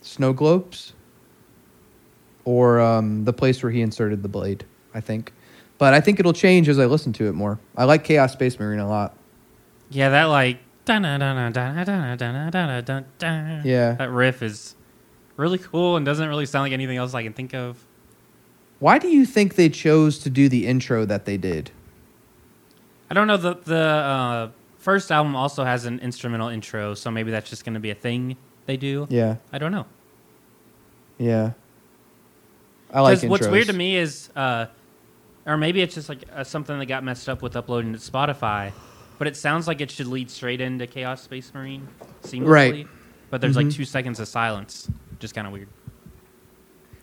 Snow 0.08 0.32
Globes 0.32 0.94
or 2.44 2.80
um, 2.80 3.24
the 3.24 3.32
place 3.32 3.62
where 3.62 3.70
he 3.70 3.82
inserted 3.82 4.22
the 4.22 4.28
blade. 4.28 4.64
I 4.94 5.00
think, 5.00 5.32
but 5.76 5.92
I 5.92 6.00
think 6.00 6.18
it'll 6.18 6.32
change 6.32 6.68
as 6.68 6.78
I 6.78 6.86
listen 6.86 7.12
to 7.14 7.26
it 7.26 7.32
more. 7.32 7.60
I 7.76 7.84
like 7.84 8.04
Chaos 8.04 8.32
Space 8.32 8.58
Marine 8.58 8.80
a 8.80 8.88
lot. 8.88 9.14
Yeah, 9.90 10.08
that 10.08 10.24
like 10.24 10.58
yeah. 13.64 13.92
That 13.98 14.10
riff 14.10 14.42
is 14.42 14.74
really 15.36 15.58
cool 15.58 15.96
and 15.96 16.06
doesn't 16.06 16.26
really 16.26 16.46
sound 16.46 16.64
like 16.64 16.72
anything 16.72 16.96
else 16.96 17.12
I 17.12 17.22
can 17.22 17.34
think 17.34 17.54
of. 17.54 17.84
Why 18.78 18.98
do 18.98 19.08
you 19.08 19.26
think 19.26 19.56
they 19.56 19.68
chose 19.68 20.18
to 20.20 20.30
do 20.30 20.48
the 20.48 20.66
intro 20.66 21.04
that 21.04 21.26
they 21.26 21.36
did? 21.36 21.70
I 23.10 23.14
don't 23.14 23.26
know 23.26 23.36
the 23.36 23.54
the 23.54 23.76
uh, 23.76 24.50
first 24.78 25.12
album 25.12 25.36
also 25.36 25.64
has 25.64 25.84
an 25.84 26.00
instrumental 26.00 26.48
intro, 26.48 26.94
so 26.94 27.10
maybe 27.10 27.30
that's 27.30 27.50
just 27.50 27.66
going 27.66 27.74
to 27.74 27.80
be 27.80 27.90
a 27.90 27.94
thing 27.94 28.38
they 28.64 28.78
do. 28.78 29.06
Yeah, 29.10 29.36
I 29.52 29.58
don't 29.58 29.72
know. 29.72 29.86
Yeah. 31.18 31.52
I 32.92 33.00
like 33.02 33.18
Because 33.18 33.30
what's 33.30 33.46
weird 33.48 33.66
to 33.66 33.72
me 33.74 33.96
is, 33.96 34.30
uh, 34.34 34.66
or 35.46 35.56
maybe 35.58 35.82
it's 35.82 35.94
just 35.94 36.08
like 36.08 36.24
uh, 36.32 36.42
something 36.44 36.78
that 36.78 36.86
got 36.86 37.04
messed 37.04 37.28
up 37.28 37.42
with 37.42 37.54
uploading 37.54 37.92
to 37.92 37.98
Spotify, 37.98 38.72
but 39.18 39.26
it 39.26 39.36
sounds 39.36 39.66
like 39.66 39.80
it 39.82 39.90
should 39.90 40.06
lead 40.06 40.30
straight 40.30 40.60
into 40.60 40.86
Chaos 40.86 41.22
Space 41.22 41.52
Marine 41.52 41.86
seamlessly. 42.22 42.46
Right. 42.46 42.86
But 43.30 43.42
there's 43.42 43.56
like 43.56 43.66
Mhm. 43.66 43.74
two 43.74 43.84
seconds 43.84 44.20
of 44.20 44.28
silence, 44.28 44.90
just 45.18 45.34
kind 45.34 45.46
of 45.46 45.52
weird. 45.52 45.68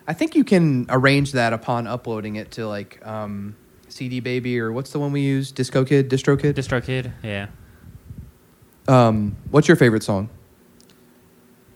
I 0.07 0.13
think 0.13 0.35
you 0.35 0.43
can 0.43 0.85
arrange 0.89 1.33
that 1.33 1.53
upon 1.53 1.85
uploading 1.87 2.35
it 2.35 2.49
to 2.51 2.67
like 2.67 3.05
um, 3.05 3.55
CD 3.89 4.19
Baby 4.21 4.59
or 4.59 4.71
what's 4.71 4.91
the 4.91 4.99
one 4.99 5.11
we 5.11 5.21
use? 5.21 5.51
Disco 5.51 5.85
Kid, 5.85 6.09
Distro 6.09 6.39
Kid. 6.39 6.55
Distro 6.55 6.83
Kid, 6.83 7.11
yeah. 7.23 7.47
Um, 8.87 9.35
what's 9.51 9.67
your 9.67 9.77
favorite 9.77 10.03
song? 10.03 10.29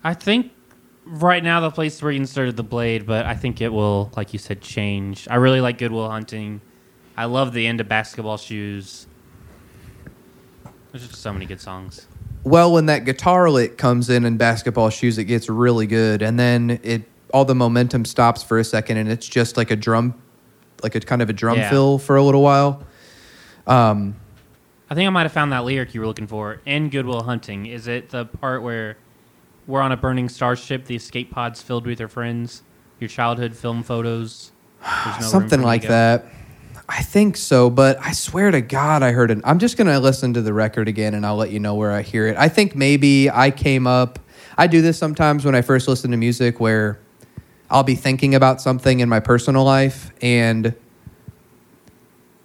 I 0.03 0.13
think 0.13 0.51
right 1.09 1.43
now 1.43 1.59
the 1.59 1.71
place 1.71 2.01
where 2.01 2.11
you 2.11 2.19
inserted 2.19 2.55
the 2.55 2.63
blade, 2.63 3.05
but 3.05 3.25
I 3.25 3.35
think 3.35 3.61
it 3.61 3.69
will, 3.73 4.11
like 4.15 4.31
you 4.33 4.39
said, 4.39 4.61
change. 4.61 5.27
I 5.29 5.35
really 5.35 5.61
like 5.61 5.77
Goodwill 5.77 6.09
Hunting. 6.09 6.61
I 7.17 7.25
love 7.25 7.51
the 7.53 7.67
end 7.67 7.81
of 7.81 7.87
Basketball 7.89 8.37
Shoes. 8.37 9.07
There's 10.91 11.07
just 11.07 11.21
so 11.21 11.33
many 11.33 11.45
good 11.45 11.61
songs. 11.61 12.07
Well, 12.43 12.71
when 12.71 12.85
that 12.87 13.05
guitar 13.05 13.49
lick 13.49 13.77
comes 13.77 14.09
in 14.09 14.25
in 14.25 14.37
basketball 14.37 14.89
shoes, 14.89 15.17
it 15.17 15.25
gets 15.25 15.49
really 15.49 15.85
good, 15.87 16.21
and 16.21 16.39
then 16.39 16.79
it 16.83 17.03
all 17.31 17.45
the 17.45 17.53
momentum 17.53 18.05
stops 18.05 18.41
for 18.41 18.57
a 18.57 18.63
second, 18.63 18.97
and 18.97 19.09
it's 19.11 19.27
just 19.27 19.57
like 19.57 19.69
a 19.69 19.75
drum, 19.75 20.15
like 20.81 20.95
a 20.95 20.99
kind 20.99 21.21
of 21.21 21.29
a 21.29 21.33
drum 21.33 21.57
Yeah. 21.57 21.69
fill 21.69 21.99
for 21.99 22.15
a 22.15 22.23
little 22.23 22.41
while. 22.41 22.81
Um, 23.67 24.15
I 24.89 24.95
think 24.95 25.05
I 25.05 25.09
might 25.11 25.23
have 25.23 25.31
found 25.31 25.51
that 25.51 25.63
lyric 25.65 25.93
you 25.93 26.01
were 26.01 26.07
looking 26.07 26.25
for 26.25 26.61
in 26.65 26.89
Goodwill 26.89 27.21
Hunting. 27.23 27.67
Is 27.67 27.87
it 27.87 28.09
the 28.09 28.25
part 28.25 28.63
where 28.63 28.97
we're 29.69 29.81
on 29.81 29.91
a 29.91 29.97
burning 29.97 30.27
starship, 30.27 30.85
the 30.85 30.95
escape 30.95 31.29
pods 31.29 31.61
filled 31.61 31.85
with 31.85 31.99
your 31.99 32.09
friends, 32.09 32.63
your 32.99 33.07
childhood 33.07 33.55
film 33.55 33.83
photos? 33.83 34.51
No 34.81 35.27
something 35.27 35.61
like 35.61 35.83
that. 35.83 36.25
I 36.87 37.03
think 37.03 37.37
so, 37.37 37.69
but 37.69 37.99
I 38.01 38.13
swear 38.13 38.49
to 38.49 38.61
God, 38.61 39.03
I 39.03 39.11
heard 39.11 39.29
it. 39.29 39.39
I'm 39.43 39.59
just 39.59 39.77
gonna 39.77 39.99
listen 39.99 40.33
to 40.33 40.41
the 40.41 40.53
record 40.53 40.87
again, 40.87 41.13
and 41.13 41.23
I'll 41.23 41.35
let 41.35 41.51
you 41.51 41.59
know 41.59 41.75
where 41.75 41.91
I 41.91 42.01
hear 42.01 42.27
it. 42.27 42.35
I 42.35 42.49
think 42.49 42.75
maybe 42.75 43.29
I 43.29 43.51
came 43.51 43.85
up. 43.85 44.17
I 44.57 44.65
do 44.65 44.81
this 44.81 44.97
sometimes 44.97 45.45
when 45.45 45.53
I 45.53 45.61
first 45.61 45.87
listen 45.87 46.09
to 46.11 46.17
music, 46.17 46.59
where 46.59 46.99
I'll 47.69 47.83
be 47.83 47.93
thinking 47.93 48.33
about 48.33 48.61
something 48.61 49.01
in 49.01 49.07
my 49.07 49.19
personal 49.19 49.63
life, 49.63 50.11
and 50.19 50.73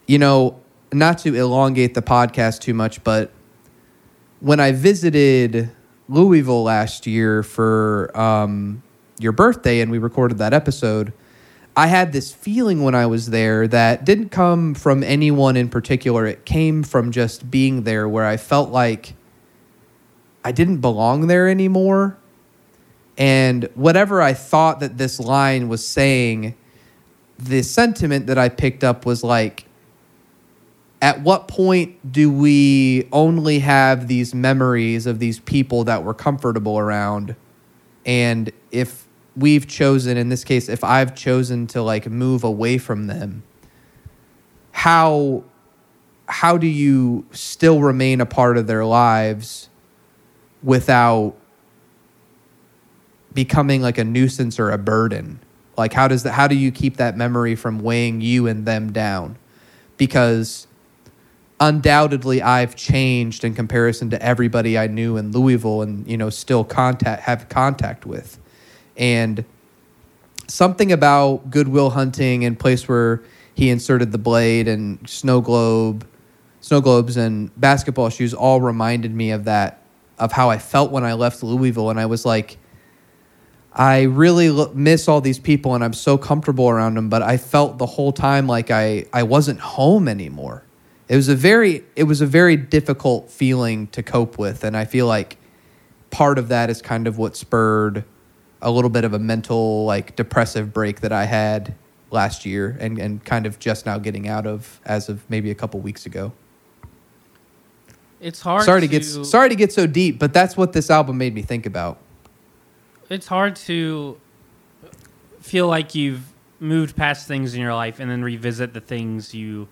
you 0.07 0.19
know, 0.19 0.61
not 0.93 1.17
to 1.19 1.35
elongate 1.35 1.95
the 1.95 2.03
podcast 2.03 2.61
too 2.61 2.75
much, 2.75 3.03
but 3.03 3.33
when 4.41 4.61
I 4.61 4.73
visited 4.73 5.71
Louisville 6.09 6.63
last 6.63 7.07
year 7.07 7.43
for 7.43 8.11
um, 8.19 8.83
your 9.19 9.33
birthday 9.33 9.81
and 9.81 9.91
we 9.91 9.99
recorded 9.99 10.39
that 10.39 10.53
episode, 10.53 11.13
I 11.77 11.89
had 11.89 12.13
this 12.13 12.33
feeling 12.33 12.85
when 12.85 12.95
I 12.95 13.07
was 13.07 13.31
there 13.31 13.67
that 13.69 14.05
didn't 14.05 14.29
come 14.29 14.75
from 14.75 15.03
anyone 15.03 15.57
in 15.57 15.69
particular. 15.69 16.27
It 16.27 16.45
came 16.45 16.83
from 16.83 17.11
just 17.11 17.51
being 17.51 17.83
there 17.83 18.09
where 18.09 18.25
I 18.25 18.37
felt 18.37 18.71
like 18.71 19.15
I 20.45 20.53
didn't 20.53 20.81
belong 20.81 21.27
there 21.27 21.49
anymore. 21.49 22.17
And 23.17 23.69
whatever 23.75 24.21
I 24.21 24.35
thought 24.35 24.81
that 24.81 24.99
this 24.99 25.19
line 25.19 25.69
was 25.69 25.87
saying, 25.87 26.55
the 27.39 27.63
sentiment 27.63 28.27
that 28.27 28.39
I 28.39 28.49
picked 28.49 28.85
up 28.85 29.07
was 29.07 29.25
like, 29.25 29.65
at 31.05 31.21
what 31.21 31.49
point 31.49 32.13
do 32.13 32.33
we 32.33 33.07
only 33.13 33.59
have 33.59 34.09
these 34.09 34.35
memories 34.35 35.05
of 35.05 35.19
these 35.19 35.39
people 35.39 35.85
that 35.85 36.03
we're 36.03 36.15
comfortable 36.15 36.79
around? 36.79 37.37
And 38.07 38.51
if 38.71 39.07
we've 39.37 39.67
chosen, 39.69 40.17
in 40.17 40.31
this 40.31 40.45
case, 40.45 40.67
if 40.67 40.83
I've 40.83 41.15
chosen 41.15 41.67
to 41.69 41.83
like 41.83 42.07
move 42.07 42.43
away 42.43 42.79
from 42.79 43.07
them, 43.07 43.43
how 44.73 45.45
how 46.27 46.57
do 46.57 46.67
you 46.67 47.27
still 47.33 47.83
remain 47.83 48.23
a 48.23 48.27
part 48.27 48.57
of 48.57 48.67
their 48.67 48.87
lives 48.87 49.69
without 50.63 51.35
becoming 53.35 53.83
like 53.83 53.99
a 53.99 54.05
nuisance 54.05 54.59
or 54.59 54.71
a 54.71 54.79
burden? 54.79 55.39
Like 55.77 55.93
how 55.93 56.09
does 56.09 56.23
that 56.23 56.33
how 56.33 56.49
do 56.49 56.57
you 56.57 56.73
keep 56.73 56.97
that 56.97 57.15
memory 57.15 57.57
from 57.57 57.81
weighing 57.81 58.23
you 58.23 58.47
and 58.47 58.65
them 58.65 58.91
down? 58.91 59.37
Because 59.99 60.67
undoubtedly 61.61 62.43
I've 62.43 62.77
changed 62.77 63.45
in 63.45 63.55
comparison 63.55 64.11
to 64.11 64.23
everybody 64.23 64.79
I 64.79 64.87
knew 64.87 65.17
in 65.17 65.33
Louisville 65.33 65.83
and 65.83 66.07
you 66.07 66.17
know 66.17 66.31
still 66.31 66.65
contact 66.65 67.23
have 67.23 67.49
contact 67.49 68.07
with. 68.07 68.39
And 68.97 69.45
something 70.47 70.93
about 70.93 71.51
Goodwill 71.51 71.91
Hunting 71.91 72.45
and 72.45 72.59
place 72.59 72.89
where 72.89 73.23
he 73.55 73.71
inserted 73.71 74.13
the 74.13 74.19
blade 74.19 74.69
and 74.69 75.09
snow 75.09 75.41
globe 75.41 76.07
snow 76.61 76.81
globes 76.81 77.17
and 77.17 77.51
basketball 77.61 78.09
shoes 78.09 78.35
all 78.35 78.61
reminded 78.61 79.15
me 79.15 79.31
of 79.31 79.45
that 79.45 79.83
of 80.19 80.33
how 80.33 80.49
I 80.49 80.59
felt 80.59 80.91
when 80.91 81.05
I 81.05 81.13
left 81.15 81.43
Louisville 81.43 81.91
and 81.91 82.01
I 82.01 82.07
was 82.07 82.25
like 82.25 82.59
I 83.73 84.03
really 84.03 84.51
lo- 84.51 84.73
miss 84.75 85.09
all 85.09 85.21
these 85.21 85.39
people 85.39 85.75
and 85.75 85.83
I'm 85.83 85.93
so 85.93 86.17
comfortable 86.17 86.69
around 86.69 86.95
them 86.95 87.09
but 87.09 87.23
I 87.23 87.37
felt 87.37 87.79
the 87.79 87.87
whole 87.87 88.13
time 88.13 88.47
like 88.47 88.71
I 88.71 89.07
I 89.13 89.23
wasn't 89.23 89.61
home 89.61 90.09
anymore. 90.09 90.65
It 91.09 91.17
was 91.17 91.29
a 91.29 91.37
very 91.37 91.85
it 91.97 92.05
was 92.05 92.21
a 92.21 92.27
very 92.27 92.57
difficult 92.57 93.31
feeling 93.31 93.89
to 93.89 94.03
cope 94.03 94.39
with 94.39 94.65
and 94.65 94.77
I 94.77 94.85
feel 94.85 95.07
like 95.07 95.37
part 96.11 96.39
of 96.39 96.49
that 96.49 96.71
is 96.71 96.81
kind 96.81 97.07
of 97.07 97.19
what 97.19 97.37
spurred 97.37 98.05
a 98.63 98.71
little 98.71 98.91
bit 98.91 99.05
of 99.05 99.13
a 99.13 99.19
mental 99.19 99.85
like 99.85 100.17
depressive 100.17 100.73
break 100.73 101.01
that 101.01 101.13
I 101.13 101.25
had 101.25 101.75
last 102.11 102.47
year 102.47 102.77
and 102.81 102.99
and 102.99 103.23
kind 103.25 103.45
of 103.45 103.59
just 103.59 103.85
now 103.85 103.99
getting 103.99 104.27
out 104.27 104.47
of 104.47 104.81
as 104.87 105.09
of 105.09 105.29
maybe 105.29 105.51
a 105.51 105.55
couple 105.55 105.81
weeks 105.81 106.07
ago. 106.07 106.33
It's 108.21 108.41
hard. 108.41 108.65
sorry 108.65 108.81
to 108.81 108.89
get 108.89 109.05
sorry 109.05 109.51
to 109.51 109.55
get 109.55 109.73
so 109.73 109.87
deep, 109.87 110.19
but 110.19 110.33
that's 110.33 110.57
what 110.57 110.73
this 110.73 110.89
album 110.89 111.19
made 111.19 111.35
me 111.35 111.43
think 111.43 111.67
about. 111.67 111.99
It's 113.11 113.27
hard 113.27 113.57
to 113.57 114.19
feel 115.41 115.69
like 115.69 115.95
you've 115.95 116.33
moved 116.59 116.97
past 116.97 117.29
things 117.29 117.55
in 117.55 117.61
your 117.61 117.75
life 117.75 118.01
and 118.01 118.11
then 118.11 118.23
revisit 118.23 118.73
the 118.73 118.81
things 118.81 119.35
you 119.35 119.69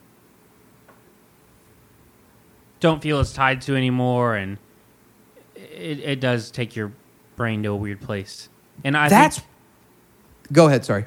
don't 2.82 3.00
feel 3.00 3.20
as 3.20 3.32
tied 3.32 3.62
to 3.62 3.76
anymore, 3.76 4.34
and 4.34 4.58
it, 5.54 6.00
it 6.00 6.20
does 6.20 6.50
take 6.50 6.76
your 6.76 6.92
brain 7.36 7.62
to 7.62 7.70
a 7.70 7.76
weird 7.76 8.00
place. 8.00 8.48
And 8.84 8.96
I 8.96 9.08
that's 9.08 9.38
think, 9.38 9.48
Go 10.52 10.66
ahead, 10.66 10.84
sorry. 10.84 11.06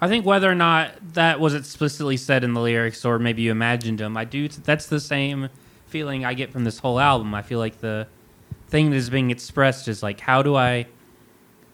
I 0.00 0.08
think 0.08 0.26
whether 0.26 0.50
or 0.50 0.54
not 0.54 0.92
that 1.14 1.40
was 1.40 1.54
explicitly 1.54 2.18
said 2.18 2.44
in 2.44 2.52
the 2.52 2.60
lyrics 2.60 3.04
or 3.04 3.18
maybe 3.18 3.42
you 3.42 3.50
imagined 3.50 3.98
them, 3.98 4.16
I 4.16 4.24
do. 4.24 4.48
That's 4.48 4.86
the 4.86 5.00
same 5.00 5.48
feeling 5.86 6.24
I 6.24 6.34
get 6.34 6.52
from 6.52 6.64
this 6.64 6.78
whole 6.78 7.00
album. 7.00 7.34
I 7.34 7.40
feel 7.40 7.58
like 7.58 7.80
the 7.80 8.06
thing 8.68 8.90
that 8.90 8.96
is 8.96 9.08
being 9.08 9.30
expressed 9.30 9.88
is 9.88 10.02
like, 10.02 10.20
how 10.20 10.42
do 10.42 10.54
I 10.54 10.86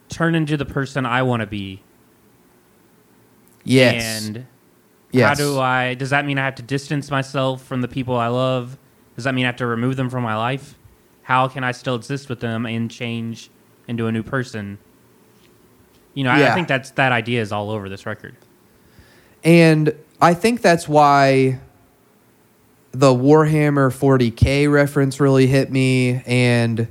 turn 0.09 0.37
into 0.37 0.57
the 0.57 0.65
person 0.65 1.05
I 1.05 1.23
want 1.23 1.41
to 1.41 1.47
be? 1.47 1.83
Yes. 3.65 4.25
And 4.25 4.47
yes. 5.11 5.29
how 5.29 5.35
do 5.35 5.59
I? 5.59 5.95
Does 5.95 6.11
that 6.11 6.25
mean 6.25 6.39
I 6.39 6.45
have 6.45 6.55
to 6.57 6.63
distance 6.63 7.11
myself 7.11 7.65
from 7.65 7.81
the 7.81 7.89
people 7.89 8.17
I 8.17 8.29
love? 8.29 8.79
Does 9.17 9.25
that 9.25 9.35
mean 9.35 9.45
I 9.45 9.49
have 9.49 9.57
to 9.57 9.67
remove 9.67 9.97
them 9.97 10.11
from 10.11 10.23
my 10.23 10.37
life? 10.37 10.77
How 11.23 11.49
can 11.49 11.65
I 11.65 11.73
still 11.73 11.95
exist 11.95 12.29
with 12.29 12.41
them 12.41 12.67
and 12.67 12.91
change 12.91 13.51
into 13.87 14.07
a 14.07 14.13
new 14.13 14.23
person? 14.23 14.79
You 16.15 16.25
know, 16.25 16.31
I, 16.31 16.51
I 16.51 16.55
think 16.55 16.69
that's 16.69 16.91
that 16.93 17.13
idea 17.13 17.41
is 17.41 17.53
all 17.53 17.71
over 17.71 17.89
this 17.89 18.05
record. 18.07 18.37
And 19.45 19.95
I 20.21 20.35
think 20.35 20.61
that's 20.61 20.89
why 20.89 21.59
the 22.93 23.13
Warhammer 23.13 23.91
40K 23.91 24.71
reference 24.71 25.19
really 25.19 25.47
hit 25.47 25.71
me 25.71 26.23
and 26.27 26.87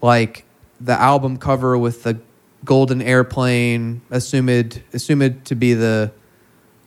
like 0.00 0.44
the 0.80 0.92
album 0.92 1.36
cover 1.36 1.76
with 1.76 2.04
the 2.04 2.20
golden 2.64 3.02
airplane 3.02 4.00
assumed 4.10 4.82
assumed 4.92 5.44
to 5.44 5.54
be 5.54 5.74
the 5.74 6.12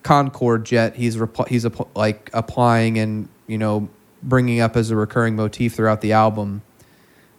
Concorde 0.04 0.66
jet 0.66 0.96
he's 0.96 1.18
repl- 1.18 1.48
he's 1.48 1.66
app- 1.66 1.96
like 1.96 2.30
applying 2.34 2.98
and 2.98 3.28
you 3.48 3.58
know 3.58 3.90
bringing 4.24 4.60
up 4.60 4.76
as 4.76 4.92
a 4.92 4.96
recurring 4.96 5.36
motif 5.36 5.76
throughout 5.76 6.02
the 6.02 6.14
album. 6.14 6.62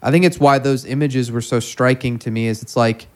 I 0.03 0.11
think 0.11 0.25
it's 0.25 0.41
why 0.41 0.59
those 0.59 0.85
images 0.85 1.31
were 1.31 1.41
so 1.41 1.61
striking 1.61 2.19
to 2.21 2.31
me 2.31 2.49
is 2.49 2.63
it's 2.63 2.77
like 2.77 3.07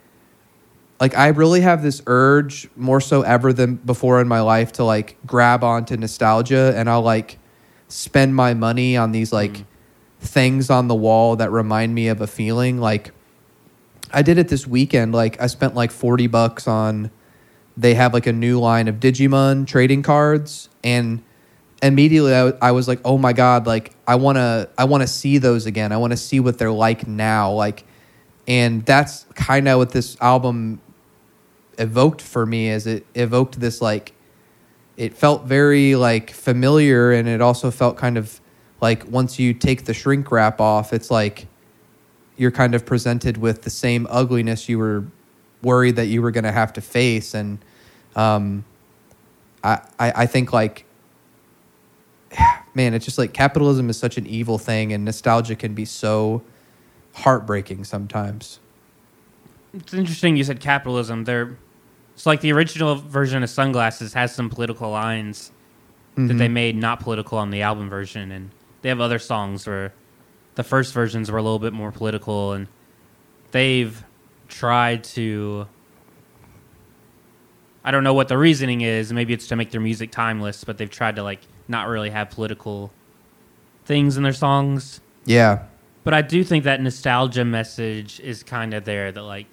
like 1.00 1.16
I 1.16 1.28
really 1.28 1.60
have 1.60 1.82
this 1.82 2.00
urge 2.06 2.68
more 2.76 3.00
so 3.00 3.22
ever 3.22 3.52
than 3.52 3.74
before 3.76 4.20
in 4.20 4.28
my 4.28 4.40
life 4.40 4.72
to 4.72 4.84
like 4.84 5.18
grab 5.26 5.62
onto 5.62 5.96
nostalgia 5.96 6.72
and 6.76 6.88
I'll 6.88 7.02
like 7.02 7.38
spend 7.88 8.34
my 8.34 8.54
money 8.54 8.96
on 8.96 9.12
these 9.12 9.32
like 9.32 9.52
mm-hmm. 9.52 9.64
things 10.20 10.70
on 10.70 10.88
the 10.88 10.94
wall 10.94 11.36
that 11.36 11.50
remind 11.50 11.94
me 11.94 12.08
of 12.08 12.20
a 12.20 12.26
feeling. 12.26 12.78
Like 12.78 13.12
I 14.12 14.22
did 14.22 14.38
it 14.38 14.48
this 14.48 14.66
weekend. 14.66 15.12
Like 15.12 15.40
I 15.40 15.48
spent 15.48 15.74
like 15.74 15.90
40 15.90 16.28
bucks 16.28 16.66
on 16.66 17.10
they 17.76 17.94
have 17.94 18.14
like 18.14 18.26
a 18.26 18.32
new 18.32 18.58
line 18.58 18.88
of 18.88 18.96
Digimon 18.96 19.66
trading 19.66 20.02
cards 20.02 20.70
and 20.82 21.22
immediately 21.82 22.34
I, 22.34 22.52
I 22.60 22.72
was 22.72 22.88
like 22.88 23.00
oh 23.04 23.18
my 23.18 23.32
god 23.32 23.66
like 23.66 23.92
I 24.06 24.14
want 24.14 24.36
to 24.36 24.68
I 24.78 24.84
want 24.84 25.02
to 25.02 25.06
see 25.06 25.38
those 25.38 25.66
again. 25.66 25.92
I 25.92 25.96
want 25.96 26.12
to 26.12 26.16
see 26.16 26.40
what 26.40 26.58
they're 26.58 26.70
like 26.70 27.06
now 27.06 27.52
like 27.52 27.84
and 28.48 28.84
that's 28.84 29.24
kind 29.34 29.66
of 29.68 29.78
what 29.78 29.90
this 29.90 30.16
album 30.20 30.80
evoked 31.78 32.22
for 32.22 32.46
me 32.46 32.70
as 32.70 32.86
it 32.86 33.04
evoked 33.14 33.60
this 33.60 33.82
like 33.82 34.12
it 34.96 35.14
felt 35.14 35.44
very 35.44 35.94
like 35.94 36.30
familiar 36.30 37.12
and 37.12 37.28
it 37.28 37.42
also 37.42 37.70
felt 37.70 37.96
kind 37.96 38.16
of 38.16 38.40
like 38.80 39.06
once 39.08 39.38
you 39.38 39.52
take 39.52 39.84
the 39.84 39.92
shrink 39.92 40.30
wrap 40.30 40.60
off 40.60 40.92
it's 40.92 41.10
like 41.10 41.46
you're 42.36 42.50
kind 42.50 42.74
of 42.74 42.86
presented 42.86 43.36
with 43.36 43.62
the 43.62 43.70
same 43.70 44.06
ugliness 44.08 44.68
you 44.68 44.78
were 44.78 45.04
worried 45.62 45.96
that 45.96 46.06
you 46.06 46.22
were 46.22 46.30
going 46.30 46.44
to 46.44 46.52
have 46.52 46.72
to 46.72 46.80
face 46.80 47.34
and 47.34 47.58
um, 48.14 48.64
I, 49.62 49.80
I 49.98 50.12
i 50.22 50.26
think 50.26 50.52
like 50.52 50.85
man 52.74 52.94
it's 52.94 53.04
just 53.04 53.18
like 53.18 53.32
capitalism 53.32 53.88
is 53.90 53.98
such 53.98 54.16
an 54.18 54.26
evil 54.26 54.58
thing 54.58 54.92
and 54.92 55.04
nostalgia 55.04 55.56
can 55.56 55.74
be 55.74 55.84
so 55.84 56.42
heartbreaking 57.14 57.84
sometimes 57.84 58.60
It's 59.74 59.92
interesting 59.92 60.36
you 60.36 60.44
said 60.44 60.60
capitalism. 60.60 61.24
There, 61.24 61.56
it's 62.14 62.24
like 62.24 62.40
the 62.40 62.52
original 62.52 62.94
version 62.94 63.42
of 63.42 63.50
Sunglasses 63.50 64.14
has 64.14 64.34
some 64.34 64.48
political 64.48 64.90
lines 64.90 65.52
that 66.14 66.34
they 66.34 66.46
mm-hmm. 66.46 66.54
made 66.54 66.76
not 66.76 67.00
political 67.00 67.36
on 67.36 67.50
the 67.50 67.60
album 67.60 67.90
version, 67.90 68.32
and 68.32 68.50
they 68.80 68.88
have 68.88 69.02
other 69.02 69.18
songs 69.18 69.66
where 69.66 69.92
the 70.54 70.64
first 70.64 70.94
versions 70.94 71.30
were 71.30 71.36
a 71.36 71.42
little 71.42 71.58
bit 71.58 71.74
more 71.74 71.92
political, 71.92 72.52
and 72.52 72.68
they've 73.50 74.02
tried 74.48 75.04
to. 75.04 75.66
I 77.84 77.90
don't 77.90 78.02
know 78.02 78.14
what 78.14 78.28
the 78.28 78.38
reasoning 78.38 78.80
is. 78.80 79.12
Maybe 79.12 79.34
it's 79.34 79.46
to 79.48 79.56
make 79.56 79.70
their 79.70 79.80
music 79.80 80.10
timeless, 80.10 80.64
but 80.64 80.78
they've 80.78 80.90
tried 80.90 81.16
to 81.16 81.22
like 81.22 81.40
not 81.68 81.88
really 81.88 82.10
have 82.10 82.30
political 82.30 82.92
things 83.84 84.16
in 84.16 84.22
their 84.22 84.32
songs. 84.32 85.00
Yeah. 85.24 85.64
But 86.04 86.14
I 86.14 86.22
do 86.22 86.44
think 86.44 86.64
that 86.64 86.80
nostalgia 86.80 87.44
message 87.44 88.20
is 88.20 88.42
kind 88.42 88.74
of 88.74 88.84
there 88.84 89.10
that 89.12 89.22
like 89.22 89.48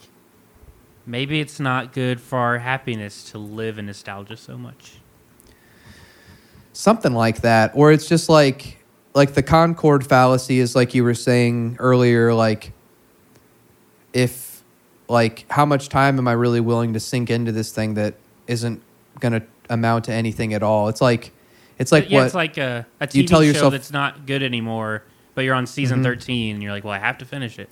maybe 1.06 1.40
it's 1.40 1.60
not 1.60 1.94
good 1.94 2.22
for 2.22 2.38
our 2.38 2.60
happiness 2.60 3.32
to 3.32 3.38
live 3.38 3.78
in 3.80 3.86
nostalgia 3.88 4.38
so 4.38 4.58
much. 4.58 4.94
something 6.72 7.14
like 7.14 7.42
that 7.42 7.72
or 7.76 7.92
it's 7.92 8.08
just 8.08 8.30
like 8.30 8.78
like 9.14 9.34
the 9.34 9.44
concorde 9.44 10.06
fallacy 10.06 10.60
is 10.60 10.76
like 10.76 10.96
you 10.96 11.04
were 11.04 11.14
saying 11.14 11.76
earlier 11.80 12.34
like 12.34 12.72
if 14.14 14.64
like 15.08 15.46
how 15.50 15.66
much 15.66 15.90
time 15.90 16.18
am 16.18 16.28
i 16.28 16.32
really 16.32 16.60
willing 16.62 16.94
to 16.94 17.00
sink 17.00 17.30
into 17.30 17.52
this 17.52 17.72
thing 17.72 17.94
that 17.96 18.16
isn't 18.48 18.82
going 19.20 19.34
to 19.34 19.44
amount 19.70 20.06
to 20.06 20.14
anything 20.14 20.54
at 20.54 20.64
all 20.64 20.88
it's 20.88 21.02
like 21.02 21.32
it's 21.80 21.92
like 21.92 22.10
yeah, 22.10 22.20
what 22.20 22.26
it's 22.26 22.36
like 22.36 22.58
a, 22.58 22.86
a 23.02 23.08
you 23.14 23.24
TV 23.24 23.28
tell 23.28 23.40
show 23.40 23.46
yourself- 23.48 23.72
that's 23.74 23.92
not 23.92 24.26
good 24.26 24.44
anymore, 24.44 25.04
but 25.36 25.44
you're 25.44 25.56
on 25.56 25.66
season 25.68 26.00
Mhm. 26.00 26.04
13 26.04 26.56
and 26.56 26.64
you're 26.64 26.72
like, 26.72 26.84
well, 26.84 26.94
I 26.94 27.00
have 27.00 27.18
to 27.20 27.26
finish 27.26 27.58
it. 27.60 27.70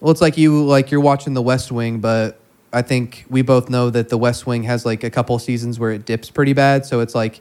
well 0.00 0.10
it's 0.10 0.20
like 0.20 0.36
you 0.36 0.64
like 0.64 0.90
you're 0.90 1.00
watching 1.00 1.32
the 1.34 1.40
west 1.42 1.70
wing 1.72 1.98
but 2.00 2.38
i 2.72 2.82
think 2.82 3.24
we 3.30 3.40
both 3.40 3.70
know 3.70 3.88
that 3.88 4.08
the 4.10 4.18
west 4.18 4.46
wing 4.46 4.64
has 4.64 4.84
like 4.84 5.02
a 5.04 5.08
couple 5.08 5.38
seasons 5.38 5.78
where 5.78 5.92
it 5.92 6.04
dips 6.04 6.28
pretty 6.30 6.52
bad 6.52 6.84
so 6.84 7.00
it's 7.00 7.14
like 7.14 7.40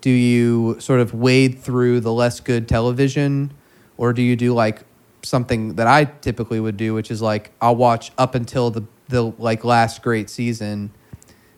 do 0.00 0.08
you 0.08 0.76
sort 0.78 1.00
of 1.00 1.12
wade 1.12 1.58
through 1.58 2.00
the 2.00 2.12
less 2.12 2.38
good 2.40 2.66
television 2.68 3.52
or 3.98 4.12
do 4.14 4.22
you 4.22 4.34
do 4.36 4.54
like 4.54 4.82
something 5.22 5.74
that 5.74 5.86
I 5.88 6.04
typically 6.04 6.60
would 6.60 6.76
do 6.78 6.94
which 6.94 7.10
is 7.10 7.20
like 7.20 7.50
I'll 7.60 7.76
watch 7.76 8.12
up 8.16 8.34
until 8.34 8.70
the 8.70 8.84
the 9.08 9.24
like 9.38 9.64
last 9.64 10.00
great 10.02 10.30
season 10.30 10.92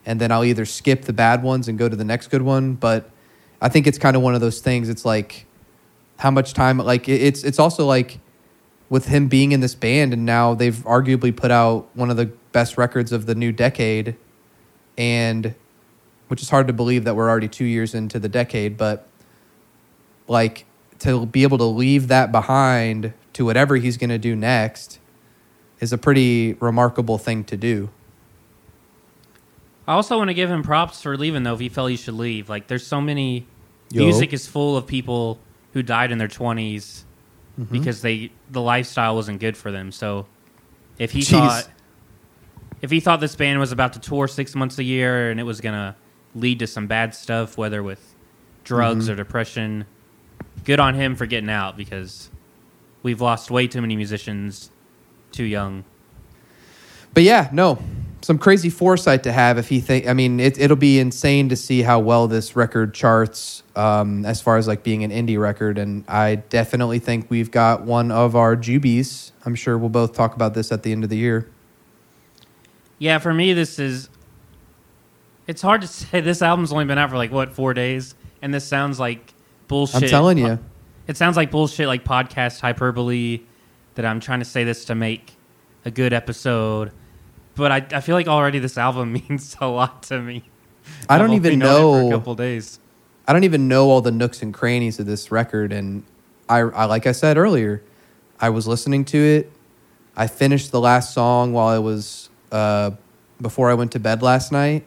and 0.07 0.19
then 0.21 0.33
I'll 0.33 0.45
either 0.45 0.65
skip 0.65 1.03
the 1.05 1.13
bad 1.13 1.43
ones 1.45 1.69
and 1.69 1.79
go 1.79 1.89
to 1.89 1.95
the 1.95 2.05
next 2.05 2.29
good 2.29 2.43
one 2.43 2.75
but 2.75 3.11
I 3.63 3.69
think 3.69 3.87
it's 3.87 3.99
kind 3.99 4.17
of 4.17 4.23
one 4.23 4.35
of 4.35 4.43
those 4.43 4.61
things 4.61 4.89
it's 4.89 5.05
like 5.05 5.47
how 6.19 6.31
much 6.31 6.53
time 6.53 6.79
like 6.79 7.09
it's 7.09 7.45
it's 7.45 7.59
also 7.59 7.87
like 7.87 8.19
with 8.91 9.07
him 9.07 9.29
being 9.29 9.53
in 9.53 9.61
this 9.61 9.75
band 9.75 10.13
and 10.13 10.27
now 10.27 10.53
they've 10.53 10.77
arguably 10.85 11.35
put 11.35 11.51
out 11.51 11.89
one 11.95 12.11
of 12.11 12.19
the 12.19 12.27
best 12.53 12.77
records 12.77 13.13
of 13.13 13.25
the 13.25 13.35
new 13.35 13.53
decade 13.53 14.17
and 14.99 15.55
which 16.33 16.41
is 16.41 16.49
hard 16.49 16.67
to 16.67 16.73
believe 16.73 17.05
that 17.05 17.15
we're 17.15 17.29
already 17.29 17.47
two 17.47 17.67
years 17.67 17.95
into 17.95 18.19
the 18.19 18.27
decade, 18.27 18.79
but 18.79 19.07
like 20.29 20.65
to 20.99 21.27
be 21.27 21.43
able 21.43 21.59
to 21.59 21.65
leave 21.65 22.09
that 22.09 22.33
behind 22.33 23.13
to 23.35 23.45
whatever 23.45 23.77
he's 23.77 23.99
going 23.99 24.09
to 24.09 24.17
do 24.17 24.35
next 24.35 24.99
is 25.79 25.93
a 25.93 25.99
pretty 25.99 26.55
remarkable 26.55 27.19
thing 27.19 27.45
to 27.45 27.55
do. 27.55 27.91
I 29.87 29.93
also 29.93 30.17
want 30.17 30.29
to 30.29 30.35
give 30.35 30.49
him 30.51 30.63
props 30.63 31.03
for 31.03 31.19
leaving 31.19 31.43
though. 31.43 31.53
If 31.53 31.61
he 31.61 31.69
felt 31.69 31.91
he 31.91 31.97
should 31.97 32.15
leave, 32.15 32.49
like 32.49 32.67
there's 32.67 32.87
so 32.87 33.01
many 33.01 33.47
Yo. 33.93 34.05
music 34.05 34.33
is 34.33 34.47
full 34.47 34.77
of 34.77 34.87
people 34.87 35.39
who 35.73 35.83
died 35.83 36.11
in 36.13 36.19
their 36.19 36.29
20s 36.29 37.05
Mm-hmm. 37.61 37.71
because 37.71 38.01
they 38.01 38.33
the 38.51 38.63
lifestyle 38.63 39.15
wasn't 39.15 39.39
good 39.39 39.59
for 39.59 39.71
them. 39.71 39.93
So 39.93 40.27
if 40.99 41.11
he 41.13 41.21
Jeez. 41.21 41.31
thought 41.33 41.69
if 42.81 42.91
he 42.91 42.99
thought 42.99 43.21
this 43.21 43.37
band 43.37 43.61
was 43.61 43.73
about 43.73 43.93
to 43.93 44.01
tour 44.01 44.27
six 44.27 44.55
months 44.55 44.79
a 44.79 44.83
year 44.83 45.31
and 45.31 45.39
it 45.39 45.43
was 45.43 45.61
gonna 45.61 45.95
lead 46.35 46.61
to 46.61 46.67
some 46.67 46.87
bad 46.87 47.15
stuff, 47.15 47.59
whether 47.59 47.83
with 47.83 48.15
drugs 48.65 49.05
Mm-hmm. 49.05 49.13
or 49.13 49.17
depression, 49.17 49.85
good 50.65 50.81
on 50.81 50.95
him 50.95 51.15
for 51.15 51.27
getting 51.27 51.51
out 51.51 51.77
because 51.77 52.31
we've 53.03 53.21
lost 53.21 53.51
way 53.51 53.67
too 53.69 53.83
many 53.83 53.97
musicians 53.97 54.71
too 55.31 55.45
young. 55.45 55.85
But 57.13 57.25
yeah, 57.25 57.51
no, 57.53 57.79
some 58.23 58.39
crazy 58.39 58.71
foresight 58.71 59.25
to 59.25 59.33
have 59.33 59.59
if 59.59 59.69
he 59.69 59.81
think. 59.81 60.07
I 60.07 60.13
mean, 60.13 60.41
it, 60.41 60.59
it'll 60.59 60.77
be 60.77 60.99
insane 60.99 61.49
to 61.49 61.57
see 61.57 61.83
how 61.83 61.99
well 61.99 62.29
this 62.29 62.55
record 62.57 62.95
charts 62.95 63.63
um, 63.75 64.25
as 64.25 64.41
far 64.41 64.57
as 64.57 64.69
like 64.69 64.83
being 64.85 65.03
an 65.05 65.11
indie 65.11 65.39
record. 65.39 65.77
And 65.77 66.05
I 66.09 66.37
definitely 66.37 67.01
think 67.01 67.31
we've 67.31 67.51
got 67.51 67.83
one 67.83 68.11
of 68.13 68.37
our 68.37 68.55
Jubies. 68.57 69.33
I'm 69.45 69.57
sure 69.57 69.77
we'll 69.77 69.89
both 69.89 70.15
talk 70.15 70.35
about 70.35 70.55
this 70.55 70.71
at 70.71 70.85
the 70.85 70.93
end 70.93 71.03
of 71.05 71.11
the 71.11 71.17
year. 71.17 71.51
Yeah, 72.99 73.19
for 73.19 73.35
me, 73.35 73.53
this 73.53 73.79
is. 73.81 74.09
It's 75.49 75.61
hard 75.61 75.81
to 75.81 75.89
say. 75.89 76.21
This 76.21 76.41
album's 76.41 76.73
only 76.73 76.85
been 76.85 76.99
out 76.99 77.11
for 77.11 77.17
like 77.17 77.33
what 77.33 77.53
four 77.53 77.75
days, 77.75 78.15
and 78.41 78.55
this 78.55 78.65
sounds 78.65 79.01
like 79.01 79.35
bullshit. 79.67 80.05
I'm 80.05 80.09
telling 80.09 80.39
you. 80.39 80.61
it 81.09 81.17
sounds 81.17 81.37
like 81.37 81.51
bullshit, 81.51 81.89
like 81.89 82.05
podcast 82.05 82.61
hyperbole. 82.61 83.41
That 83.97 84.07
I'm 84.07 84.21
trying 84.21 84.39
to 84.39 84.45
say 84.45 84.63
this 84.63 84.85
to 84.87 84.95
make 84.95 85.35
a 85.85 85.91
good 85.91 86.13
episode, 86.13 86.93
but 87.55 87.73
I, 87.73 87.87
I 87.97 88.01
feel 88.01 88.15
like 88.15 88.29
already 88.29 88.59
this 88.59 88.79
album 88.79 89.13
means 89.29 89.57
a 89.61 89.67
lot 89.67 90.03
to 90.05 90.21
me. 90.21 90.45
I 91.09 91.19
don't 91.19 91.33
even 91.33 91.55
only 91.55 91.57
known 91.57 91.99
it 91.99 91.99
for 91.99 92.03
know. 92.03 92.09
a 92.09 92.19
couple 92.19 92.35
days. 92.35 92.79
I 93.27 93.33
don't 93.33 93.45
even 93.45 93.69
know 93.69 93.91
all 93.91 94.01
the 94.01 94.11
nooks 94.11 94.43
and 94.43 94.53
crannies 94.53 94.99
of 94.99 95.07
this 95.07 95.31
record. 95.31 95.73
And 95.73 96.05
I, 96.49 96.59
I, 96.59 96.85
like 96.87 97.07
I 97.07 97.13
said 97.13 97.39
earlier, 97.39 97.83
I 98.41 98.51
was 98.51 98.67
listening 98.67 99.05
to 99.07 99.19
it. 99.19 99.53
I 100.17 100.27
finished 100.27 100.73
the 100.73 100.81
last 100.81 101.15
song 101.15 101.53
while 101.53 101.69
I 101.69 101.79
was 101.79 102.29
uh, 102.51 102.91
before 103.41 103.71
I 103.71 103.75
went 103.75 103.93
to 103.93 104.01
bed 104.01 104.23
last 104.23 104.53
night, 104.53 104.85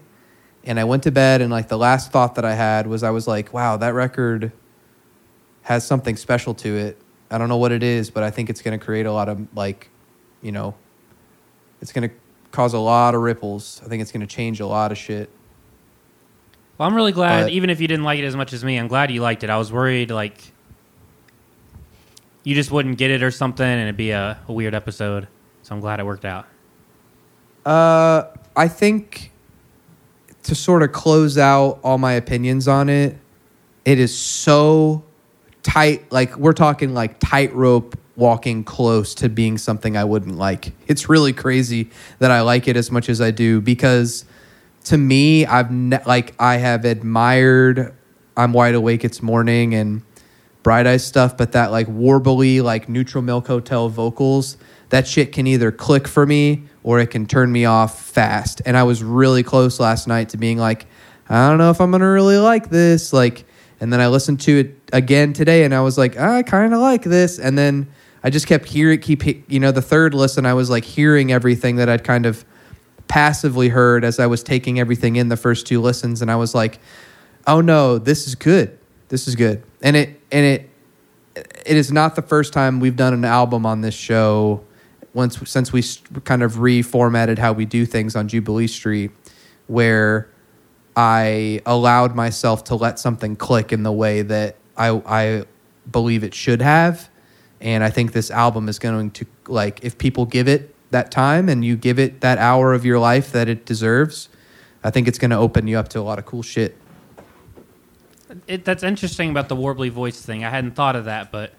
and 0.64 0.80
I 0.80 0.84
went 0.84 1.04
to 1.04 1.12
bed. 1.12 1.42
And 1.42 1.50
like 1.52 1.68
the 1.68 1.78
last 1.78 2.12
thought 2.12 2.36
that 2.36 2.46
I 2.46 2.54
had 2.54 2.86
was, 2.86 3.02
I 3.02 3.10
was 3.10 3.28
like, 3.28 3.52
"Wow, 3.52 3.78
that 3.78 3.96
record 3.96 4.52
has 5.64 5.86
something 5.88 6.16
special 6.16 6.54
to 6.56 6.76
it." 6.76 6.98
I 7.32 7.40
don't 7.40 7.50
know 7.50 7.58
what 7.58 7.72
it 7.72 7.82
is, 7.82 8.12
but 8.12 8.22
I 8.22 8.30
think 8.30 8.50
it's 8.52 8.62
going 8.62 8.78
to 8.78 8.86
create 8.86 9.08
a 9.08 9.12
lot 9.12 9.30
of 9.30 9.48
like, 9.56 9.90
you 10.44 10.52
know, 10.52 10.76
it's 11.82 11.92
going 11.92 12.08
to 12.08 12.16
cause 12.56 12.74
a 12.74 12.80
lot 12.80 13.14
of 13.16 13.22
ripples. 13.22 13.82
I 13.86 13.90
think 13.90 14.02
it's 14.02 14.12
going 14.12 14.26
to 14.26 14.34
change 14.34 14.60
a 14.62 14.66
lot 14.68 14.92
of 14.92 14.98
shit. 14.98 15.30
Well, 16.78 16.88
I'm 16.88 16.96
really 16.96 17.12
glad, 17.12 17.44
But- 17.44 17.52
even 17.52 17.70
if 17.70 17.82
you 17.82 17.88
didn't 17.88 18.06
like 18.06 18.20
it 18.20 18.26
as 18.26 18.36
much 18.36 18.54
as 18.54 18.64
me, 18.64 18.78
I'm 18.78 18.88
glad 18.88 19.12
you 19.12 19.22
liked 19.22 19.44
it. 19.44 19.50
I 19.50 19.58
was 19.58 19.72
worried 19.72 20.10
like 20.12 20.38
you 22.44 22.56
just 22.56 22.72
wouldn't 22.72 22.98
get 22.98 23.12
it 23.12 23.24
or 23.24 23.32
something, 23.32 23.66
and 23.66 23.82
it'd 23.82 23.98
be 23.98 24.12
a, 24.12 24.40
a 24.48 24.54
weird 24.54 24.74
episode. 24.76 25.28
So 25.64 25.74
I'm 25.76 25.82
glad 25.82 26.00
it 26.00 26.06
worked 26.06 26.26
out. 26.26 26.46
Uh, 27.66 28.26
I 28.56 28.68
think 28.68 29.32
to 30.44 30.54
sort 30.54 30.84
of 30.84 30.92
close 30.92 31.38
out 31.38 31.80
all 31.84 31.98
my 31.98 32.14
opinions 32.14 32.68
on 32.68 32.88
it, 32.88 33.18
it 33.84 34.00
is 34.00 34.16
so 34.16 35.04
tight. 35.64 36.12
Like 36.12 36.38
we're 36.38 36.54
talking 36.54 36.94
like 36.94 37.20
tightrope 37.20 37.98
walking 38.16 38.64
close 38.64 39.14
to 39.16 39.30
being 39.30 39.58
something 39.58 39.98
I 39.98 40.04
wouldn't 40.04 40.38
like. 40.38 40.72
It's 40.88 41.10
really 41.10 41.34
crazy 41.34 41.90
that 42.20 42.32
I 42.32 42.42
like 42.42 42.68
it 42.68 42.78
as 42.78 42.92
much 42.92 43.10
as 43.10 43.20
I 43.20 43.32
do 43.32 43.62
because 43.62 44.26
to 44.86 44.98
me, 44.98 45.46
I've 45.46 45.72
ne- 45.72 46.04
like 46.06 46.34
I 46.40 46.58
have 46.58 46.86
admired 46.86 47.94
I'm 48.38 48.54
wide 48.54 48.76
awake. 48.76 49.06
It's 49.06 49.22
morning 49.22 49.74
and 49.74 50.02
Bright 50.64 50.88
Eyes 50.88 51.06
stuff, 51.06 51.38
but 51.38 51.54
that 51.54 51.72
like 51.72 51.88
warbly, 51.88 52.62
like 52.62 52.90
Neutral 52.90 53.22
Milk 53.22 53.48
Hotel 53.48 53.88
vocals, 53.88 54.58
that 54.90 55.08
shit 55.08 55.32
can 55.32 55.48
either 55.48 55.72
click 55.72 56.08
for 56.08 56.26
me 56.26 56.64
or 56.84 57.00
it 57.00 57.08
can 57.08 57.26
turn 57.28 57.52
me 57.52 57.66
off 57.66 58.02
fast. 58.02 58.62
And 58.66 58.76
I 58.76 58.84
was 58.84 59.04
really 59.04 59.44
close 59.44 59.80
last 59.80 60.08
night 60.08 60.30
to 60.30 60.38
being 60.38 60.58
like, 60.58 60.88
I 61.30 61.48
don't 61.48 61.58
know 61.58 61.72
if 61.72 61.80
I'm 61.80 61.92
gonna 61.92 62.12
really 62.12 62.38
like 62.38 62.70
this. 62.70 63.14
Like, 63.14 63.46
and 63.80 63.92
then 63.92 64.02
I 64.02 64.08
listened 64.08 64.42
to 64.42 64.60
it 64.60 64.76
again 64.92 65.34
today, 65.34 65.64
and 65.64 65.74
I 65.74 65.82
was 65.82 65.98
like, 65.98 66.18
I 66.18 66.44
kind 66.44 66.74
of 66.74 66.80
like 66.80 67.04
this. 67.04 67.40
And 67.40 67.58
then 67.58 67.88
I 68.26 68.32
just 68.32 68.48
kept 68.48 68.66
hearing, 68.66 69.00
keep 69.02 69.24
you 69.52 69.60
know, 69.60 69.72
the 69.72 69.84
third 69.84 70.16
listen, 70.16 70.48
I 70.48 70.56
was 70.56 70.68
like 70.68 70.84
hearing 70.84 71.32
everything 71.32 71.76
that 71.76 71.90
I'd 71.90 72.04
kind 72.04 72.26
of 72.26 72.44
passively 73.08 73.70
heard 73.70 74.04
as 74.04 74.20
I 74.20 74.26
was 74.26 74.42
taking 74.42 74.80
everything 74.80 75.16
in 75.16 75.30
the 75.30 75.38
first 75.38 75.68
two 75.68 75.80
listens, 75.80 76.24
and 76.24 76.32
I 76.32 76.36
was 76.36 76.56
like, 76.56 76.80
oh 77.46 77.62
no, 77.62 78.00
this 78.00 78.28
is 78.28 78.34
good. 78.34 78.80
This 79.10 79.28
is 79.28 79.36
good. 79.36 79.62
And 79.84 79.96
it 79.96 80.20
and 80.32 80.44
it 80.44 80.70
it 81.36 81.78
is 81.78 81.92
not 81.92 82.16
the 82.16 82.24
first 82.24 82.52
time 82.52 82.80
we've 82.80 82.96
done 82.96 83.14
an 83.14 83.26
album 83.26 83.64
on 83.64 83.82
this 83.82 83.94
show 83.94 84.66
once 85.14 85.40
since 85.48 85.72
we 85.72 85.84
kind 86.24 86.42
of 86.42 86.54
reformatted 86.54 87.38
how 87.38 87.54
we 87.54 87.66
do 87.66 87.86
things 87.86 88.16
on 88.16 88.28
Jubilee 88.28 88.66
Street 88.66 89.12
where 89.68 90.32
I 90.96 91.62
allowed 91.64 92.16
myself 92.16 92.64
to 92.66 92.76
let 92.76 92.98
something 92.98 93.36
click 93.36 93.72
in 93.72 93.84
the 93.84 93.92
way 93.92 94.24
that 94.24 94.56
I 94.76 94.90
I 95.06 95.46
believe 95.92 96.24
it 96.24 96.34
should 96.34 96.64
have 96.64 97.08
and 97.62 97.84
I 97.84 97.90
think 97.90 98.12
this 98.14 98.30
album 98.32 98.68
is 98.70 98.80
going 98.80 99.12
to 99.12 99.26
like 99.48 99.84
if 99.84 99.98
people 99.98 100.26
give 100.26 100.48
it 100.48 100.74
that 100.92 101.12
time 101.12 101.50
and 101.50 101.64
you 101.66 101.76
give 101.76 101.98
it 102.00 102.22
that 102.22 102.38
hour 102.38 102.74
of 102.74 102.86
your 102.86 103.00
life 103.00 103.32
that 103.32 103.48
it 103.50 103.66
deserves 103.66 104.30
I 104.84 104.92
think 104.92 105.08
it's 105.08 105.18
going 105.18 105.32
to 105.32 105.38
open 105.38 105.68
you 105.68 105.80
up 105.80 105.88
to 105.90 106.00
a 106.00 106.02
lot 106.02 106.20
of 106.20 106.26
cool 106.26 106.44
shit. 106.44 106.78
It, 108.48 108.66
that's 108.66 108.84
interesting 108.84 109.30
about 109.32 109.50
the 109.50 109.56
warbly 109.56 109.90
voice 109.90 110.22
thing. 110.22 110.44
I 110.44 110.50
hadn't 110.50 110.76
thought 110.76 110.96
of 110.96 111.06
that, 111.06 111.32
but 111.32 111.54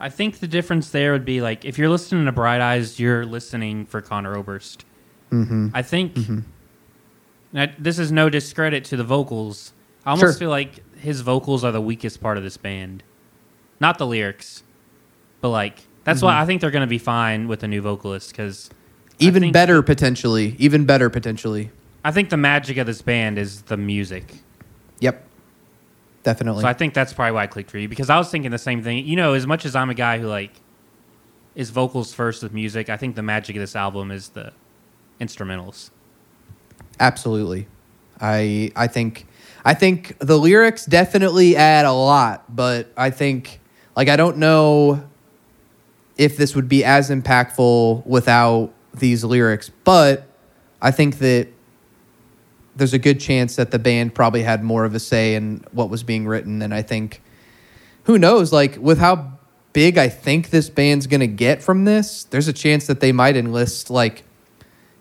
I 0.00 0.08
think 0.10 0.40
the 0.40 0.46
difference 0.48 0.90
there 0.90 1.12
would 1.12 1.24
be 1.24 1.40
like 1.40 1.64
if 1.64 1.78
you're 1.78 1.88
listening 1.88 2.26
to 2.26 2.32
Bright 2.32 2.60
Eyes, 2.60 2.98
you're 3.00 3.24
listening 3.24 3.86
for 3.86 4.00
Conor 4.02 4.36
Oberst. 4.36 4.84
Mhm. 5.30 5.70
I 5.74 5.82
think 5.82 6.16
now, 7.52 7.66
this 7.78 7.98
is 7.98 8.10
no 8.12 8.28
discredit 8.30 8.84
to 8.86 8.96
the 8.96 9.04
vocals. 9.04 9.72
I 10.04 10.10
almost 10.10 10.32
Sure. 10.34 10.38
feel 10.38 10.50
like 10.50 10.82
his 10.98 11.20
vocals 11.22 11.64
are 11.64 11.72
the 11.72 11.80
weakest 11.80 12.20
part 12.20 12.36
of 12.38 12.42
this 12.42 12.56
band, 12.56 13.02
not 13.80 13.98
the 13.98 14.06
lyrics, 14.06 14.62
but 15.40 15.50
like 15.50 15.86
that's 16.04 16.22
why 16.22 16.32
mm-hmm. 16.32 16.42
I 16.42 16.46
think 16.46 16.60
they're 16.60 16.70
going 16.70 16.80
to 16.80 16.86
be 16.86 16.98
fine 16.98 17.48
with 17.48 17.62
a 17.62 17.68
new 17.68 17.82
vocalist 17.82 18.30
because 18.30 18.70
Even 19.18 19.42
think- 19.42 19.52
better 19.52 19.82
potentially. 19.82 20.56
Even 20.58 20.86
better 20.86 21.10
potentially. 21.10 21.70
I 22.04 22.12
think 22.12 22.30
the 22.30 22.36
magic 22.36 22.76
of 22.78 22.86
this 22.86 23.02
band 23.02 23.38
is 23.38 23.62
the 23.62 23.76
music. 23.76 24.32
Yep. 25.00 25.24
Definitely. 26.22 26.62
So 26.62 26.68
I 26.68 26.72
think 26.72 26.94
that's 26.94 27.12
probably 27.12 27.32
why 27.32 27.42
I 27.42 27.46
clicked 27.46 27.70
for 27.70 27.78
you 27.78 27.88
because 27.88 28.10
I 28.10 28.18
was 28.18 28.30
thinking 28.30 28.50
the 28.50 28.58
same 28.58 28.82
thing. 28.82 29.06
You 29.06 29.16
know, 29.16 29.34
as 29.34 29.46
much 29.46 29.64
as 29.64 29.76
I'm 29.76 29.90
a 29.90 29.94
guy 29.94 30.18
who 30.18 30.26
like 30.26 30.52
is 31.54 31.70
vocals 31.70 32.14
first 32.14 32.42
with 32.42 32.52
music, 32.52 32.88
I 32.88 32.96
think 32.96 33.16
the 33.16 33.22
magic 33.22 33.56
of 33.56 33.60
this 33.60 33.76
album 33.76 34.10
is 34.10 34.30
the 34.30 34.52
instrumentals. 35.20 35.90
Absolutely. 37.00 37.66
I 38.20 38.72
I 38.74 38.86
think 38.86 39.26
I 39.64 39.74
think 39.74 40.16
the 40.18 40.38
lyrics 40.38 40.86
definitely 40.86 41.56
add 41.56 41.84
a 41.84 41.92
lot, 41.92 42.54
but 42.54 42.92
I 42.96 43.10
think 43.10 43.60
like 43.96 44.08
I 44.08 44.16
don't 44.16 44.38
know 44.38 45.07
if 46.18 46.36
this 46.36 46.54
would 46.54 46.68
be 46.68 46.84
as 46.84 47.08
impactful 47.10 48.04
without 48.04 48.72
these 48.92 49.24
lyrics, 49.24 49.70
but 49.84 50.26
I 50.82 50.90
think 50.90 51.18
that 51.18 51.48
there's 52.76 52.92
a 52.92 52.98
good 52.98 53.20
chance 53.20 53.56
that 53.56 53.70
the 53.70 53.78
band 53.78 54.14
probably 54.14 54.42
had 54.42 54.62
more 54.62 54.84
of 54.84 54.94
a 54.94 55.00
say 55.00 55.34
in 55.34 55.64
what 55.72 55.90
was 55.90 56.02
being 56.02 56.26
written 56.26 56.62
and 56.62 56.72
I 56.72 56.82
think 56.82 57.22
who 58.04 58.18
knows 58.18 58.52
like 58.52 58.76
with 58.76 58.98
how 58.98 59.32
big 59.72 59.98
I 59.98 60.08
think 60.08 60.50
this 60.50 60.70
band's 60.70 61.06
going 61.06 61.20
to 61.20 61.26
get 61.26 61.62
from 61.62 61.84
this, 61.84 62.24
there's 62.24 62.48
a 62.48 62.52
chance 62.52 62.86
that 62.86 63.00
they 63.00 63.12
might 63.12 63.36
enlist 63.36 63.90
like 63.90 64.24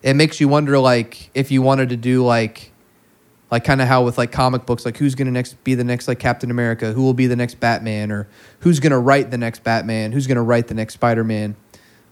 it 0.01 0.15
makes 0.15 0.39
you 0.39 0.47
wonder 0.47 0.80
like 0.80 1.30
if 1.34 1.51
you 1.51 1.61
wanted 1.61 1.89
to 1.89 1.97
do 1.97 2.26
like 2.26 2.72
like 3.52 3.64
kind 3.64 3.82
of 3.82 3.88
how 3.88 4.04
with 4.04 4.18
like 4.18 4.32
comic 4.32 4.66
books 4.66 4.86
like 4.86 4.98
who's 4.98 5.16
going 5.16 5.26
to 5.26 5.32
next 5.32 5.62
be 5.64 5.74
the 5.76 5.84
next 5.84 6.08
like 6.08 6.20
captain 6.20 6.52
america 6.52 6.91
who 6.93 7.02
will 7.02 7.14
be 7.14 7.28
the 7.28 7.36
next 7.36 7.60
batman 7.60 8.12
or 8.12 8.28
who's 8.60 8.80
going 8.80 8.91
to 8.91 8.98
write 8.98 9.32
the 9.32 9.38
next 9.38 9.64
batman 9.64 10.12
who's 10.12 10.28
going 10.28 10.36
to 10.36 10.41
write 10.41 10.68
the 10.68 10.74
next 10.74 10.93
spider-man 10.95 11.56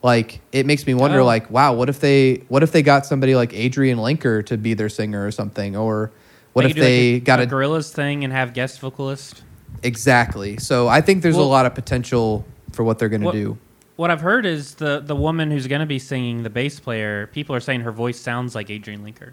like 0.02 0.40
it 0.52 0.66
makes 0.66 0.86
me 0.88 0.94
wonder 0.94 1.20
Oh. 1.22 1.26
like 1.26 1.50
wow 1.52 1.74
what 1.74 1.90
if 1.90 2.00
they 2.00 2.44
what 2.48 2.64
if 2.64 2.72
they 2.72 2.82
got 2.82 3.06
somebody 3.06 3.36
like 3.36 3.52
Adrianne 3.52 3.98
Lenker 3.98 4.46
to 4.46 4.58
be 4.58 4.74
their 4.74 4.90
singer 4.90 5.26
or 5.26 5.32
something 5.32 5.76
or 5.76 6.12
what 6.54 6.62
They 6.64 6.70
if 6.70 6.76
do, 6.76 6.82
like, 6.82 6.88
they 6.88 7.14
a, 7.16 7.20
got 7.20 7.40
a 7.40 7.44
a 7.44 7.48
Gorillaz 7.48 7.92
thing 7.92 8.24
and 8.24 8.32
have 8.32 8.54
guest 8.54 8.80
vocalist? 8.80 9.44
exactly 9.84 10.58
so 10.58 10.88
i 10.88 11.02
think 11.02 11.22
there's 11.22 11.36
a 11.36 11.42
lot 11.42 11.66
of 11.66 11.76
potential 11.76 12.46
for 12.72 12.84
what 12.84 12.98
they're 13.00 13.10
going 13.10 13.22
to 13.22 13.32
do 13.32 13.58
What 13.98 14.12
I've 14.12 14.22
heard 14.22 14.46
is 14.46 14.76
the 14.76 15.00
the 15.00 15.16
woman 15.16 15.52
who's 15.52 15.68
going 15.68 15.80
to 15.80 15.86
be 15.86 16.00
singing 16.00 16.44
the 16.44 16.50
bass 16.50 16.80
player. 16.82 17.28
People 17.28 17.56
are 17.56 17.62
saying 17.62 17.82
her 17.82 17.94
voice 17.94 18.20
sounds 18.20 18.54
like 18.54 18.68
Adrianne 18.68 19.00
Lenker. 19.04 19.32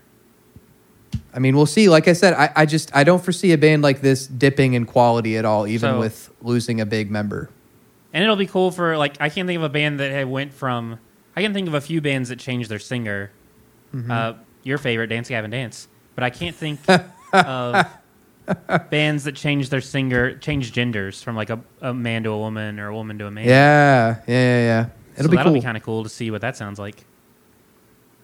I 1.35 1.39
mean, 1.39 1.57
we'll 1.57 1.67
see. 1.67 1.89
Like 1.89 2.09
I 2.09 2.13
said, 2.13 2.35
I, 2.35 2.51
I 2.55 2.67
just 2.67 2.95
I 2.95 3.05
don't 3.05 3.23
foresee 3.23 3.53
a 3.53 3.59
band 3.59 3.83
like 3.83 4.01
this 4.01 4.27
dipping 4.27 4.75
in 4.75 4.85
quality 4.85 5.37
at 5.37 5.45
all, 5.45 5.67
even 5.67 5.93
So- 5.93 5.99
with 5.99 6.31
losing 6.43 6.81
a 6.81 6.87
big 6.87 7.11
member. 7.11 7.51
And 8.15 8.23
it'll 8.23 8.37
be 8.37 8.47
cool 8.47 8.71
for 8.71 8.99
like 8.99 9.17
I 9.21 9.31
can't 9.31 9.47
think 9.47 9.57
of 9.57 9.63
a 9.63 9.71
band 9.71 9.99
that 10.01 10.11
had 10.11 10.29
went 10.29 10.53
from 10.53 10.99
I 11.35 11.41
can 11.41 11.55
think 11.55 11.67
of 11.67 11.75
a 11.75 11.81
few 11.81 12.03
bands 12.03 12.29
that 12.29 12.39
changed 12.39 12.69
their 12.69 12.79
singer. 12.79 13.31
Mm-hmm. 13.95 14.11
Uh, 14.11 14.33
your 14.65 14.79
favorite, 14.79 15.07
Dance 15.09 15.29
Gavin 15.29 15.51
Dance, 15.51 15.89
but 16.15 16.23
I 16.25 16.31
can't 16.31 16.55
think 16.55 16.81
of 17.33 17.87
bands 18.91 19.25
that 19.25 19.35
changed 19.35 19.71
their 19.71 19.81
singer, 19.81 20.37
changed 20.37 20.75
genders 20.75 21.23
from 21.23 21.37
like 21.37 21.51
a, 21.51 21.61
a 21.81 21.93
man 21.95 22.23
to 22.25 22.31
a 22.31 22.39
woman 22.39 22.79
or 22.79 22.89
a 22.89 22.95
woman 22.95 23.19
to 23.19 23.27
a 23.27 23.31
man. 23.31 23.47
Yeah, 23.47 24.17
yeah, 24.27 24.35
yeah. 24.35 24.59
yeah. 24.61 24.87
It'll 25.15 25.25
so 25.25 25.31
be 25.31 25.37
that'll 25.37 25.53
cool. 25.53 25.61
be 25.61 25.65
kind 25.65 25.77
of 25.77 25.83
cool 25.83 26.03
to 26.05 26.09
see 26.09 26.31
what 26.31 26.41
that 26.43 26.57
sounds 26.57 26.79
like. 26.79 27.05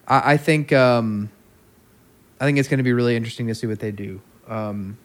I, 0.07 0.33
I 0.33 0.37
think 0.37 0.73
um, 0.73 1.29
I 2.39 2.45
think 2.45 2.57
it's 2.57 2.69
going 2.69 2.77
to 2.77 2.83
be 2.83 2.93
really 2.93 3.15
interesting 3.15 3.47
to 3.47 3.55
see 3.55 3.67
what 3.67 3.79
they 3.79 3.91
do. 3.91 4.21
Um, 4.47 4.97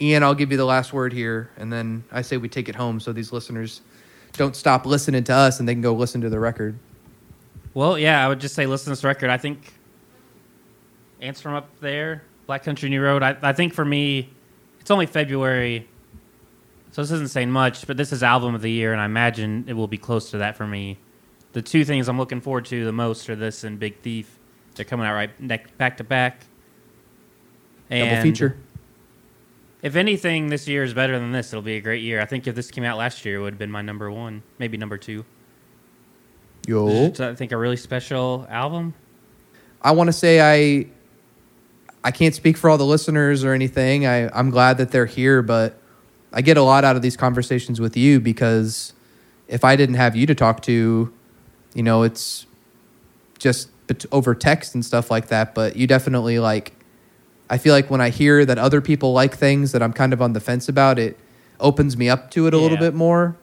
Ian, 0.00 0.22
I'll 0.22 0.34
give 0.34 0.50
you 0.50 0.56
the 0.56 0.64
last 0.64 0.92
word 0.92 1.12
here, 1.12 1.50
and 1.56 1.72
then 1.72 2.04
I 2.10 2.22
say 2.22 2.36
we 2.36 2.48
take 2.48 2.68
it 2.68 2.74
home 2.74 3.00
so 3.00 3.12
these 3.12 3.32
listeners 3.32 3.82
don't 4.32 4.56
stop 4.56 4.86
listening 4.86 5.24
to 5.24 5.34
us 5.34 5.58
and 5.58 5.68
they 5.68 5.74
can 5.74 5.82
go 5.82 5.92
listen 5.94 6.20
to 6.22 6.30
the 6.30 6.38
record. 6.38 6.78
Well, 7.74 7.98
yeah, 7.98 8.24
I 8.24 8.28
would 8.28 8.40
just 8.40 8.54
say 8.54 8.66
listen 8.66 8.86
to 8.86 8.90
this 8.90 9.04
record. 9.04 9.30
I 9.30 9.38
think 9.38 9.74
Ants 11.20 11.40
from 11.40 11.54
Up 11.54 11.68
There, 11.80 12.22
Black 12.46 12.62
Country 12.62 12.88
New 12.88 13.02
Road. 13.02 13.22
I, 13.22 13.36
I 13.42 13.52
think 13.52 13.74
for 13.74 13.84
me, 13.84 14.30
it's 14.80 14.90
only 14.90 15.06
February, 15.06 15.88
so 16.92 17.02
this 17.02 17.10
isn't 17.10 17.30
saying 17.30 17.50
much, 17.50 17.86
but 17.86 17.96
this 17.96 18.12
is 18.12 18.22
album 18.22 18.54
of 18.54 18.62
the 18.62 18.70
year, 18.70 18.92
and 18.92 19.00
I 19.00 19.04
imagine 19.04 19.64
it 19.68 19.74
will 19.74 19.88
be 19.88 19.98
close 19.98 20.30
to 20.30 20.38
that 20.38 20.56
for 20.56 20.66
me. 20.66 20.98
The 21.52 21.62
two 21.62 21.84
things 21.84 22.08
I'm 22.08 22.18
looking 22.18 22.40
forward 22.40 22.64
to 22.66 22.84
the 22.84 22.92
most 22.92 23.28
are 23.28 23.36
this 23.36 23.64
and 23.64 23.78
Big 23.78 23.98
Thief. 24.00 24.38
They're 24.74 24.84
coming 24.84 25.06
out 25.06 25.14
right 25.14 25.38
neck, 25.40 25.76
back 25.76 25.96
to 25.98 26.04
back. 26.04 26.46
Double 27.90 28.22
feature. 28.22 28.56
If 29.82 29.96
anything, 29.96 30.48
this 30.48 30.68
year 30.68 30.84
is 30.84 30.94
better 30.94 31.18
than 31.18 31.32
this. 31.32 31.52
It'll 31.52 31.62
be 31.62 31.76
a 31.76 31.80
great 31.80 32.02
year. 32.02 32.20
I 32.20 32.26
think 32.26 32.46
if 32.46 32.54
this 32.54 32.70
came 32.70 32.84
out 32.84 32.98
last 32.98 33.24
year, 33.24 33.36
it 33.36 33.42
would 33.42 33.54
have 33.54 33.58
been 33.58 33.70
my 33.70 33.82
number 33.82 34.10
one, 34.10 34.42
maybe 34.58 34.76
number 34.76 34.98
two. 34.98 35.24
Yo. 36.66 37.06
It's, 37.06 37.20
I 37.20 37.34
think 37.34 37.52
a 37.52 37.56
really 37.56 37.76
special 37.76 38.46
album. 38.50 38.94
I 39.82 39.92
want 39.92 40.08
to 40.08 40.12
say 40.12 40.40
I 40.40 40.86
I 42.04 42.10
can't 42.10 42.34
speak 42.34 42.56
for 42.56 42.70
all 42.70 42.78
the 42.78 42.86
listeners 42.86 43.44
or 43.44 43.52
anything. 43.52 44.06
I, 44.06 44.28
I'm 44.38 44.50
glad 44.50 44.78
that 44.78 44.90
they're 44.90 45.06
here, 45.06 45.42
but 45.42 45.78
I 46.32 46.42
get 46.42 46.56
a 46.56 46.62
lot 46.62 46.84
out 46.84 46.96
of 46.96 47.02
these 47.02 47.16
conversations 47.16 47.80
with 47.80 47.96
you 47.96 48.20
because 48.20 48.92
if 49.48 49.64
I 49.64 49.76
didn't 49.76 49.96
have 49.96 50.16
you 50.16 50.26
to 50.26 50.34
talk 50.34 50.62
to, 50.62 51.12
you 51.74 51.82
know, 51.82 52.02
it's 52.02 52.46
just 53.38 53.70
over 54.12 54.34
text 54.34 54.74
and 54.74 54.84
stuff 54.84 55.10
like 55.10 55.28
that. 55.28 55.54
But 55.54 55.76
you 55.76 55.86
definitely 55.86 56.38
like, 56.38 56.72
I 57.50 57.58
feel 57.58 57.74
like 57.74 57.90
when 57.90 58.00
I 58.00 58.10
hear 58.10 58.44
that 58.46 58.58
other 58.58 58.80
people 58.80 59.12
like 59.12 59.36
things 59.36 59.72
that 59.72 59.82
I'm 59.82 59.92
kind 59.92 60.12
of 60.12 60.22
on 60.22 60.32
the 60.32 60.40
fence 60.40 60.68
about, 60.68 60.98
it 61.00 61.18
opens 61.58 61.96
me 61.96 62.08
up 62.08 62.30
to 62.30 62.46
it 62.46 62.54
a 62.54 62.58
little 62.58 62.78
bit 62.78 62.94
more. 62.94 63.36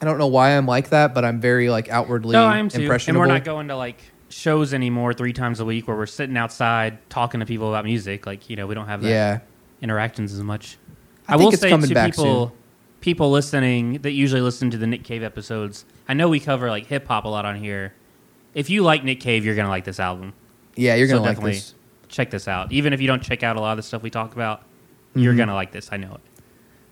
I 0.00 0.06
don't 0.06 0.18
know 0.18 0.26
why 0.26 0.56
I'm 0.56 0.66
like 0.66 0.88
that, 0.88 1.14
but 1.14 1.24
I'm 1.24 1.40
very 1.40 1.68
like 1.68 1.88
outwardly 1.90 2.32
No, 2.32 2.46
I 2.46 2.58
am 2.58 2.68
too. 2.68 2.90
And 3.06 3.18
we're 3.18 3.26
not 3.26 3.44
going 3.44 3.68
to 3.68 3.76
like 3.76 3.98
shows 4.30 4.74
anymore 4.74 5.14
three 5.14 5.32
times 5.32 5.60
a 5.60 5.64
week 5.64 5.86
where 5.86 5.96
we're 5.96 6.06
sitting 6.06 6.36
outside 6.36 6.98
talking 7.10 7.40
to 7.40 7.46
people 7.46 7.68
about 7.68 7.84
music. 7.84 8.26
Like 8.26 8.48
you 8.48 8.56
know, 8.56 8.66
we 8.66 8.74
don't 8.74 8.86
have 8.86 9.02
that 9.02 9.08
yeah. 9.08 9.40
interactions 9.82 10.32
as 10.32 10.42
much. 10.42 10.78
I 11.28 11.34
I, 11.34 11.36
think 11.36 11.46
will 11.46 11.52
it's 11.52 11.62
say 11.62 11.70
coming 11.70 11.88
to 11.88 11.94
back 11.94 12.12
people, 12.12 12.48
soon. 12.48 12.58
people 13.00 13.30
listening 13.30 13.98
that 13.98 14.12
usually 14.12 14.40
listen 14.40 14.70
to 14.70 14.78
the 14.78 14.86
Nick 14.86 15.04
Cave 15.04 15.22
episodes. 15.22 15.84
I 16.08 16.14
know 16.14 16.28
we 16.28 16.40
cover 16.40 16.68
like 16.68 16.86
hip 16.86 17.06
hop 17.06 17.24
a 17.24 17.28
lot 17.28 17.44
on 17.44 17.56
here. 17.56 17.94
If 18.54 18.70
you 18.70 18.82
like 18.82 19.04
Nick 19.04 19.20
Cave, 19.20 19.44
you're 19.44 19.56
gonna 19.56 19.68
like 19.68 19.84
this 19.84 20.00
album. 20.00 20.32
Yeah, 20.76 20.96
you're 20.96 21.08
So 21.08 21.16
to 21.16 21.20
like 21.20 21.30
definitely 21.30 21.52
this. 21.52 21.74
Check 22.14 22.30
this 22.30 22.46
out. 22.48 22.72
Even 22.72 22.92
if 22.92 23.00
you 23.00 23.06
don't 23.06 23.22
check 23.22 23.42
out 23.42 23.56
a 23.56 23.60
lot 23.60 23.72
of 23.72 23.76
the 23.78 23.82
stuff 23.82 24.02
we 24.02 24.10
talk 24.10 24.34
about, 24.34 24.62
you're 25.14 25.34
Mhm. 25.34 25.38
gonna 25.38 25.54
like 25.54 25.72
this. 25.72 25.88
I 25.92 25.96
know 25.96 26.14
it. 26.14 26.20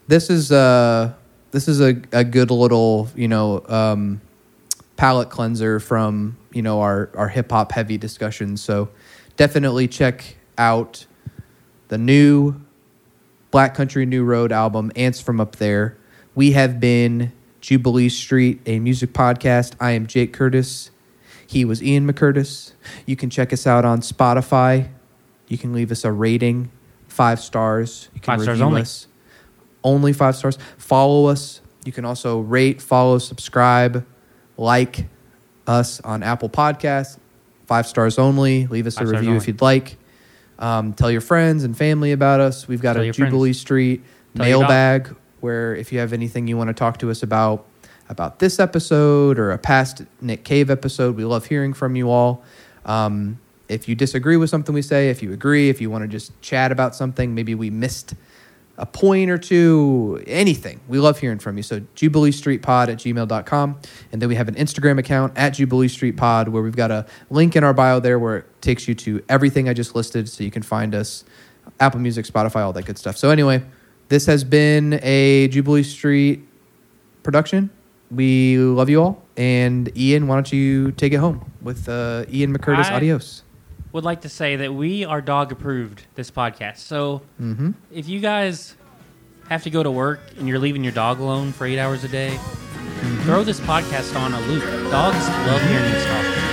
this 0.08 0.28
is 0.30 0.50
uh 0.50 1.12
this 1.52 1.68
is 1.68 1.80
a, 1.80 1.96
a 2.12 2.24
good 2.24 2.50
little 2.50 3.08
you 3.14 3.28
know 3.28 3.62
um 3.68 4.20
palate 4.96 5.30
cleanser 5.30 5.78
from 5.78 6.36
you 6.52 6.60
know 6.60 6.80
our 6.80 7.08
our 7.16 7.28
hip 7.28 7.50
hop 7.52 7.70
heavy 7.72 7.96
discussions 7.96 8.60
so 8.62 8.88
definitely 9.36 9.86
check 9.86 10.36
out 10.58 11.06
the 11.88 11.96
new 11.98 12.60
black 13.52 13.74
country 13.74 14.04
new 14.06 14.24
road 14.24 14.50
album 14.50 14.90
ants 14.96 15.20
from 15.20 15.40
up 15.40 15.56
there 15.56 15.96
we 16.34 16.50
have 16.52 16.80
been 16.80 17.30
jubilee 17.60 18.08
street 18.08 18.60
a 18.66 18.78
music 18.80 19.12
podcast 19.12 19.74
i 19.80 19.92
am 19.92 20.06
jake 20.06 20.32
curtis 20.32 20.90
he 21.46 21.64
was 21.64 21.80
ian 21.82 22.06
mccurtis 22.10 22.72
you 23.06 23.14
can 23.16 23.30
check 23.30 23.52
us 23.52 23.66
out 23.66 23.84
on 23.84 24.00
spotify 24.00 24.88
you 25.52 25.58
can 25.58 25.72
leave 25.72 25.92
us 25.92 26.04
a 26.04 26.10
rating 26.10 26.70
five 27.08 27.38
stars 27.38 28.08
you 28.14 28.20
can 28.20 28.38
Five 28.38 28.42
stars 28.42 28.60
only. 28.62 28.80
us 28.80 29.06
only 29.84 30.12
five 30.12 30.36
stars. 30.36 30.58
Follow 30.78 31.26
us. 31.26 31.60
You 31.84 31.92
can 31.92 32.04
also 32.04 32.40
rate, 32.40 32.80
follow, 32.80 33.18
subscribe, 33.18 34.06
like 34.56 35.06
us 35.66 36.00
on 36.00 36.22
Apple 36.22 36.48
Podcasts. 36.48 37.18
Five 37.66 37.86
stars 37.86 38.18
only. 38.18 38.66
Leave 38.68 38.86
us 38.86 38.96
Five 38.96 39.08
a 39.08 39.10
review 39.10 39.36
if 39.36 39.46
you'd 39.46 39.60
like. 39.60 39.98
Um, 40.58 40.92
tell 40.92 41.10
your 41.10 41.20
friends 41.20 41.64
and 41.64 41.76
family 41.76 42.12
about 42.12 42.40
us. 42.40 42.68
We've 42.68 42.80
got 42.80 42.92
Tell 42.94 43.02
a 43.02 43.06
your 43.06 43.14
friends. 43.14 43.30
Jubilee 43.30 43.52
Street 43.52 44.02
Tell 44.36 44.46
mailbag 44.46 45.14
where 45.40 45.74
if 45.74 45.92
you 45.92 45.98
have 45.98 46.12
anything 46.12 46.46
you 46.46 46.56
want 46.56 46.68
to 46.68 46.74
talk 46.74 46.98
to 46.98 47.10
us 47.10 47.22
about, 47.24 47.66
about 48.08 48.38
this 48.38 48.60
episode 48.60 49.38
or 49.38 49.50
a 49.50 49.58
past 49.58 50.02
Nick 50.20 50.44
Cave 50.44 50.70
episode, 50.70 51.16
we 51.16 51.24
love 51.24 51.46
hearing 51.46 51.72
from 51.72 51.96
you 51.96 52.10
all. 52.10 52.44
Um, 52.84 53.40
if 53.72 53.88
you 53.88 53.94
disagree 53.94 54.36
with 54.36 54.50
something 54.50 54.74
we 54.74 54.82
say, 54.82 55.08
if 55.08 55.22
you 55.22 55.32
agree, 55.32 55.68
if 55.68 55.80
you 55.80 55.90
want 55.90 56.02
to 56.02 56.08
just 56.08 56.38
chat 56.42 56.70
about 56.70 56.94
something, 56.94 57.34
maybe 57.34 57.54
we 57.54 57.70
missed 57.70 58.14
a 58.78 58.86
point 58.86 59.30
or 59.30 59.38
two, 59.38 60.22
anything. 60.26 60.80
We 60.88 60.98
love 60.98 61.18
hearing 61.18 61.38
from 61.38 61.56
you. 61.56 61.62
So 61.62 61.82
Jubilee 61.94 62.32
Street 62.32 62.62
Pod 62.62 62.88
at 62.88 62.98
gmail.com. 62.98 63.80
And 64.10 64.22
then 64.22 64.28
we 64.28 64.34
have 64.34 64.48
an 64.48 64.54
Instagram 64.54 64.98
account 64.98 65.36
at 65.36 65.50
Jubilee 65.50 65.88
Street 65.88 66.16
Pod 66.16 66.48
where 66.48 66.62
we've 66.62 66.76
got 66.76 66.90
a 66.90 67.06
link 67.30 67.54
in 67.54 67.64
our 67.64 67.74
bio 67.74 68.00
there 68.00 68.18
where 68.18 68.38
it 68.38 68.62
takes 68.62 68.88
you 68.88 68.94
to 68.96 69.22
everything 69.28 69.68
I 69.68 69.74
just 69.74 69.94
listed 69.94 70.28
so 70.28 70.42
you 70.42 70.50
can 70.50 70.62
find 70.62 70.94
us 70.94 71.24
Apple 71.80 72.00
Music, 72.00 72.26
Spotify, 72.26 72.60
all 72.64 72.72
that 72.72 72.86
good 72.86 72.98
stuff. 72.98 73.16
So 73.16 73.30
anyway, 73.30 73.62
this 74.08 74.26
has 74.26 74.42
been 74.42 74.98
a 75.02 75.48
Jubilee 75.48 75.82
Street 75.82 76.46
production. 77.22 77.70
We 78.10 78.58
love 78.58 78.90
you 78.90 79.02
all. 79.02 79.22
And 79.36 79.96
Ian, 79.96 80.26
why 80.28 80.36
don't 80.36 80.52
you 80.52 80.92
take 80.92 81.12
it 81.12 81.16
home 81.16 81.50
with 81.62 81.88
uh, 81.88 82.24
Ian 82.30 82.56
McCurtis? 82.56 82.90
Adios. 82.90 83.42
Would 83.92 84.04
like 84.04 84.22
to 84.22 84.28
say 84.28 84.56
that 84.56 84.72
we 84.74 85.04
are 85.04 85.20
dog 85.20 85.52
approved 85.52 86.04
this 86.14 86.30
podcast. 86.30 86.78
So 86.78 87.22
Mm-hmm. 87.40 87.72
if 87.92 88.08
you 88.08 88.20
guys 88.20 88.74
have 89.48 89.62
to 89.64 89.70
go 89.70 89.82
to 89.82 89.90
work 89.90 90.20
and 90.38 90.48
you're 90.48 90.58
leaving 90.58 90.82
your 90.82 90.92
dog 90.94 91.20
alone 91.20 91.52
for 91.52 91.66
eight 91.66 91.78
hours 91.78 92.02
a 92.04 92.08
day, 92.08 92.38
throw 93.24 93.44
this 93.44 93.60
podcast 93.60 94.18
on 94.18 94.32
a 94.32 94.40
loop. 94.42 94.62
Dogs 94.90 95.28
love 95.28 95.62
hearing 95.68 95.92
us 95.92 96.04
talk. 96.06 96.51